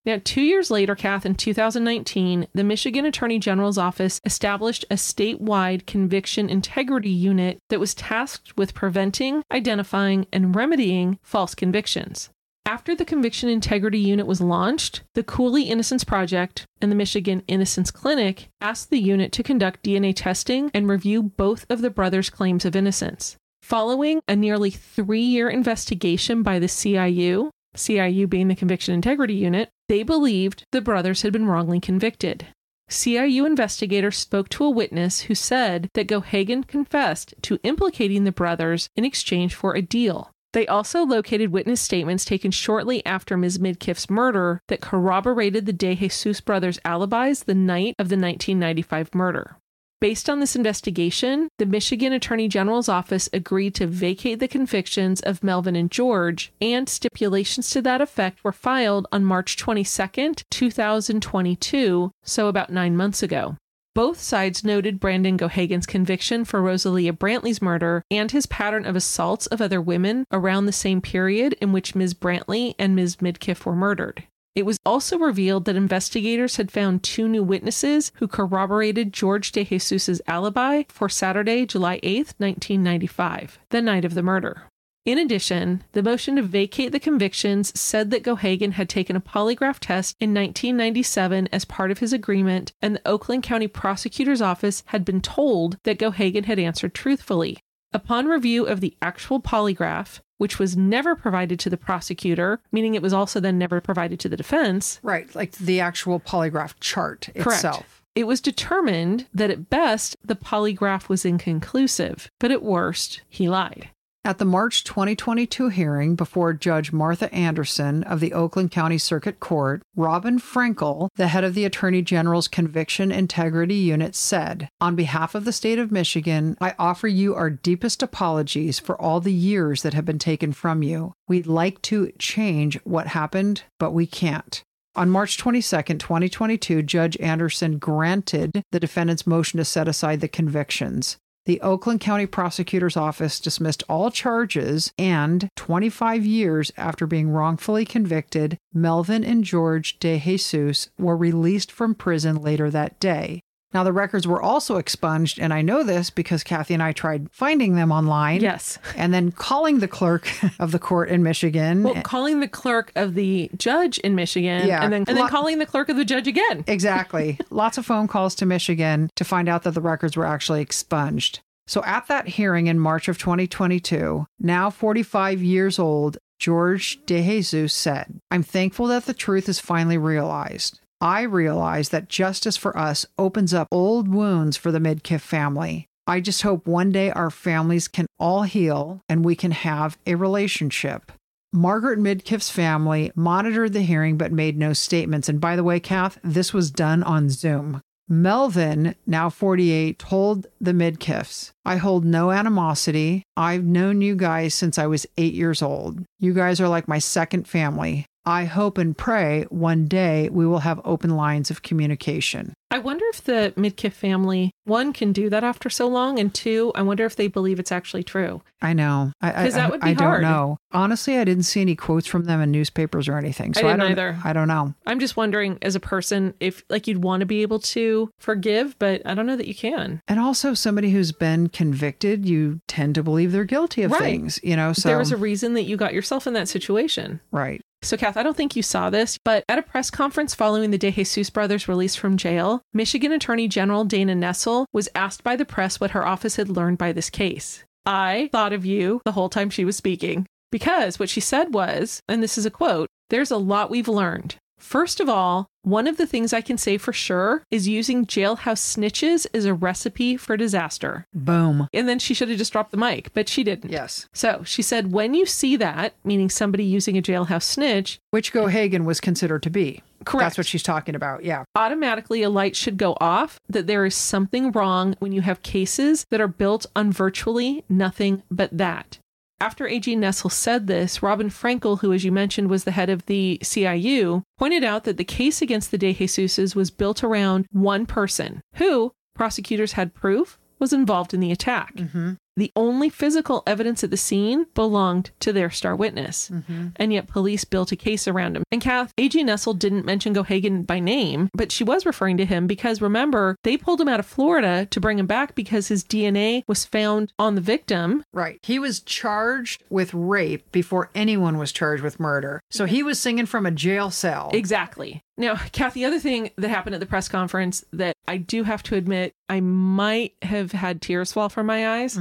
Now, 0.07 0.21
two 0.23 0.41
years 0.41 0.71
later, 0.71 0.95
Kath, 0.95 1.27
in 1.27 1.35
2019, 1.35 2.47
the 2.55 2.63
Michigan 2.63 3.05
Attorney 3.05 3.41
General's 3.41 3.77
office 3.77 4.21
established 4.25 4.85
a 4.89 4.95
statewide 4.95 5.85
conviction 5.85 6.49
integrity 6.49 7.11
unit 7.11 7.59
that 7.71 7.81
was 7.81 7.93
tasked 7.93 8.57
with 8.57 8.73
preventing, 8.73 9.43
identifying, 9.51 10.29
and 10.33 10.55
remedying 10.55 11.19
false 11.23 11.57
convictions. 11.57 12.31
After 12.65 12.95
the 12.95 13.05
Conviction 13.05 13.49
Integrity 13.49 13.99
Unit 13.99 14.27
was 14.27 14.41
launched, 14.41 15.03
the 15.15 15.23
Cooley 15.23 15.65
Innocence 15.65 16.03
Project 16.03 16.67
and 16.81 16.91
the 16.91 16.97
Michigan 16.97 17.43
Innocence 17.47 17.93
Clinic 17.93 18.49
asked 18.61 18.91
the 18.91 18.99
unit 18.99 19.31
to 19.33 19.45
conduct 19.45 19.85
DNA 19.85 20.13
testing 20.15 20.71
and 20.75 20.89
review 20.89 21.23
both 21.23 21.65
of 21.71 21.81
the 21.81 21.91
brothers' 21.91 22.31
claims 22.31 22.65
of 22.65 22.75
innocence. 22.75 23.37
Following 23.63 24.21
a 24.29 24.37
nearly 24.37 24.71
three 24.71 25.21
year 25.21 25.49
investigation 25.49 26.43
by 26.43 26.59
the 26.59 26.67
CIU, 26.67 27.51
CIU 27.77 28.29
being 28.29 28.49
the 28.49 28.57
Conviction 28.57 28.95
Integrity 28.95 29.35
Unit, 29.35 29.71
they 29.89 30.03
believed 30.03 30.65
the 30.73 30.81
brothers 30.81 31.23
had 31.23 31.33
been 31.33 31.47
wrongly 31.47 31.81
convicted. 31.81 32.49
CIU 32.89 33.47
investigators 33.47 34.17
spoke 34.17 34.49
to 34.51 34.65
a 34.65 34.71
witness 34.71 35.23
who 35.23 35.35
said 35.35 35.89
that 35.95 36.07
Gohagan 36.07 36.67
confessed 36.67 37.35
to 37.43 37.59
implicating 37.63 38.25
the 38.25 38.33
brothers 38.33 38.89
in 38.97 39.05
exchange 39.05 39.55
for 39.55 39.75
a 39.75 39.83
deal. 39.83 40.31
They 40.53 40.67
also 40.67 41.05
located 41.05 41.53
witness 41.53 41.81
statements 41.81 42.25
taken 42.25 42.51
shortly 42.51 43.05
after 43.05 43.37
Ms. 43.37 43.59
Midkiff's 43.59 44.09
murder 44.09 44.61
that 44.69 44.81
corroborated 44.81 45.67
the 45.67 45.73
De 45.73 45.95
Jesus 45.95 46.41
brothers' 46.41 46.79
alibis 46.85 47.43
the 47.43 47.55
night 47.55 47.95
of 47.99 48.09
the 48.09 48.17
1995 48.17 49.15
murder. 49.15 49.57
Based 49.99 50.29
on 50.29 50.41
this 50.41 50.55
investigation, 50.55 51.49
the 51.57 51.65
Michigan 51.65 52.13
Attorney 52.13 52.49
General's 52.49 52.89
office 52.89 53.31
agreed 53.33 53.75
to 53.77 53.87
vacate 53.87 54.41
the 54.41 54.49
convictions 54.49 55.23
of 55.23 55.43
Melvin 55.43 55.75
and 55.75 55.91
George, 55.91 56.53
and 56.61 56.87
stipulations 56.87 57.71
to 57.71 57.81
that 57.81 58.03
effect 58.03 58.45
were 58.45 58.53
filed 58.53 59.07
on 59.11 59.25
March 59.25 59.57
22, 59.57 60.35
2022, 60.51 62.11
so 62.23 62.49
about 62.49 62.69
nine 62.69 62.95
months 62.95 63.23
ago. 63.23 63.57
Both 63.95 64.21
sides 64.21 64.63
noted 64.63 65.01
Brandon 65.01 65.39
Gohagan's 65.39 65.87
conviction 65.87 66.45
for 66.45 66.61
Rosalia 66.61 67.15
Brantley's 67.15 67.63
murder 67.63 68.03
and 68.11 68.31
his 68.31 68.45
pattern 68.45 68.85
of 68.85 68.97
assaults 68.97 69.47
of 69.47 69.63
other 69.63 69.81
women 69.81 70.27
around 70.31 70.67
the 70.67 70.73
same 70.73 71.01
period 71.01 71.55
in 71.63 71.73
which 71.73 71.95
Ms. 71.95 72.13
Brantley 72.13 72.75
and 72.79 72.95
Ms. 72.95 73.17
Midkiff 73.17 73.65
were 73.65 73.75
murdered. 73.75 74.25
It 74.57 74.65
was 74.65 74.81
also 74.87 75.19
revealed 75.19 75.67
that 75.67 75.77
investigators 75.77 76.57
had 76.57 76.73
found 76.73 77.03
two 77.03 77.29
new 77.29 77.43
witnesses 77.43 78.11
who 78.15 78.27
corroborated 78.27 79.13
George 79.13 79.53
De 79.53 79.63
Jesus' 79.63 80.23
alibi 80.27 80.85
for 80.89 81.11
Saturday, 81.11 81.67
July 81.67 82.01
8, 82.03 82.33
1995, 82.39 83.59
the 83.69 83.83
night 83.83 84.07
of 84.07 84.15
the 84.15 84.23
murder. 84.23 84.63
In 85.05 85.19
addition, 85.19 85.85
the 85.93 86.03
motion 86.03 86.37
to 86.37 86.43
vacate 86.43 86.91
the 86.91 86.99
convictions 86.99 87.79
said 87.79 88.11
that 88.11 88.25
Gohagan 88.25 88.73
had 88.73 88.89
taken 88.89 89.15
a 89.15 89.21
polygraph 89.21 89.79
test 89.79 90.17
in 90.21 90.33
1997 90.33 91.49
as 91.53 91.67
part 91.67 91.91
of 91.91 91.99
his 91.99 92.15
agreement, 92.15 92.73
and 92.81 92.97
the 92.97 93.07
Oakland 93.07 93.43
County 93.43 93.69
Prosecutor's 93.69 94.41
Office 94.41 94.83
had 94.87 95.05
been 95.05 95.21
told 95.21 95.77
that 95.85 95.99
Gohagan 95.99 96.47
had 96.47 96.59
answered 96.59 96.95
truthfully. 96.95 97.59
Upon 97.93 98.27
review 98.27 98.65
of 98.65 98.81
the 98.81 98.97
actual 99.01 99.41
polygraph, 99.41 100.21
which 100.39 100.59
was 100.59 100.77
never 100.77 101.15
provided 101.17 101.59
to 101.61 101.71
the 101.71 101.77
prosecutor, 101.77 102.61
meaning 102.73 102.95
it 102.95 103.03
was 103.03 103.13
also 103.13 103.41
then 103.41 103.59
never 103.59 103.81
provided 103.81 104.21
to 104.21 104.29
the 104.29 104.37
defense, 104.37 105.01
Right. 105.03 105.33
Like 105.35 105.53
the 105.53 105.81
actual 105.81 106.21
polygraph 106.21 106.75
chart 106.81 107.29
Correct. 107.35 107.47
itself. 107.59 108.03
it 108.15 108.27
was 108.27 108.41
determined 108.41 109.27
that 109.35 109.51
at 109.51 109.69
best 109.71 110.17
the 110.25 110.37
polygraph 110.37 111.09
was 111.09 111.25
inconclusive, 111.25 112.31
but 112.39 112.51
at 112.51 112.63
worst, 112.63 113.23
he 113.29 113.49
lied. 113.49 113.91
At 114.27 114.39
the 114.39 114.45
March 114.45 114.83
2022 114.83 115.69
hearing 115.69 116.17
before 116.17 116.53
Judge 116.53 116.93
Martha 116.93 117.33
Anderson 117.33 118.03
of 118.03 118.19
the 118.19 118.33
Oakland 118.33 118.73
County 118.73 118.99
Circuit 118.99 119.39
Court, 119.39 119.83
Robin 119.95 120.41
Frankel, 120.41 121.11
the 121.15 121.29
head 121.29 121.45
of 121.45 121.55
the 121.55 121.65
Attorney 121.65 122.03
General's 122.03 122.49
Conviction 122.49 123.13
Integrity 123.13 123.77
Unit, 123.77 124.17
said, 124.17 124.69
On 124.81 124.97
behalf 124.97 125.37
of 125.37 125.45
the 125.45 125.53
state 125.53 125.79
of 125.79 125.93
Michigan, 125.93 126.57
I 126.61 126.75
offer 126.77 127.07
you 127.07 127.37
our 127.37 127.51
deepest 127.51 128.03
apologies 128.03 128.81
for 128.81 129.01
all 129.01 129.21
the 129.21 129.33
years 129.33 129.83
that 129.83 129.95
have 129.95 130.05
been 130.05 130.19
taken 130.19 130.53
from 130.53 130.83
you. 130.83 131.13
We'd 131.29 131.47
like 131.47 131.81
to 131.83 132.11
change 132.19 132.81
what 132.83 133.07
happened, 133.07 133.63
but 133.79 133.93
we 133.93 134.09
can't. 134.09 134.61
On 134.97 135.09
March 135.09 135.39
22, 135.39 135.61
2022, 135.99 136.83
Judge 136.83 137.17
Anderson 137.19 137.79
granted 137.79 138.65
the 138.73 138.81
defendant's 138.81 139.25
motion 139.25 139.59
to 139.59 139.65
set 139.65 139.87
aside 139.87 140.21
the 140.21 140.27
convictions. 140.27 141.17
The 141.47 141.61
Oakland 141.61 142.01
County 142.01 142.27
Prosecutor's 142.27 142.97
Office 142.97 143.39
dismissed 143.39 143.85
all 143.89 144.11
charges, 144.11 144.93
and 144.99 145.49
25 145.55 146.27
years 146.27 146.73
after 146.77 147.07
being 147.07 147.31
wrongfully 147.31 147.85
convicted, 147.85 148.59
Melvin 148.75 149.23
and 149.23 149.45
George 149.45 150.01
De 150.01 150.19
Jesus 150.19 150.89
were 150.99 151.17
released 151.17 151.71
from 151.71 151.95
prison 151.95 152.43
later 152.43 152.69
that 152.71 152.99
day. 152.99 153.43
Now, 153.75 153.83
the 153.85 153.93
records 153.93 154.27
were 154.27 154.41
also 154.41 154.77
expunged, 154.77 155.39
and 155.39 155.53
I 155.53 155.61
know 155.61 155.83
this 155.83 156.09
because 156.09 156.43
Kathy 156.45 156.73
and 156.73 156.83
I 156.83 156.93
tried 156.93 157.29
finding 157.33 157.75
them 157.75 157.93
online. 157.93 158.41
Yes. 158.41 158.79
And 158.97 159.13
then 159.13 159.31
calling 159.33 159.81
the 159.81 159.89
clerk 159.89 160.27
of 160.59 160.73
the 160.73 160.79
court 160.79 161.11
in 161.11 161.23
Michigan. 161.23 161.83
Well, 161.83 162.01
calling 162.03 162.41
the 162.41 162.49
clerk 162.49 162.91
of 162.97 163.15
the 163.15 163.51
judge 163.57 163.99
in 163.99 164.15
Michigan 164.15 164.67
Yeah. 164.67 164.83
and 164.83 164.93
then 164.93 165.01
and 165.07 165.17
then 165.17 165.25
Lot- 165.25 165.31
calling 165.31 165.59
the 165.59 165.67
clerk 165.67 165.89
of 165.91 165.97
the 165.97 166.05
judge 166.05 166.27
again. 166.27 166.65
Exactly. 166.77 167.39
Lots 167.51 167.77
of 167.79 167.85
phone 167.87 168.07
calls 168.09 168.35
to 168.37 168.47
Michigan 168.47 169.11
to 169.17 169.25
find 169.25 169.49
out 169.49 169.65
that 169.65 169.73
the 169.75 169.81
records 169.81 170.17
were 170.17 170.25
actually 170.27 170.63
expunged. 170.63 171.41
So 171.67 171.83
at 171.85 172.07
that 172.07 172.29
hearing 172.29 172.69
in 172.69 172.79
March 172.79 173.09
of 173.09 173.19
2022, 173.19 174.27
now 174.39 174.71
45 174.71 175.43
years 175.43 175.79
old, 175.79 176.17
George 176.39 176.99
DeJesus 177.07 177.71
said, 177.73 178.21
I'm 178.31 178.43
thankful 178.43 178.87
that 178.89 179.07
the 179.07 179.15
truth 179.15 179.49
is 179.49 179.59
finally 179.59 179.99
realized. 179.99 180.81
I 181.01 181.23
realize 181.23 181.91
that 181.91 182.09
justice 182.09 182.57
for 182.57 182.77
us 182.77 183.05
opens 183.19 183.53
up 183.53 183.69
old 183.71 184.09
wounds 184.09 184.57
for 184.57 184.73
the 184.73 184.79
Midkiff 184.79 185.21
family. 185.21 185.87
I 186.07 186.21
just 186.21 186.43
hope 186.43 186.67
one 186.67 186.93
day 186.93 187.11
our 187.11 187.31
families 187.31 187.89
can 187.89 188.07
all 188.19 188.45
heal 188.45 189.01
and 189.09 189.25
we 189.25 189.35
can 189.35 189.51
have 189.51 189.99
a 190.07 190.15
relationship. 190.15 191.13
Margaret 191.53 191.99
Midkiff's 191.99 192.51
family 192.51 193.13
monitored 193.15 193.73
the 193.73 193.83
hearing 193.83 194.17
but 194.17 194.33
made 194.33 194.57
no 194.57 194.73
statements. 194.73 195.29
And 195.29 195.41
by 195.41 195.57
the 195.57 195.65
way, 195.65 195.81
Kath, 195.81 196.19
this 196.23 196.53
was 196.53 196.71
done 196.71 197.03
on 197.03 197.29
Zoom. 197.29 197.81
Melvin, 198.09 198.95
now 199.05 199.29
48, 199.29 199.99
told 199.99 200.47
the 200.61 200.73
Midkiffs, 200.73 201.51
I 201.65 201.77
hold 201.77 202.05
no 202.05 202.31
animosity. 202.31 203.25
I've 203.37 203.65
known 203.65 204.01
you 204.01 204.15
guys 204.15 204.55
since 204.55 204.79
I 204.79 204.87
was 204.87 205.07
eight 205.19 205.35
years 205.35 205.61
old. 205.61 206.05
You 206.21 206.33
guys 206.33 206.61
are 206.61 206.69
like 206.69 206.87
my 206.87 207.01
second 207.01 207.49
family. 207.49 208.07
I 208.27 208.45
hope 208.45 208.77
and 208.77 208.97
pray 208.99 209.45
one 209.51 209.87
day 209.87 210.29
we 210.31 210.47
will 210.47 210.59
have 210.59 210.81
open 210.85 211.11
lines 211.17 211.51
of 211.51 211.63
communication. 211.63 212.53
I 212.73 212.79
wonder 212.81 213.05
if 213.13 213.23
the 213.23 213.55
Midkiff 213.57 213.93
family, 213.93 214.51
one, 214.65 214.93
can 214.93 215.13
do 215.13 215.31
that 215.31 215.45
after 215.45 215.71
so 215.71 215.87
long, 215.87 216.19
and 216.19 216.35
two, 216.35 216.73
I 216.75 216.83
wonder 216.83 217.05
if 217.05 217.15
they 217.15 217.29
believe 217.29 217.61
it's 217.61 217.71
actually 217.71 218.03
true. 218.03 218.43
I 218.61 218.73
know. 218.73 219.13
I, 219.21 219.29
I, 219.31 219.45
'Cause 219.45 219.55
that 219.55 219.71
would 219.71 219.81
be 219.81 219.91
I 219.91 219.95
don't 219.95 220.07
hard. 220.09 220.23
know. 220.23 220.57
Honestly, 220.73 221.17
I 221.19 221.23
didn't 221.25 221.45
see 221.45 221.61
any 221.61 221.77
quotes 221.77 222.09
from 222.09 222.25
them 222.25 222.41
in 222.41 222.51
newspapers 222.51 223.07
or 223.09 223.17
anything. 223.17 223.55
So 223.55 223.61
I 223.61 223.63
didn't 223.71 223.79
don't, 223.81 223.91
either. 223.93 224.19
I 224.25 224.33
don't 224.33 224.49
know. 224.49 224.75
I'm 224.85 224.99
just 224.99 225.17
wondering, 225.17 225.59
as 225.63 225.77
a 225.77 225.81
person, 225.81 226.35
if 226.41 226.65
like 226.69 226.89
you'd 226.89 227.05
want 227.05 227.21
to 227.21 227.27
be 227.27 227.43
able 227.43 227.61
to 227.61 228.11
forgive, 228.19 228.77
but 228.81 229.01
I 229.07 229.15
don't 229.15 229.27
know 229.27 229.37
that 229.37 229.47
you 229.47 229.55
can. 229.55 230.01
And 230.09 230.19
also, 230.19 230.53
somebody 230.53 230.91
who's 230.91 231.13
been 231.13 231.49
convicted, 231.49 232.27
you 232.27 232.61
tend 232.67 232.97
to 232.97 233.05
believe 233.05 233.31
they're 233.31 233.45
guilty 233.45 233.85
of 233.85 233.93
Right. 233.93 234.03
things, 234.03 234.41
you 234.43 234.57
know? 234.57 234.73
So, 234.73 234.89
there 234.89 234.99
was 234.99 235.13
a 235.13 235.17
reason 235.17 235.55
that 235.55 235.63
you 235.63 235.77
got 235.77 235.95
yourself 235.95 236.27
in 236.27 236.33
that 236.33 236.49
situation. 236.49 237.21
right. 237.31 237.61
So, 237.83 237.97
Kath, 237.97 238.17
I 238.17 238.23
don't 238.23 238.37
think 238.37 238.57
you 238.57 238.63
saw 238.63 238.91
this, 238.91 239.19
but 239.25 239.45
at 239.49 239.59
a 239.59 239.63
press 239.63 239.91
conference 239.91 240.35
following 240.35 240.71
the 240.71 240.79
De 240.79 240.91
Jesus 240.91 241.31
brothers' 241.31 241.69
release 241.69 241.95
from 241.95 242.17
jail, 242.17 242.63
Michigan 242.73 243.13
Attorney 243.13 243.49
General 243.49 243.85
Dana 243.85 244.15
Nessel 244.15 244.67
was 244.73 244.89
asked 244.95 245.23
by 245.23 245.37
the 245.37 245.45
press 245.45 245.79
what 245.79 245.93
her 245.93 246.07
office 246.07 246.37
had 246.37 246.49
learned 246.49 246.79
by 246.79 246.93
this 246.93 247.11
case. 247.11 247.65
I 247.85 248.31
thought 248.33 248.53
of 248.53 248.67
you 248.67 249.01
the 249.05 249.13
whole 249.13 249.29
time 249.29 249.51
she 249.51 249.65
was 249.65 249.77
speaking 249.77 250.27
because 250.51 250.99
what 250.99 251.09
she 251.09 251.21
said 251.21 251.55
was, 251.55 252.01
and 252.09 252.23
this 252.23 252.37
is 252.37 252.47
a 252.47 252.51
quote, 252.51 252.89
there's 253.11 253.31
a 253.31 253.37
lot 253.37 253.71
we've 253.71 253.89
learned. 253.89 254.37
First 254.59 255.01
of 255.01 255.09
all, 255.09 255.49
one 255.63 255.87
of 255.87 255.97
the 255.97 256.07
things 256.07 256.33
I 256.33 256.41
can 256.41 256.59
say 256.59 256.79
for 256.79 256.93
sure 256.93 257.43
is 257.51 257.69
using 257.69 258.07
jailhouse 258.07 258.61
snitches 258.61 259.27
is 259.33 259.45
a 259.45 259.55
recipe 259.55 260.17
for 260.17 260.37
disaster. 260.37 261.05
Boom. 261.13 261.69
And 261.73 261.89
then 261.89 261.99
she 261.99 262.15
should 262.15 262.29
have 262.29 262.39
just 262.39 262.53
dropped 262.53 262.71
the 262.71 262.77
mic, 262.77 263.13
but 263.13 263.29
she 263.29 263.43
didn't. 263.45 263.71
Yes. 263.71 264.09
So 264.15 264.43
she 264.45 264.63
said, 264.63 264.93
when 264.93 265.15
you 265.15 265.27
see 265.27 265.57
that, 265.57 265.95
meaning 266.05 266.31
somebody 266.31 266.65
using 266.65 266.97
a 266.97 267.03
jailhouse 267.03 267.43
snitch, 267.43 267.99
Which 268.11 268.33
Gohagan 268.33 268.85
was 268.85 269.01
considered 269.01 269.43
to 269.43 269.51
be. 269.51 269.83
Correct. 270.05 270.25
That's 270.25 270.39
what 270.39 270.47
she's 270.47 270.63
talking 270.63 270.95
about. 270.95 271.25
Yeah. 271.25 271.45
automatically 271.57 272.23
a 272.23 272.31
light 272.31 272.55
should 272.55 272.77
go 272.77 272.97
off 273.01 273.41
that 273.49 273.67
there 273.67 273.85
is 273.85 273.95
something 273.95 274.53
wrong 274.53 274.95
when 275.01 275.11
you 275.13 275.21
have 275.23 275.43
cases 275.43 276.05
that 276.11 276.21
are 276.21 276.29
built 276.29 276.67
on 276.77 276.93
virtually 276.93 277.65
nothing 277.69 278.23
but 278.31 278.57
that. 278.57 278.99
After 279.39 279.67
AG 279.67 279.95
Nessel 279.95 280.33
said 280.33 280.67
this, 280.67 281.03
Robin 281.03 281.29
Frankel, 281.29 281.81
who, 281.81 281.93
as 281.93 282.05
you 282.05 282.13
mentioned, 282.13 282.49
was 282.49 282.65
the 282.65 282.71
head 282.71 282.89
of 282.89 283.05
the 283.05 283.39
CIU, 283.43 284.23
pointed 284.39 284.65
out 284.65 284.85
that 284.85 284.97
the 284.97 285.05
case 285.05 285.43
against 285.43 285.71
the 285.71 285.79
De 285.79 285.93
Jesuses 285.93 286.55
was 286.55 286.71
built 286.71 287.05
around 287.05 287.47
one 287.53 287.85
person 287.85 288.41
who, 288.55 288.93
prosecutors 289.15 289.73
had 289.73 289.95
proof, 289.95 290.39
was 290.59 290.73
involved 290.73 291.13
in 291.13 291.21
the 291.21 291.33
attack. 291.33 291.77
Mm-hmm. 291.77 292.15
The 292.37 292.53
only 292.55 292.89
physical 292.89 293.43
evidence 293.47 293.83
at 293.83 293.91
the 293.91 293.97
scene 293.97 294.47
belonged 294.55 295.11
to 295.21 295.33
their 295.33 295.51
star 295.51 295.75
witness. 295.75 296.31
Mm-hmm. 296.31 296.69
And 296.77 296.93
yet 296.93 297.09
police 297.09 297.45
built 297.45 297.73
a 297.73 297.77
case 297.77 298.07
around 298.07 298.37
him. 298.37 298.43
And 298.53 298.61
Kath, 298.61 298.93
A.G. 298.99 299.25
Nessel 299.25 299.59
didn't 299.59 299.87
mention 299.87 300.15
Gohagan 300.15 300.67
by 300.67 300.79
name, 300.79 301.31
but 301.35 301.51
she 301.51 301.65
was 301.65 301.87
referring 301.87 302.17
to 302.19 302.27
him 302.27 302.47
because 302.47 302.83
remember, 302.83 303.37
they 303.43 303.57
pulled 303.57 303.81
him 303.81 303.89
out 303.89 304.01
of 304.01 304.07
Florida 304.07 304.67
to 304.71 304.81
bring 304.81 304.99
him 304.99 305.07
back 305.07 305.35
because 305.35 305.69
his 305.69 305.83
DNA 305.85 306.43
was 306.47 306.65
found 306.65 307.13
on 307.19 307.35
the 307.35 307.41
victim. 307.41 308.05
Right. 308.13 308.39
He 308.43 308.59
was 308.59 308.81
charged 308.81 309.63
with 309.71 309.95
rape 309.95 310.51
before 310.53 310.91
anyone 310.95 311.39
was 311.39 311.53
charged 311.53 311.83
with 311.83 312.01
murder. 312.01 312.41
So 312.51 312.67
he 312.67 312.83
was 312.83 312.99
singing 312.99 313.27
from 313.27 313.47
a 313.47 313.51
jail 313.51 313.91
cell. 313.91 314.31
Exactly. 314.35 315.03
Now, 315.19 315.37
Kath, 315.53 315.75
the 315.75 315.85
other 315.85 315.99
thing 315.99 316.31
that 316.37 316.49
happened 316.49 316.75
at 316.75 316.81
the 316.81 316.87
press 316.87 317.09
conference 317.09 317.65
that 317.73 317.95
I 318.07 318.19
do 318.19 318.45
have 318.45 318.63
to 318.65 318.77
admit, 318.77 319.15
I 319.29 319.41
might 319.41 320.15
have 320.23 320.53
had 320.53 320.81
tears 320.81 321.13
fall 321.13 321.29
from 321.29 321.47
my 321.47 321.81
eyes. 321.81 321.99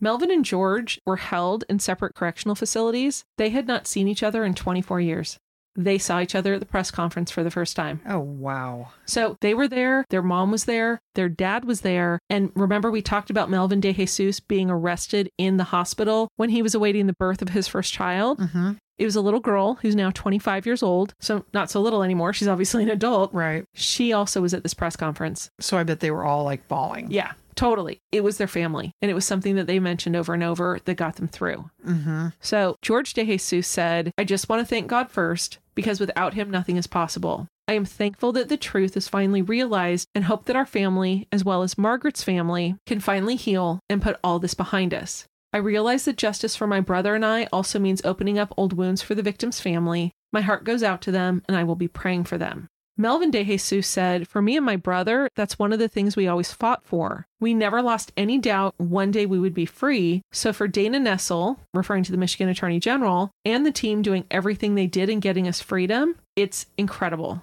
Melvin 0.00 0.30
and 0.30 0.44
George 0.44 1.00
were 1.06 1.16
held 1.16 1.64
in 1.68 1.78
separate 1.78 2.14
correctional 2.14 2.54
facilities. 2.54 3.24
They 3.36 3.50
had 3.50 3.66
not 3.66 3.86
seen 3.86 4.08
each 4.08 4.22
other 4.22 4.44
in 4.44 4.54
24 4.54 5.00
years. 5.00 5.38
They 5.76 5.98
saw 5.98 6.20
each 6.20 6.34
other 6.34 6.54
at 6.54 6.60
the 6.60 6.66
press 6.66 6.90
conference 6.90 7.30
for 7.30 7.44
the 7.44 7.52
first 7.52 7.76
time. 7.76 8.00
Oh, 8.04 8.18
wow. 8.18 8.88
So 9.06 9.36
they 9.40 9.54
were 9.54 9.68
there, 9.68 10.04
their 10.10 10.22
mom 10.22 10.50
was 10.50 10.64
there, 10.64 10.98
their 11.14 11.28
dad 11.28 11.64
was 11.64 11.82
there. 11.82 12.18
And 12.28 12.50
remember, 12.56 12.90
we 12.90 13.00
talked 13.00 13.30
about 13.30 13.48
Melvin 13.48 13.78
De 13.80 13.92
Jesus 13.92 14.40
being 14.40 14.70
arrested 14.70 15.30
in 15.38 15.56
the 15.56 15.64
hospital 15.64 16.30
when 16.34 16.50
he 16.50 16.62
was 16.62 16.74
awaiting 16.74 17.06
the 17.06 17.12
birth 17.12 17.42
of 17.42 17.50
his 17.50 17.68
first 17.68 17.92
child. 17.92 18.40
Mm-hmm. 18.40 18.72
It 18.98 19.04
was 19.04 19.16
a 19.16 19.20
little 19.20 19.40
girl 19.40 19.74
who's 19.80 19.96
now 19.96 20.10
25 20.10 20.66
years 20.66 20.82
old, 20.82 21.14
so 21.20 21.44
not 21.54 21.70
so 21.70 21.80
little 21.80 22.02
anymore. 22.02 22.32
She's 22.32 22.48
obviously 22.48 22.82
an 22.82 22.90
adult. 22.90 23.32
Right. 23.32 23.64
She 23.74 24.12
also 24.12 24.40
was 24.40 24.54
at 24.54 24.62
this 24.62 24.74
press 24.74 24.96
conference. 24.96 25.50
So 25.60 25.76
I 25.78 25.84
bet 25.84 26.00
they 26.00 26.10
were 26.10 26.24
all 26.24 26.44
like 26.44 26.66
bawling. 26.68 27.10
Yeah, 27.10 27.32
totally. 27.54 28.00
It 28.12 28.24
was 28.24 28.38
their 28.38 28.48
family, 28.48 28.92
and 29.00 29.10
it 29.10 29.14
was 29.14 29.24
something 29.24 29.56
that 29.56 29.66
they 29.66 29.78
mentioned 29.78 30.16
over 30.16 30.34
and 30.34 30.42
over 30.42 30.78
that 30.84 30.94
got 30.94 31.16
them 31.16 31.28
through. 31.28 31.70
Mm-hmm. 31.86 32.28
So 32.40 32.76
George 32.82 33.14
De 33.14 33.24
Jesus 33.24 33.66
said, 33.66 34.12
I 34.18 34.24
just 34.24 34.48
want 34.48 34.60
to 34.60 34.66
thank 34.66 34.88
God 34.88 35.10
first, 35.10 35.58
because 35.74 36.00
without 36.00 36.34
him, 36.34 36.50
nothing 36.50 36.76
is 36.76 36.86
possible. 36.86 37.46
I 37.68 37.74
am 37.74 37.84
thankful 37.84 38.32
that 38.32 38.48
the 38.48 38.56
truth 38.56 38.96
is 38.96 39.08
finally 39.08 39.42
realized 39.42 40.08
and 40.14 40.24
hope 40.24 40.46
that 40.46 40.56
our 40.56 40.64
family, 40.64 41.28
as 41.30 41.44
well 41.44 41.62
as 41.62 41.76
Margaret's 41.76 42.24
family, 42.24 42.76
can 42.86 42.98
finally 42.98 43.36
heal 43.36 43.80
and 43.90 44.00
put 44.00 44.16
all 44.24 44.38
this 44.38 44.54
behind 44.54 44.94
us. 44.94 45.26
I 45.52 45.58
realize 45.58 46.04
that 46.04 46.16
justice 46.18 46.54
for 46.54 46.66
my 46.66 46.80
brother 46.80 47.14
and 47.14 47.24
I 47.24 47.48
also 47.52 47.78
means 47.78 48.02
opening 48.04 48.38
up 48.38 48.52
old 48.56 48.74
wounds 48.74 49.00
for 49.00 49.14
the 49.14 49.22
victim's 49.22 49.60
family. 49.60 50.12
My 50.30 50.42
heart 50.42 50.64
goes 50.64 50.82
out 50.82 51.00
to 51.02 51.10
them, 51.10 51.42
and 51.48 51.56
I 51.56 51.64
will 51.64 51.74
be 51.74 51.88
praying 51.88 52.24
for 52.24 52.36
them. 52.36 52.68
Melvin 53.00 53.30
De 53.30 53.44
Jesus 53.44 53.86
said, 53.86 54.26
For 54.26 54.42
me 54.42 54.56
and 54.56 54.66
my 54.66 54.74
brother, 54.74 55.28
that's 55.36 55.58
one 55.58 55.72
of 55.72 55.78
the 55.78 55.88
things 55.88 56.16
we 56.16 56.26
always 56.26 56.52
fought 56.52 56.84
for. 56.84 57.26
We 57.40 57.54
never 57.54 57.80
lost 57.80 58.12
any 58.16 58.38
doubt 58.38 58.74
one 58.76 59.12
day 59.12 59.24
we 59.24 59.38
would 59.38 59.54
be 59.54 59.66
free. 59.66 60.22
So 60.32 60.52
for 60.52 60.66
Dana 60.66 60.98
Nessel, 60.98 61.58
referring 61.72 62.02
to 62.04 62.12
the 62.12 62.18
Michigan 62.18 62.48
Attorney 62.48 62.80
General, 62.80 63.30
and 63.44 63.64
the 63.64 63.70
team 63.70 64.02
doing 64.02 64.24
everything 64.32 64.74
they 64.74 64.88
did 64.88 65.08
in 65.08 65.20
getting 65.20 65.46
us 65.46 65.60
freedom, 65.60 66.16
it's 66.34 66.66
incredible. 66.76 67.40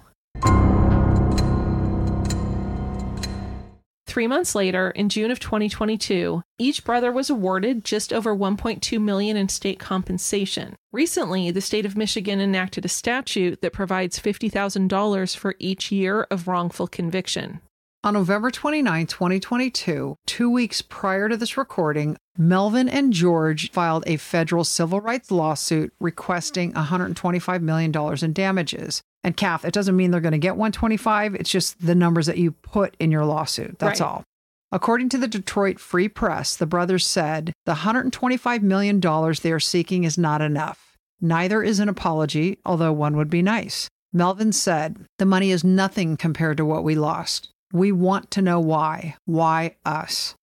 Three 4.16 4.26
months 4.26 4.54
later, 4.54 4.92
in 4.92 5.10
June 5.10 5.30
of 5.30 5.40
2022, 5.40 6.40
each 6.56 6.84
brother 6.84 7.12
was 7.12 7.28
awarded 7.28 7.84
just 7.84 8.14
over 8.14 8.34
1.2 8.34 8.98
million 8.98 9.36
in 9.36 9.50
state 9.50 9.78
compensation. 9.78 10.74
Recently, 10.90 11.50
the 11.50 11.60
state 11.60 11.84
of 11.84 11.98
Michigan 11.98 12.40
enacted 12.40 12.86
a 12.86 12.88
statute 12.88 13.60
that 13.60 13.74
provides 13.74 14.18
$50,000 14.18 15.36
for 15.36 15.54
each 15.58 15.92
year 15.92 16.26
of 16.30 16.48
wrongful 16.48 16.86
conviction. 16.86 17.60
On 18.04 18.14
November 18.14 18.50
29, 18.50 19.06
2022, 19.06 20.16
two 20.24 20.48
weeks 20.48 20.80
prior 20.80 21.28
to 21.28 21.36
this 21.36 21.58
recording, 21.58 22.16
Melvin 22.38 22.88
and 22.88 23.12
George 23.12 23.70
filed 23.70 24.04
a 24.06 24.16
federal 24.16 24.64
civil 24.64 25.02
rights 25.02 25.30
lawsuit 25.30 25.92
requesting 26.00 26.72
$125 26.72 27.60
million 27.60 27.92
in 28.24 28.32
damages. 28.32 29.02
And 29.26 29.36
Kath, 29.36 29.64
it 29.64 29.74
doesn't 29.74 29.96
mean 29.96 30.12
they're 30.12 30.20
going 30.20 30.30
to 30.30 30.38
get 30.38 30.56
125, 30.56 31.34
it's 31.34 31.50
just 31.50 31.84
the 31.84 31.96
numbers 31.96 32.26
that 32.26 32.38
you 32.38 32.52
put 32.52 32.96
in 33.00 33.10
your 33.10 33.24
lawsuit. 33.24 33.76
That's 33.80 34.00
Right. 34.00 34.06
all. 34.06 34.22
According 34.70 35.08
to 35.10 35.18
the 35.18 35.26
Detroit 35.26 35.80
Free 35.80 36.08
Press, 36.08 36.54
the 36.54 36.64
brothers 36.64 37.04
said 37.04 37.52
the 37.64 37.74
$125 37.74 38.62
million 38.62 39.00
they 39.00 39.50
are 39.50 39.58
seeking 39.58 40.04
is 40.04 40.16
not 40.16 40.40
enough. 40.40 40.96
Neither 41.20 41.64
is 41.64 41.80
an 41.80 41.88
apology, 41.88 42.58
although 42.64 42.92
one 42.92 43.16
would 43.16 43.28
be 43.28 43.42
nice. 43.42 43.88
Melvin 44.12 44.52
said, 44.52 45.04
The 45.18 45.26
money 45.26 45.50
is 45.50 45.64
nothing 45.64 46.16
compared 46.16 46.56
to 46.58 46.64
what 46.64 46.84
we 46.84 46.94
lost. 46.94 47.48
We 47.72 47.90
want 47.90 48.30
to 48.30 48.42
know 48.42 48.60
why. 48.60 49.16
Why 49.24 49.74
us? 49.84 50.36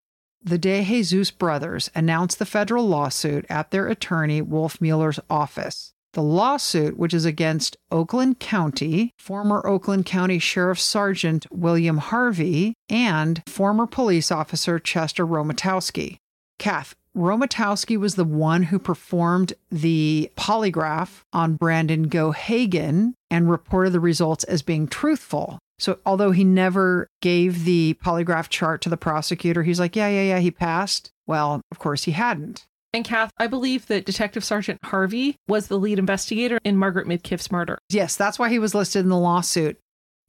The 0.43 0.57
De 0.57 0.84
Jesus 0.84 1.31
brothers 1.31 1.89
announced 1.95 2.38
the 2.38 2.45
federal 2.45 2.86
lawsuit 2.86 3.45
at 3.49 3.71
their 3.71 3.88
attorney, 3.88 4.41
Wolf 4.41 4.81
Mueller's 4.81 5.21
office. 5.29 5.93
The 6.14 6.22
lawsuit, 6.22 6.95
which 6.95 7.14
is 7.14 7.26
against 7.26 7.76
Oakland 7.91 8.39
County, 8.39 9.14
former 9.18 9.66
Oakland 9.66 10.05
County 10.05 10.38
Sheriff 10.38 10.80
Sergeant 10.80 11.47
William 11.51 11.97
Harvey, 11.97 12.76
and 12.88 13.41
former 13.47 13.88
police 13.88 14.32
officer 14.32 14.78
Chester 14.78 15.26
Romatowski. 15.26 16.18
Kath, 16.59 16.93
Romatowski 17.18 17.97
was 17.97 18.14
the 18.16 18.24
one 18.24 18.64
who 18.64 18.78
performed 18.78 19.53
the 19.72 20.32
polygraph 20.36 21.22
on 21.34 21.55
Brandon 21.55 22.07
Gohagan 22.07 23.14
and 23.32 23.49
reported 23.49 23.91
the 23.91 23.99
results 23.99 24.43
as 24.43 24.61
being 24.61 24.88
truthful. 24.88 25.57
So, 25.80 25.97
although 26.05 26.32
he 26.32 26.43
never 26.43 27.07
gave 27.22 27.66
the 27.66 27.97
polygraph 28.03 28.49
chart 28.49 28.82
to 28.84 28.89
the 28.89 28.97
prosecutor, 28.97 29.64
he's 29.64 29.80
like, 29.80 29.95
yeah, 29.95 30.07
yeah, 30.09 30.24
yeah, 30.24 30.39
he 30.39 30.51
passed. 30.51 31.11
Well, 31.26 31.61
of 31.72 31.80
course, 31.80 32.03
he 32.03 32.11
hadn't. 32.11 32.66
And 32.94 33.04
Kath, 33.04 33.32
I 33.38 33.48
believe 33.48 33.88
that 33.88 34.06
Detective 34.06 34.44
Sergeant 34.44 34.80
Harvey 34.84 35.36
was 35.48 35.68
the 35.68 35.80
lead 35.80 35.98
investigator 35.98 36.60
in 36.64 36.78
Margaret 36.78 37.08
Midkiff's 37.08 37.52
murder. 37.52 37.80
Yes, 37.89 38.16
that's 38.16 38.38
why 38.38 38.50
he 38.50 38.60
was 38.60 38.76
listed 38.76 39.02
in 39.04 39.10
the 39.10 39.18
lawsuit. 39.18 39.80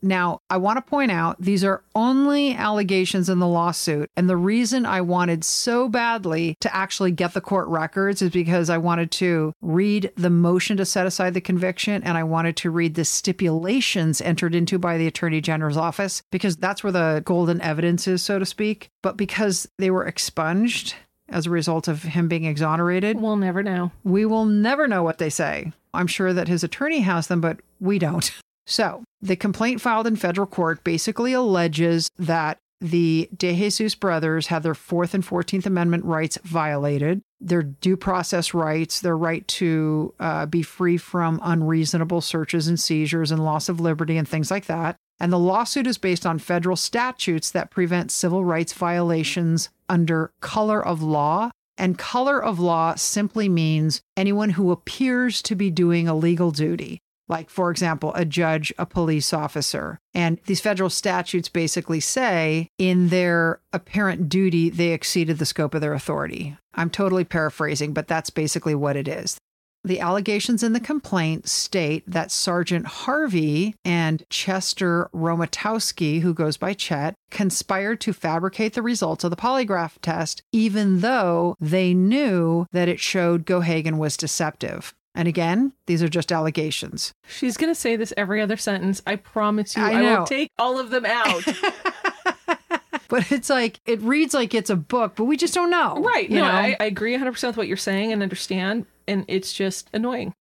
Now, 0.05 0.41
I 0.51 0.59
want 0.59 0.77
to 0.77 0.83
point 0.83 1.11
out 1.11 1.41
these 1.41 1.65
are 1.65 1.83
only 1.95 2.55
allegations 2.55 3.31
in 3.31 3.39
the 3.39 3.49
lawsuit. 3.49 4.11
And 4.17 4.29
the 4.29 4.37
reason 4.37 4.85
I 4.85 5.01
wanted 5.01 5.45
so 5.45 5.89
badly 5.89 6.57
to 6.61 6.77
actually 6.77 7.11
get 7.11 7.33
the 7.33 7.41
court 7.41 7.67
records 7.69 8.21
is 8.21 8.31
because 8.31 8.69
I 8.69 8.77
wanted 8.77 9.11
to 9.13 9.55
read 9.63 10.13
the 10.15 10.29
motion 10.29 10.77
to 10.77 10.85
set 10.85 11.07
aside 11.07 11.33
the 11.33 11.41
conviction 11.41 12.03
and 12.03 12.19
I 12.19 12.23
wanted 12.23 12.55
to 12.59 12.71
read 12.71 12.97
the 12.97 13.05
stipulations 13.07 14.21
entered 14.21 14.55
into 14.55 14.79
by 14.79 14.99
the 14.99 15.07
Attorney 15.07 15.41
General's 15.41 15.79
office 15.79 16.23
because 16.31 16.57
that's 16.57 16.85
where 16.85 16.93
the 16.93 17.23
golden 17.25 17.63
evidence 17.63 18.07
is, 18.07 18.23
so 18.23 18.39
to 18.39 18.45
speak. 18.45 18.91
But 19.03 19.17
because 19.17 19.67
they 19.79 19.91
were 19.91 20.07
expunged, 20.07 20.97
as 21.29 21.47
a 21.47 21.51
result 21.51 21.89
of 21.89 22.03
him 22.03 22.29
being 22.29 22.45
exonerated. 22.45 23.21
We'll 23.21 23.37
never 23.37 23.63
know. 23.63 23.93
We 24.03 24.27
will 24.27 24.45
never 24.45 24.87
know 24.87 25.03
what 25.03 25.19
they 25.19 25.31
say. 25.31 25.73
I'm 25.93 26.07
sure 26.07 26.33
that 26.33 26.49
his 26.49 26.65
attorney 26.65 27.01
has 27.01 27.29
them, 27.29 27.41
but 27.41 27.61
we 27.81 27.99
don't. 27.99 28.31
So, 28.67 29.05
the 29.21 29.37
complaint 29.37 29.83
filed 29.83 30.07
in 30.07 30.17
federal 30.17 30.47
court 30.47 30.85
basically 30.85 31.35
alleges 31.35 32.09
that 32.19 32.57
the 32.81 33.29
De 33.37 33.55
Jesus 33.55 33.95
brothers 33.95 34.49
had 34.49 34.63
their 34.63 34.75
Fourth 34.75 35.15
and 35.15 35.25
Fourteenth 35.25 35.67
Amendment 35.67 36.05
rights 36.05 36.39
violated, 36.45 37.23
their 37.41 37.63
due 37.63 37.97
process 37.97 38.53
rights, 38.55 39.01
their 39.01 39.17
right 39.17 39.47
to 39.49 40.15
uh, 40.21 40.47
be 40.47 40.63
free 40.63 40.97
from 40.97 41.41
unreasonable 41.43 42.21
searches 42.21 42.69
and 42.69 42.79
seizures 42.81 43.31
and 43.31 43.45
loss 43.45 43.69
of 43.69 43.81
liberty 43.81 44.17
and 44.17 44.29
things 44.29 44.51
like 44.51 44.67
that. 44.67 44.97
And 45.21 45.33
the 45.33 45.39
lawsuit 45.39 45.87
is 45.87 45.97
based 45.97 46.27
on 46.27 46.39
federal 46.39 46.77
statutes 46.77 47.51
that 47.53 47.71
prevent 47.71 48.11
civil 48.11 48.45
rights 48.45 48.73
violations 48.73 49.71
under 49.89 50.33
color 50.41 50.85
of 50.85 51.03
law. 51.03 51.51
And 51.77 51.99
color 51.99 52.43
of 52.43 52.61
law 52.61 52.95
simply 52.95 53.49
means 53.49 54.01
anyone 54.17 54.51
who 54.51 54.71
appears 54.71 55.43
to 55.43 55.57
be 55.57 55.71
doing 55.71 56.07
a 56.07 56.15
legal 56.15 56.53
duty 56.53 57.01
like, 57.29 57.49
for 57.49 57.71
example, 57.71 58.13
a 58.15 58.25
judge, 58.25 58.73
a 58.79 58.87
police 58.87 59.33
officer. 59.33 59.99
And 60.13 60.39
these 60.47 60.61
federal 60.61 60.91
statutes 60.91 61.49
basically 61.49 62.01
say 62.01 62.69
in 62.79 63.09
their 63.09 63.61
apparent 63.73 64.29
duty, 64.29 64.71
they 64.71 64.91
exceeded 64.91 65.39
the 65.39 65.47
scope 65.47 65.75
of 65.75 65.81
their 65.81 65.95
authority. 65.95 66.57
I'm 66.75 66.91
totally 66.91 67.25
paraphrasing, 67.25 67.93
but 67.93 68.09
that's 68.09 68.31
basically 68.31 68.75
what 68.75 68.97
it 68.97 69.09
is. 69.09 69.39
The 69.87 70.01
allegations 70.01 70.63
in 70.63 70.73
the 70.73 70.81
complaint 70.81 71.47
state 71.47 72.05
that 72.07 72.31
Sergeant 72.33 72.87
Harvey 72.87 73.75
and 73.85 74.25
Chester 74.31 75.11
Romatowski, 75.15 76.21
who 76.23 76.33
goes 76.33 76.57
by 76.57 76.73
Chet, 76.73 77.15
conspired 77.31 78.01
to 78.01 78.15
fabricate 78.15 78.73
the 78.73 78.81
results 78.83 79.25
of 79.25 79.31
the 79.31 79.37
polygraph 79.37 79.99
test, 80.01 80.43
even 80.53 81.01
though 81.01 81.55
they 81.61 81.93
knew 81.93 82.67
that 82.73 82.89
it 82.89 82.99
showed 82.99 83.45
Gohagan 83.45 83.99
was 83.99 84.17
deceptive. 84.17 84.95
And 85.15 85.29
again, 85.29 85.75
these 85.87 86.03
are 86.03 86.09
just 86.09 86.33
allegations. 86.33 87.13
She's 87.29 87.57
going 87.57 87.71
to 87.71 87.79
say 87.79 87.95
this 87.95 88.13
every 88.17 88.41
other 88.41 88.57
sentence. 88.57 89.03
I 89.07 89.17
promise 89.17 89.77
you, 89.77 89.83
I 89.83 89.93
I, 90.03 90.19
will 90.19 90.27
take 90.27 90.51
all 90.59 90.79
of 90.79 90.91
them 90.91 91.05
out. 91.07 91.45
But 93.09 93.31
it's 93.31 93.51
like, 93.51 93.79
it 93.87 94.01
reads 94.01 94.35
like 94.35 94.55
it's 94.55 94.71
a 94.71 94.77
book, 94.77 95.13
but 95.15 95.25
we 95.25 95.37
just 95.37 95.55
don't 95.55 95.71
know. 95.71 96.03
right. 96.03 96.29
You 96.29 96.37
No, 96.39 96.47
know? 96.47 96.51
I, 96.51 96.77
I 96.81 96.85
agree 96.87 97.17
100% 97.17 97.47
with 97.47 97.57
what 97.57 97.69
you're 97.69 97.77
saying 97.77 98.13
and 98.13 98.23
understand. 98.23 98.87
And 99.07 99.25
it's 99.29 99.53
just 99.53 99.89
annoying. 99.93 100.35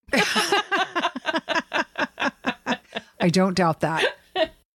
I 3.20 3.30
don't 3.30 3.56
doubt 3.56 3.82
that. 3.82 4.04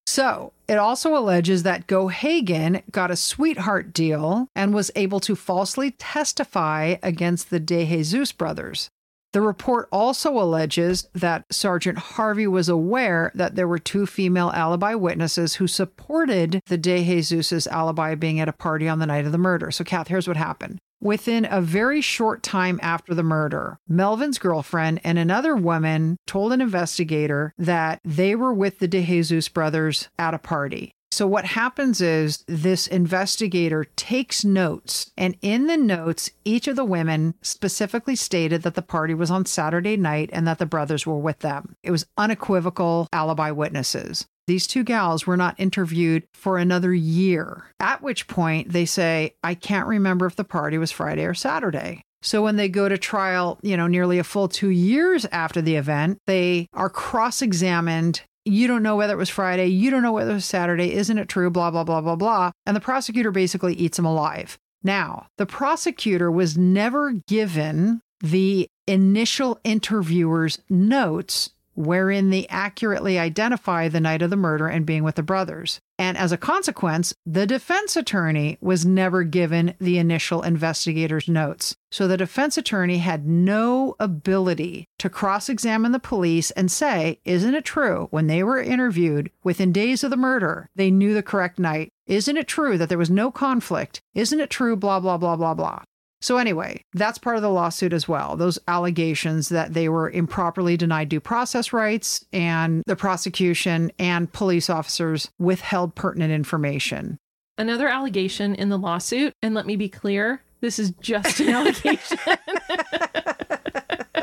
So 0.08 0.54
it 0.68 0.78
also 0.78 1.18
alleges 1.18 1.64
that 1.64 1.88
Gohagan 1.88 2.84
got 2.92 3.12
a 3.12 3.16
sweetheart 3.16 3.92
deal 3.92 4.48
and 4.56 4.74
was 4.74 4.92
able 4.96 5.20
to 5.22 5.36
falsely 5.36 5.92
testify 5.92 6.96
against 7.04 7.50
the 7.50 7.60
De 7.60 7.86
Jesus 7.86 8.32
brothers. 8.32 8.90
The 9.34 9.42
report 9.42 9.90
also 9.92 10.40
alleges 10.40 11.10
that 11.14 11.44
Sergeant 11.52 11.98
Harvey 11.98 12.48
was 12.48 12.70
aware 12.70 13.34
that 13.36 13.56
there 13.56 13.68
were 13.68 13.80
two 13.80 14.06
female 14.06 14.50
alibi 14.52 14.94
witnesses 14.96 15.56
who 15.56 15.68
supported 15.68 16.62
the 16.68 16.78
De 16.78 17.04
Jesus' 17.04 17.68
alibi 17.68 18.16
being 18.16 18.40
at 18.40 18.48
a 18.48 18.54
party 18.54 18.88
on 18.88 19.00
the 19.00 19.06
night 19.06 19.26
of 19.26 19.34
the 19.34 19.38
murder. 19.38 19.72
So, 19.72 19.84
Kath, 19.84 20.08
here's 20.08 20.30
what 20.30 20.38
happened. 20.38 20.80
Within 21.06 21.48
a 21.48 21.62
very 21.62 22.02
short 22.02 22.42
time 22.42 22.80
after 22.82 23.14
the 23.14 23.22
murder, 23.22 23.78
Melvin's 23.88 24.40
girlfriend 24.40 25.02
and 25.04 25.20
another 25.20 25.56
woman 25.56 26.18
told 26.26 26.52
an 26.52 26.62
investigator 26.62 27.54
that 27.60 28.02
they 28.04 28.36
were 28.36 28.52
with 28.52 28.80
the 28.80 28.88
De 28.88 29.06
Jesus 29.06 29.48
brothers 29.48 30.10
at 30.18 30.34
a 30.34 30.40
party. 30.40 30.96
So, 31.12 31.28
what 31.28 31.46
happens 31.46 32.02
is 32.02 32.44
this 32.48 32.88
investigator 32.88 33.86
takes 33.96 34.44
notes, 34.44 35.12
and 35.16 35.38
in 35.44 35.68
the 35.68 35.78
notes, 35.78 36.32
each 36.44 36.68
of 36.68 36.76
the 36.76 36.84
women 36.84 37.36
specifically 37.44 38.16
stated 38.16 38.64
that 38.64 38.74
the 38.74 38.82
party 38.82 39.14
was 39.14 39.30
on 39.30 39.46
Saturday 39.46 39.98
night 39.98 40.32
and 40.34 40.48
that 40.48 40.58
the 40.58 40.66
brothers 40.66 41.06
were 41.06 41.20
with 41.20 41.40
them. 41.40 41.76
It 41.84 41.92
was 41.92 42.08
unequivocal 42.18 43.10
alibi 43.14 43.52
witnesses. 43.52 44.26
These 44.48 44.68
two 44.68 44.84
gals 44.84 45.26
were 45.26 45.38
not 45.38 45.60
interviewed 45.60 46.28
for 46.34 46.58
another 46.58 46.94
year, 46.94 47.66
at 47.80 48.02
which 48.02 48.28
point 48.28 48.72
they 48.72 48.86
say, 48.86 49.34
I 49.44 49.56
can't 49.56 49.88
remember 49.88 50.26
if 50.26 50.36
the 50.36 50.44
party 50.44 50.78
was 50.78 50.92
Friday 50.92 51.26
or 51.26 51.34
Saturday. 51.34 52.02
So 52.22 52.44
when 52.44 52.56
they 52.56 52.70
go 52.70 52.90
to 52.90 52.98
trial, 52.98 53.60
you 53.62 53.78
know, 53.78 53.88
nearly 53.88 54.20
a 54.20 54.24
full 54.24 54.48
two 54.48 54.70
years 54.70 55.26
after 55.26 55.62
the 55.62 55.76
event, 55.76 56.20
they 56.28 56.68
are 56.74 56.90
cross 56.90 57.42
examined. 57.42 58.22
You 58.46 58.68
don't 58.68 58.84
know 58.84 58.96
whether 58.96 59.14
it 59.14 59.18
was 59.18 59.30
Friday. 59.30 59.68
You 59.68 59.90
don't 59.90 60.04
know 60.04 60.12
whether 60.12 60.32
it 60.32 60.36
was 60.36 60.46
Saturday. 60.46 60.94
Isn't 60.94 61.18
it 61.18 61.30
true? 61.30 61.50
Blah, 61.50 61.72
blah, 61.72 61.84
blah, 61.84 62.02
blah, 62.02 62.16
blah. 62.16 62.52
And 62.66 62.76
the 62.76 62.82
prosecutor 62.82 63.32
basically 63.32 63.74
eats 63.74 63.98
them 63.98 64.06
alive. 64.06 64.58
Now, 64.84 65.28
the 65.38 65.48
prosecutor 65.48 66.32
was 66.32 66.58
never 66.58 67.14
given 67.28 68.02
the 68.22 68.68
initial 68.88 69.60
interviewer's 69.64 70.60
notes 70.70 71.50
wherein 71.76 72.30
they 72.30 72.48
accurately 72.48 73.20
identify 73.20 73.88
the 73.88 74.00
night 74.00 74.22
of 74.22 74.30
the 74.30 74.36
murder 74.36 74.68
and 74.68 74.86
being 74.86 75.04
with 75.04 75.16
the 75.16 75.24
brothers. 75.24 75.80
And 75.98 76.18
as 76.18 76.32
a 76.32 76.38
consequence, 76.38 77.14
the 77.26 77.46
defense 77.46 77.96
attorney 77.96 78.58
was 78.60 78.86
never 78.86 79.24
given 79.24 79.76
the 79.80 79.98
initial 79.98 80.42
investigator's 80.42 81.30
notes. 81.30 81.76
So 81.92 82.08
the 82.08 82.18
defense 82.18 82.58
attorney 82.58 82.98
had 82.98 83.26
no 83.26 83.96
ability 84.00 84.86
to 85.00 85.10
cross 85.10 85.48
examine 85.48 85.94
the 85.94 86.00
police 86.00 86.52
and 86.52 86.70
say, 86.70 87.20
Isn't 87.24 87.56
it 87.56 87.64
true 87.64 88.08
when 88.12 88.28
they 88.28 88.44
were 88.44 88.60
interviewed 88.60 89.32
within 89.44 89.72
days 89.72 90.04
of 90.04 90.10
the 90.10 90.18
murder, 90.18 90.70
they 90.76 90.92
knew 90.92 91.14
the 91.14 91.24
correct 91.24 91.60
night? 91.60 91.92
Isn't 92.08 92.38
it 92.38 92.48
true 92.48 92.78
that 92.78 92.90
there 92.90 92.98
was 92.98 93.10
no 93.10 93.32
conflict? 93.32 94.02
Isn't 94.14 94.42
it 94.42 94.50
true, 94.50 94.76
blah, 94.76 95.00
blah, 95.00 95.18
blah, 95.18 95.38
blah, 95.38 95.54
blah? 95.54 95.84
So, 96.26 96.38
anyway, 96.38 96.82
that's 96.96 97.20
part 97.20 97.36
of 97.36 97.44
the 97.44 97.52
lawsuit 97.52 97.94
as 97.94 98.08
well. 98.08 98.36
Those 98.36 98.58
allegations 98.68 99.50
that 99.50 99.76
they 99.76 99.90
were 99.90 100.10
improperly 100.10 100.76
denied 100.76 101.08
due 101.08 101.20
process 101.20 101.72
rights 101.72 102.26
and 102.34 102.82
the 102.88 102.96
prosecution 102.96 103.92
and 104.00 104.34
police 104.34 104.68
officers 104.68 105.30
withheld 105.38 105.94
pertinent 105.94 106.34
information. 106.34 107.20
Another 107.60 107.88
allegation 107.88 108.56
in 108.56 108.70
the 108.70 108.78
lawsuit, 108.80 109.34
and 109.44 109.54
let 109.54 109.68
me 109.68 109.76
be 109.76 109.88
clear, 109.88 110.42
this 110.62 110.80
is 110.80 110.94
just 111.00 111.40
an 111.42 111.50
allegation, 111.54 112.18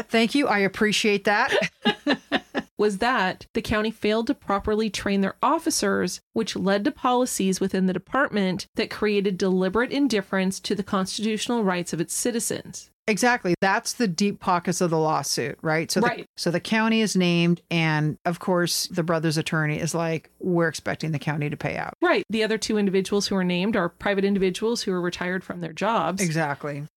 Thank 0.08 0.34
you. 0.34 0.48
I 0.48 0.58
appreciate 0.58 1.22
that. 1.26 1.54
was 2.82 2.98
that 2.98 3.46
the 3.52 3.62
county 3.62 3.92
failed 3.92 4.26
to 4.26 4.34
properly 4.34 4.90
train 4.90 5.20
their 5.20 5.36
officers, 5.40 6.20
which 6.32 6.56
led 6.56 6.84
to 6.84 6.90
policies 6.90 7.60
within 7.60 7.86
the 7.86 7.92
department 7.92 8.66
that 8.74 8.90
created 8.90 9.38
deliberate 9.38 9.92
indifference 9.92 10.58
to 10.58 10.74
the 10.74 10.82
constitutional 10.82 11.62
rights 11.62 11.92
of 11.92 12.00
its 12.00 12.12
citizens. 12.12 12.90
Exactly. 13.06 13.54
That's 13.60 13.92
the 13.92 14.08
deep 14.08 14.40
pockets 14.40 14.80
of 14.80 14.90
the 14.90 14.98
lawsuit, 14.98 15.60
right? 15.62 15.92
So, 15.92 16.00
Right. 16.00 16.22
The, 16.22 16.26
so 16.36 16.50
the 16.50 16.58
county 16.58 17.02
is 17.02 17.14
named, 17.14 17.62
and 17.70 18.18
of 18.24 18.40
course, 18.40 18.88
the 18.88 19.04
brother's 19.04 19.36
attorney 19.36 19.78
is 19.78 19.94
like, 19.94 20.30
"We're 20.40 20.66
expecting 20.66 21.12
the 21.12 21.20
county 21.20 21.50
to 21.50 21.56
pay 21.56 21.76
out." 21.76 21.94
Right. 22.02 22.24
The 22.30 22.42
other 22.42 22.58
two 22.58 22.78
individuals 22.78 23.28
who 23.28 23.36
are 23.36 23.44
named 23.44 23.76
are 23.76 23.88
private 23.88 24.24
individuals 24.24 24.82
who 24.82 24.92
are 24.92 25.00
retired 25.00 25.44
from 25.44 25.60
their 25.60 25.72
jobs. 25.72 26.20
Exactly. 26.20 26.88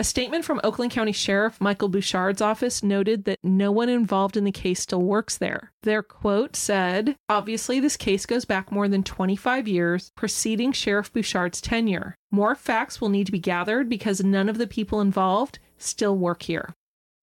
A 0.00 0.04
statement 0.04 0.44
from 0.44 0.60
Oakland 0.62 0.92
County 0.92 1.10
Sheriff 1.10 1.60
Michael 1.60 1.88
Bouchard's 1.88 2.40
office 2.40 2.84
noted 2.84 3.24
that 3.24 3.40
no 3.42 3.72
one 3.72 3.88
involved 3.88 4.36
in 4.36 4.44
the 4.44 4.52
case 4.52 4.80
still 4.80 5.02
works 5.02 5.36
there. 5.36 5.72
Their 5.82 6.04
quote 6.04 6.54
said, 6.54 7.16
Obviously, 7.28 7.80
this 7.80 7.96
case 7.96 8.24
goes 8.24 8.44
back 8.44 8.70
more 8.70 8.86
than 8.86 9.02
25 9.02 9.66
years, 9.66 10.12
preceding 10.14 10.70
Sheriff 10.70 11.12
Bouchard's 11.12 11.60
tenure. 11.60 12.14
More 12.30 12.54
facts 12.54 13.00
will 13.00 13.08
need 13.08 13.26
to 13.26 13.32
be 13.32 13.40
gathered 13.40 13.88
because 13.88 14.22
none 14.22 14.48
of 14.48 14.58
the 14.58 14.68
people 14.68 15.00
involved 15.00 15.58
still 15.78 16.16
work 16.16 16.44
here. 16.44 16.74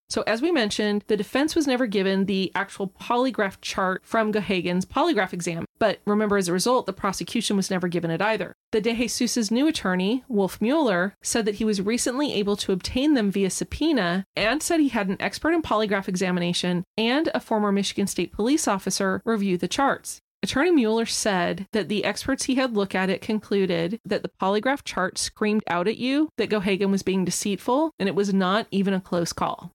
So, 0.10 0.24
as 0.28 0.42
we 0.42 0.52
mentioned, 0.52 1.06
the 1.08 1.16
defense 1.16 1.56
was 1.56 1.68
never 1.68 1.88
given 1.88 2.26
the 2.26 2.52
actual 2.56 2.90
polygraph 2.90 3.62
chart 3.62 4.06
from 4.06 4.34
Gohagan's 4.34 4.86
polygraph 4.86 5.32
exam. 5.32 5.65
But 5.80 6.00
remember, 6.06 6.38
as 6.38 6.48
a 6.48 6.54
result, 6.54 6.86
the 6.86 6.94
prosecution 6.94 7.58
was 7.58 7.70
never 7.70 7.88
given 7.88 8.12
it 8.12 8.22
either. 8.22 8.54
The 8.72 8.82
De 8.82 8.94
Jesus' 8.94 9.52
new 9.52 9.68
attorney, 9.68 10.24
Wolf 10.28 10.62
Mueller, 10.62 11.14
said 11.22 11.46
that 11.46 11.56
he 11.56 11.66
was 11.66 11.82
recently 11.82 12.34
able 12.34 12.56
to 12.58 12.72
obtain 12.72 13.14
them 13.14 13.32
via 13.32 13.50
subpoena 13.50 14.26
and 14.36 14.64
said 14.64 14.80
he 14.80 14.90
had 14.90 15.10
an 15.10 15.18
expert 15.20 15.54
in 15.54 15.62
polygraph 15.62 16.08
examination 16.08 16.84
and 16.98 17.30
a 17.34 17.40
former 17.40 17.72
Michigan 17.72 18.08
State 18.08 18.32
police 18.32 18.68
officer 18.68 19.22
review 19.26 19.58
the 19.58 19.68
charts. 19.68 20.22
Attorney 20.46 20.70
Mueller 20.70 21.08
said 21.08 21.66
that 21.72 21.90
the 21.90 22.06
experts 22.06 22.44
he 22.44 22.54
had 22.54 22.76
look 22.76 22.94
at 22.94 23.10
it 23.10 23.20
concluded 23.20 24.00
that 24.06 24.22
the 24.22 24.30
polygraph 24.30 24.84
chart 24.84 25.18
screamed 25.18 25.64
out 25.68 25.88
at 25.88 25.98
you 25.98 26.30
that 26.38 26.52
Gohagan 26.52 26.92
was 26.92 27.02
being 27.02 27.26
deceitful, 27.26 27.92
and 27.98 28.08
it 28.08 28.14
was 28.14 28.32
not 28.32 28.68
even 28.70 28.94
a 28.94 29.02
close 29.02 29.34
call. 29.34 29.72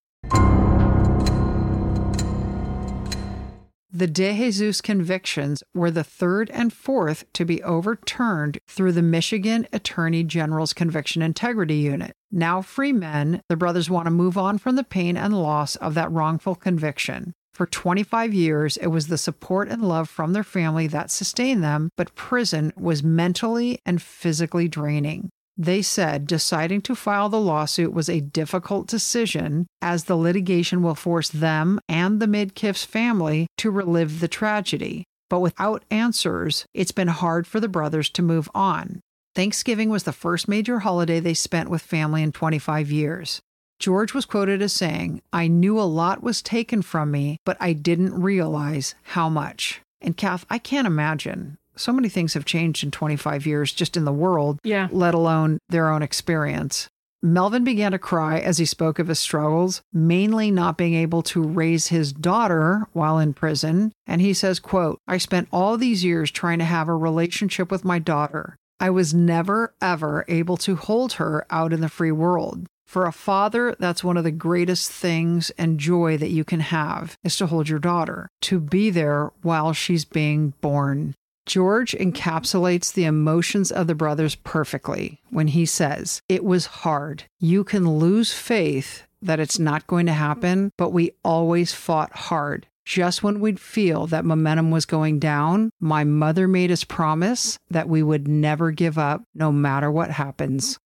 The 3.93 4.07
De 4.07 4.33
Jesus 4.33 4.81
convictions 4.81 5.65
were 5.75 5.91
the 5.91 6.05
third 6.05 6.49
and 6.51 6.73
fourth 6.73 7.25
to 7.33 7.45
be 7.45 7.61
overturned 7.65 8.61
through 8.69 8.93
the 8.93 9.03
Michigan 9.03 9.67
Attorney 9.73 10.23
General's 10.23 10.73
Conviction 10.73 11.23
Integrity 11.23 11.75
Unit. 11.75 12.15
Now, 12.31 12.63
free 12.63 12.93
men, 12.93 13.43
the 13.49 13.57
brothers 13.57 13.91
want 13.91 14.07
to 14.07 14.13
move 14.13 14.39
on 14.39 14.59
from 14.59 14.77
the 14.77 14.85
pain 14.85 15.17
and 15.17 15.37
loss 15.37 15.75
of 15.75 15.95
that 15.95 16.13
wrongful 16.13 16.55
conviction. 16.55 17.33
For 17.53 17.67
25 17.67 18.33
years, 18.33 18.77
it 18.77 18.87
was 18.87 19.09
the 19.09 19.19
support 19.19 19.69
and 19.69 19.83
love 19.83 20.09
from 20.09 20.35
their 20.35 20.45
family 20.45 20.87
that 20.87 21.11
sustained 21.11 21.65
them, 21.65 21.91
but 21.97 22.15
prison 22.15 22.73
was 22.77 23.03
mentally 23.03 23.81
and 23.85 24.01
physically 24.01 24.69
draining. 24.69 25.31
They 25.57 25.83
said 25.83 26.27
deciding 26.27 26.83
to 26.83 26.95
file 26.95 27.29
the 27.29 27.41
lawsuit 27.41 27.93
was 27.93 28.09
a 28.09 28.21
difficult 28.21 28.87
decision 28.87 29.67
as 29.83 30.05
the 30.05 30.17
litigation 30.17 30.83
will 30.83 30.95
force 30.95 31.29
them 31.29 31.81
and 31.89 32.21
the 32.21 32.27
Midkiff's 32.27 32.85
family 32.85 33.47
to 33.59 33.71
relive 33.71 34.21
the 34.21 34.29
tragedy. 34.29 35.05
But 35.29 35.41
without 35.41 35.85
answers, 35.91 36.65
it's 36.75 36.93
been 36.93 37.09
hard 37.09 37.47
for 37.47 37.61
the 37.61 37.69
brothers 37.69 38.09
to 38.11 38.23
move 38.23 38.49
on. 38.55 39.01
Thanksgiving 39.35 39.91
was 39.91 40.03
the 40.03 40.13
first 40.13 40.49
major 40.49 40.81
holiday 40.81 41.21
they 41.21 41.35
spent 41.35 41.69
with 41.69 41.83
family 41.83 42.23
in 42.23 42.33
25 42.33 42.91
years. 42.91 43.41
George 43.79 44.13
was 44.13 44.27
quoted 44.27 44.61
as 44.61 44.73
saying, 44.73 45.23
I 45.33 45.47
knew 45.47 45.81
a 45.81 45.83
lot 45.83 46.23
was 46.23 46.43
taken 46.43 46.83
from 46.83 47.11
me, 47.11 47.39
but 47.47 47.57
I 47.61 47.73
didn't 47.73 48.21
realize 48.21 48.95
how 49.03 49.29
much. 49.29 49.81
And 50.01 50.17
Kath, 50.17 50.45
I 50.51 50.59
can't 50.59 50.87
imagine 50.87 51.59
so 51.81 51.93
many 51.93 52.09
things 52.09 52.35
have 52.35 52.45
changed 52.45 52.85
in 52.85 52.91
25 52.91 53.47
years 53.47 53.73
just 53.73 53.97
in 53.97 54.05
the 54.05 54.13
world, 54.13 54.59
Yeah. 54.63 54.89
let 54.93 55.15
alone 55.15 55.59
their 55.69 55.91
own 55.91 56.03
experience. 56.03 56.89
Melvin 57.23 57.65
began 57.65 57.93
to 57.93 57.99
cry 57.99 58.39
as 58.39 58.57
he 58.59 58.65
spoke 58.65 58.99
of 58.99 59.09
his 59.09 59.19
struggles, 59.19 59.83
mainly 59.93 60.51
not 60.51 60.79
being 60.79 60.95
able 60.95 61.23
to 61.25 61.43
raise 61.43 61.89
his 61.89 62.13
daughter 62.15 62.87
while 62.95 63.19
in 63.19 63.35
prison, 63.35 63.93
and 64.07 64.23
he 64.23 64.33
says, 64.33 64.59
quote, 64.59 64.99
"I 65.07 65.19
spent 65.19 65.49
all 65.53 65.77
these 65.77 66.03
years 66.03 66.31
trying 66.31 66.61
to 66.61 66.65
have 66.65 66.89
a 66.89 66.95
relationship 66.95 67.71
with 67.71 67.85
my 67.85 67.99
daughter. 67.99 68.57
I 68.79 68.89
was 68.89 69.13
never 69.13 69.75
ever 69.83 70.25
able 70.29 70.57
to 70.59 70.77
hold 70.77 71.15
her 71.15 71.45
out 71.51 71.75
in 71.75 71.83
the 71.83 71.91
free 71.91 72.13
world. 72.13 72.67
For 72.87 73.05
a 73.07 73.13
father, 73.13 73.77
that's 73.79 74.03
one 74.03 74.17
of 74.17 74.25
the 74.25 74.31
greatest 74.33 74.91
things 74.91 75.51
and 75.59 75.79
joy 75.79 76.17
that 76.17 76.31
you 76.31 76.43
can 76.43 76.61
have 76.61 77.17
is 77.23 77.37
to 77.37 77.47
hold 77.47 77.69
your 77.69 77.79
daughter, 77.79 78.29
to 78.43 78.59
be 78.59 78.89
there 78.91 79.31
while 79.43 79.73
she's 79.75 80.05
being 80.07 80.55
born. 80.63 81.15
George 81.47 81.93
encapsulates 81.93 82.93
the 82.93 83.05
emotions 83.05 83.73
of 83.73 83.87
the 83.87 83.95
brothers 83.95 84.35
perfectly 84.35 85.21
when 85.31 85.49
he 85.49 85.67
says, 85.67 86.21
It 86.29 86.45
was 86.45 86.67
hard. 86.67 87.25
You 87.39 87.65
can 87.65 87.99
lose 87.99 88.33
faith 88.33 89.05
that 89.23 89.41
it's 89.41 89.59
not 89.59 89.87
going 89.87 90.07
to 90.07 90.13
happen, 90.13 90.71
but 90.79 90.91
we 90.91 91.13
always 91.25 91.73
fought 91.73 92.13
hard. 92.13 92.67
Just 92.85 93.23
when 93.23 93.41
we'd 93.41 93.61
feel 93.61 94.07
that 94.09 94.25
momentum 94.25 94.71
was 94.71 94.87
going 94.87 95.19
down, 95.19 95.71
my 95.81 96.03
mother 96.03 96.49
made 96.49 96.71
us 96.71 96.83
promise 96.83 97.59
that 97.69 97.89
we 97.89 98.03
would 98.03 98.27
never 98.27 98.71
give 98.71 98.99
up 98.99 99.23
no 99.35 99.53
matter 99.53 99.91
what 99.91 100.11
happens. 100.11 100.79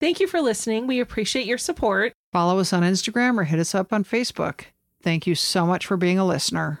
Thank 0.00 0.20
you 0.20 0.26
for 0.26 0.40
listening. 0.40 0.86
We 0.86 1.00
appreciate 1.00 1.46
your 1.46 1.58
support. 1.58 2.12
Follow 2.32 2.58
us 2.58 2.72
on 2.72 2.82
Instagram 2.82 3.38
or 3.38 3.44
hit 3.44 3.58
us 3.58 3.74
up 3.74 3.92
on 3.92 4.04
Facebook. 4.04 4.66
Thank 5.04 5.26
you 5.26 5.34
so 5.34 5.66
much 5.66 5.86
for 5.86 5.98
being 5.98 6.18
a 6.18 6.24
listener. 6.24 6.80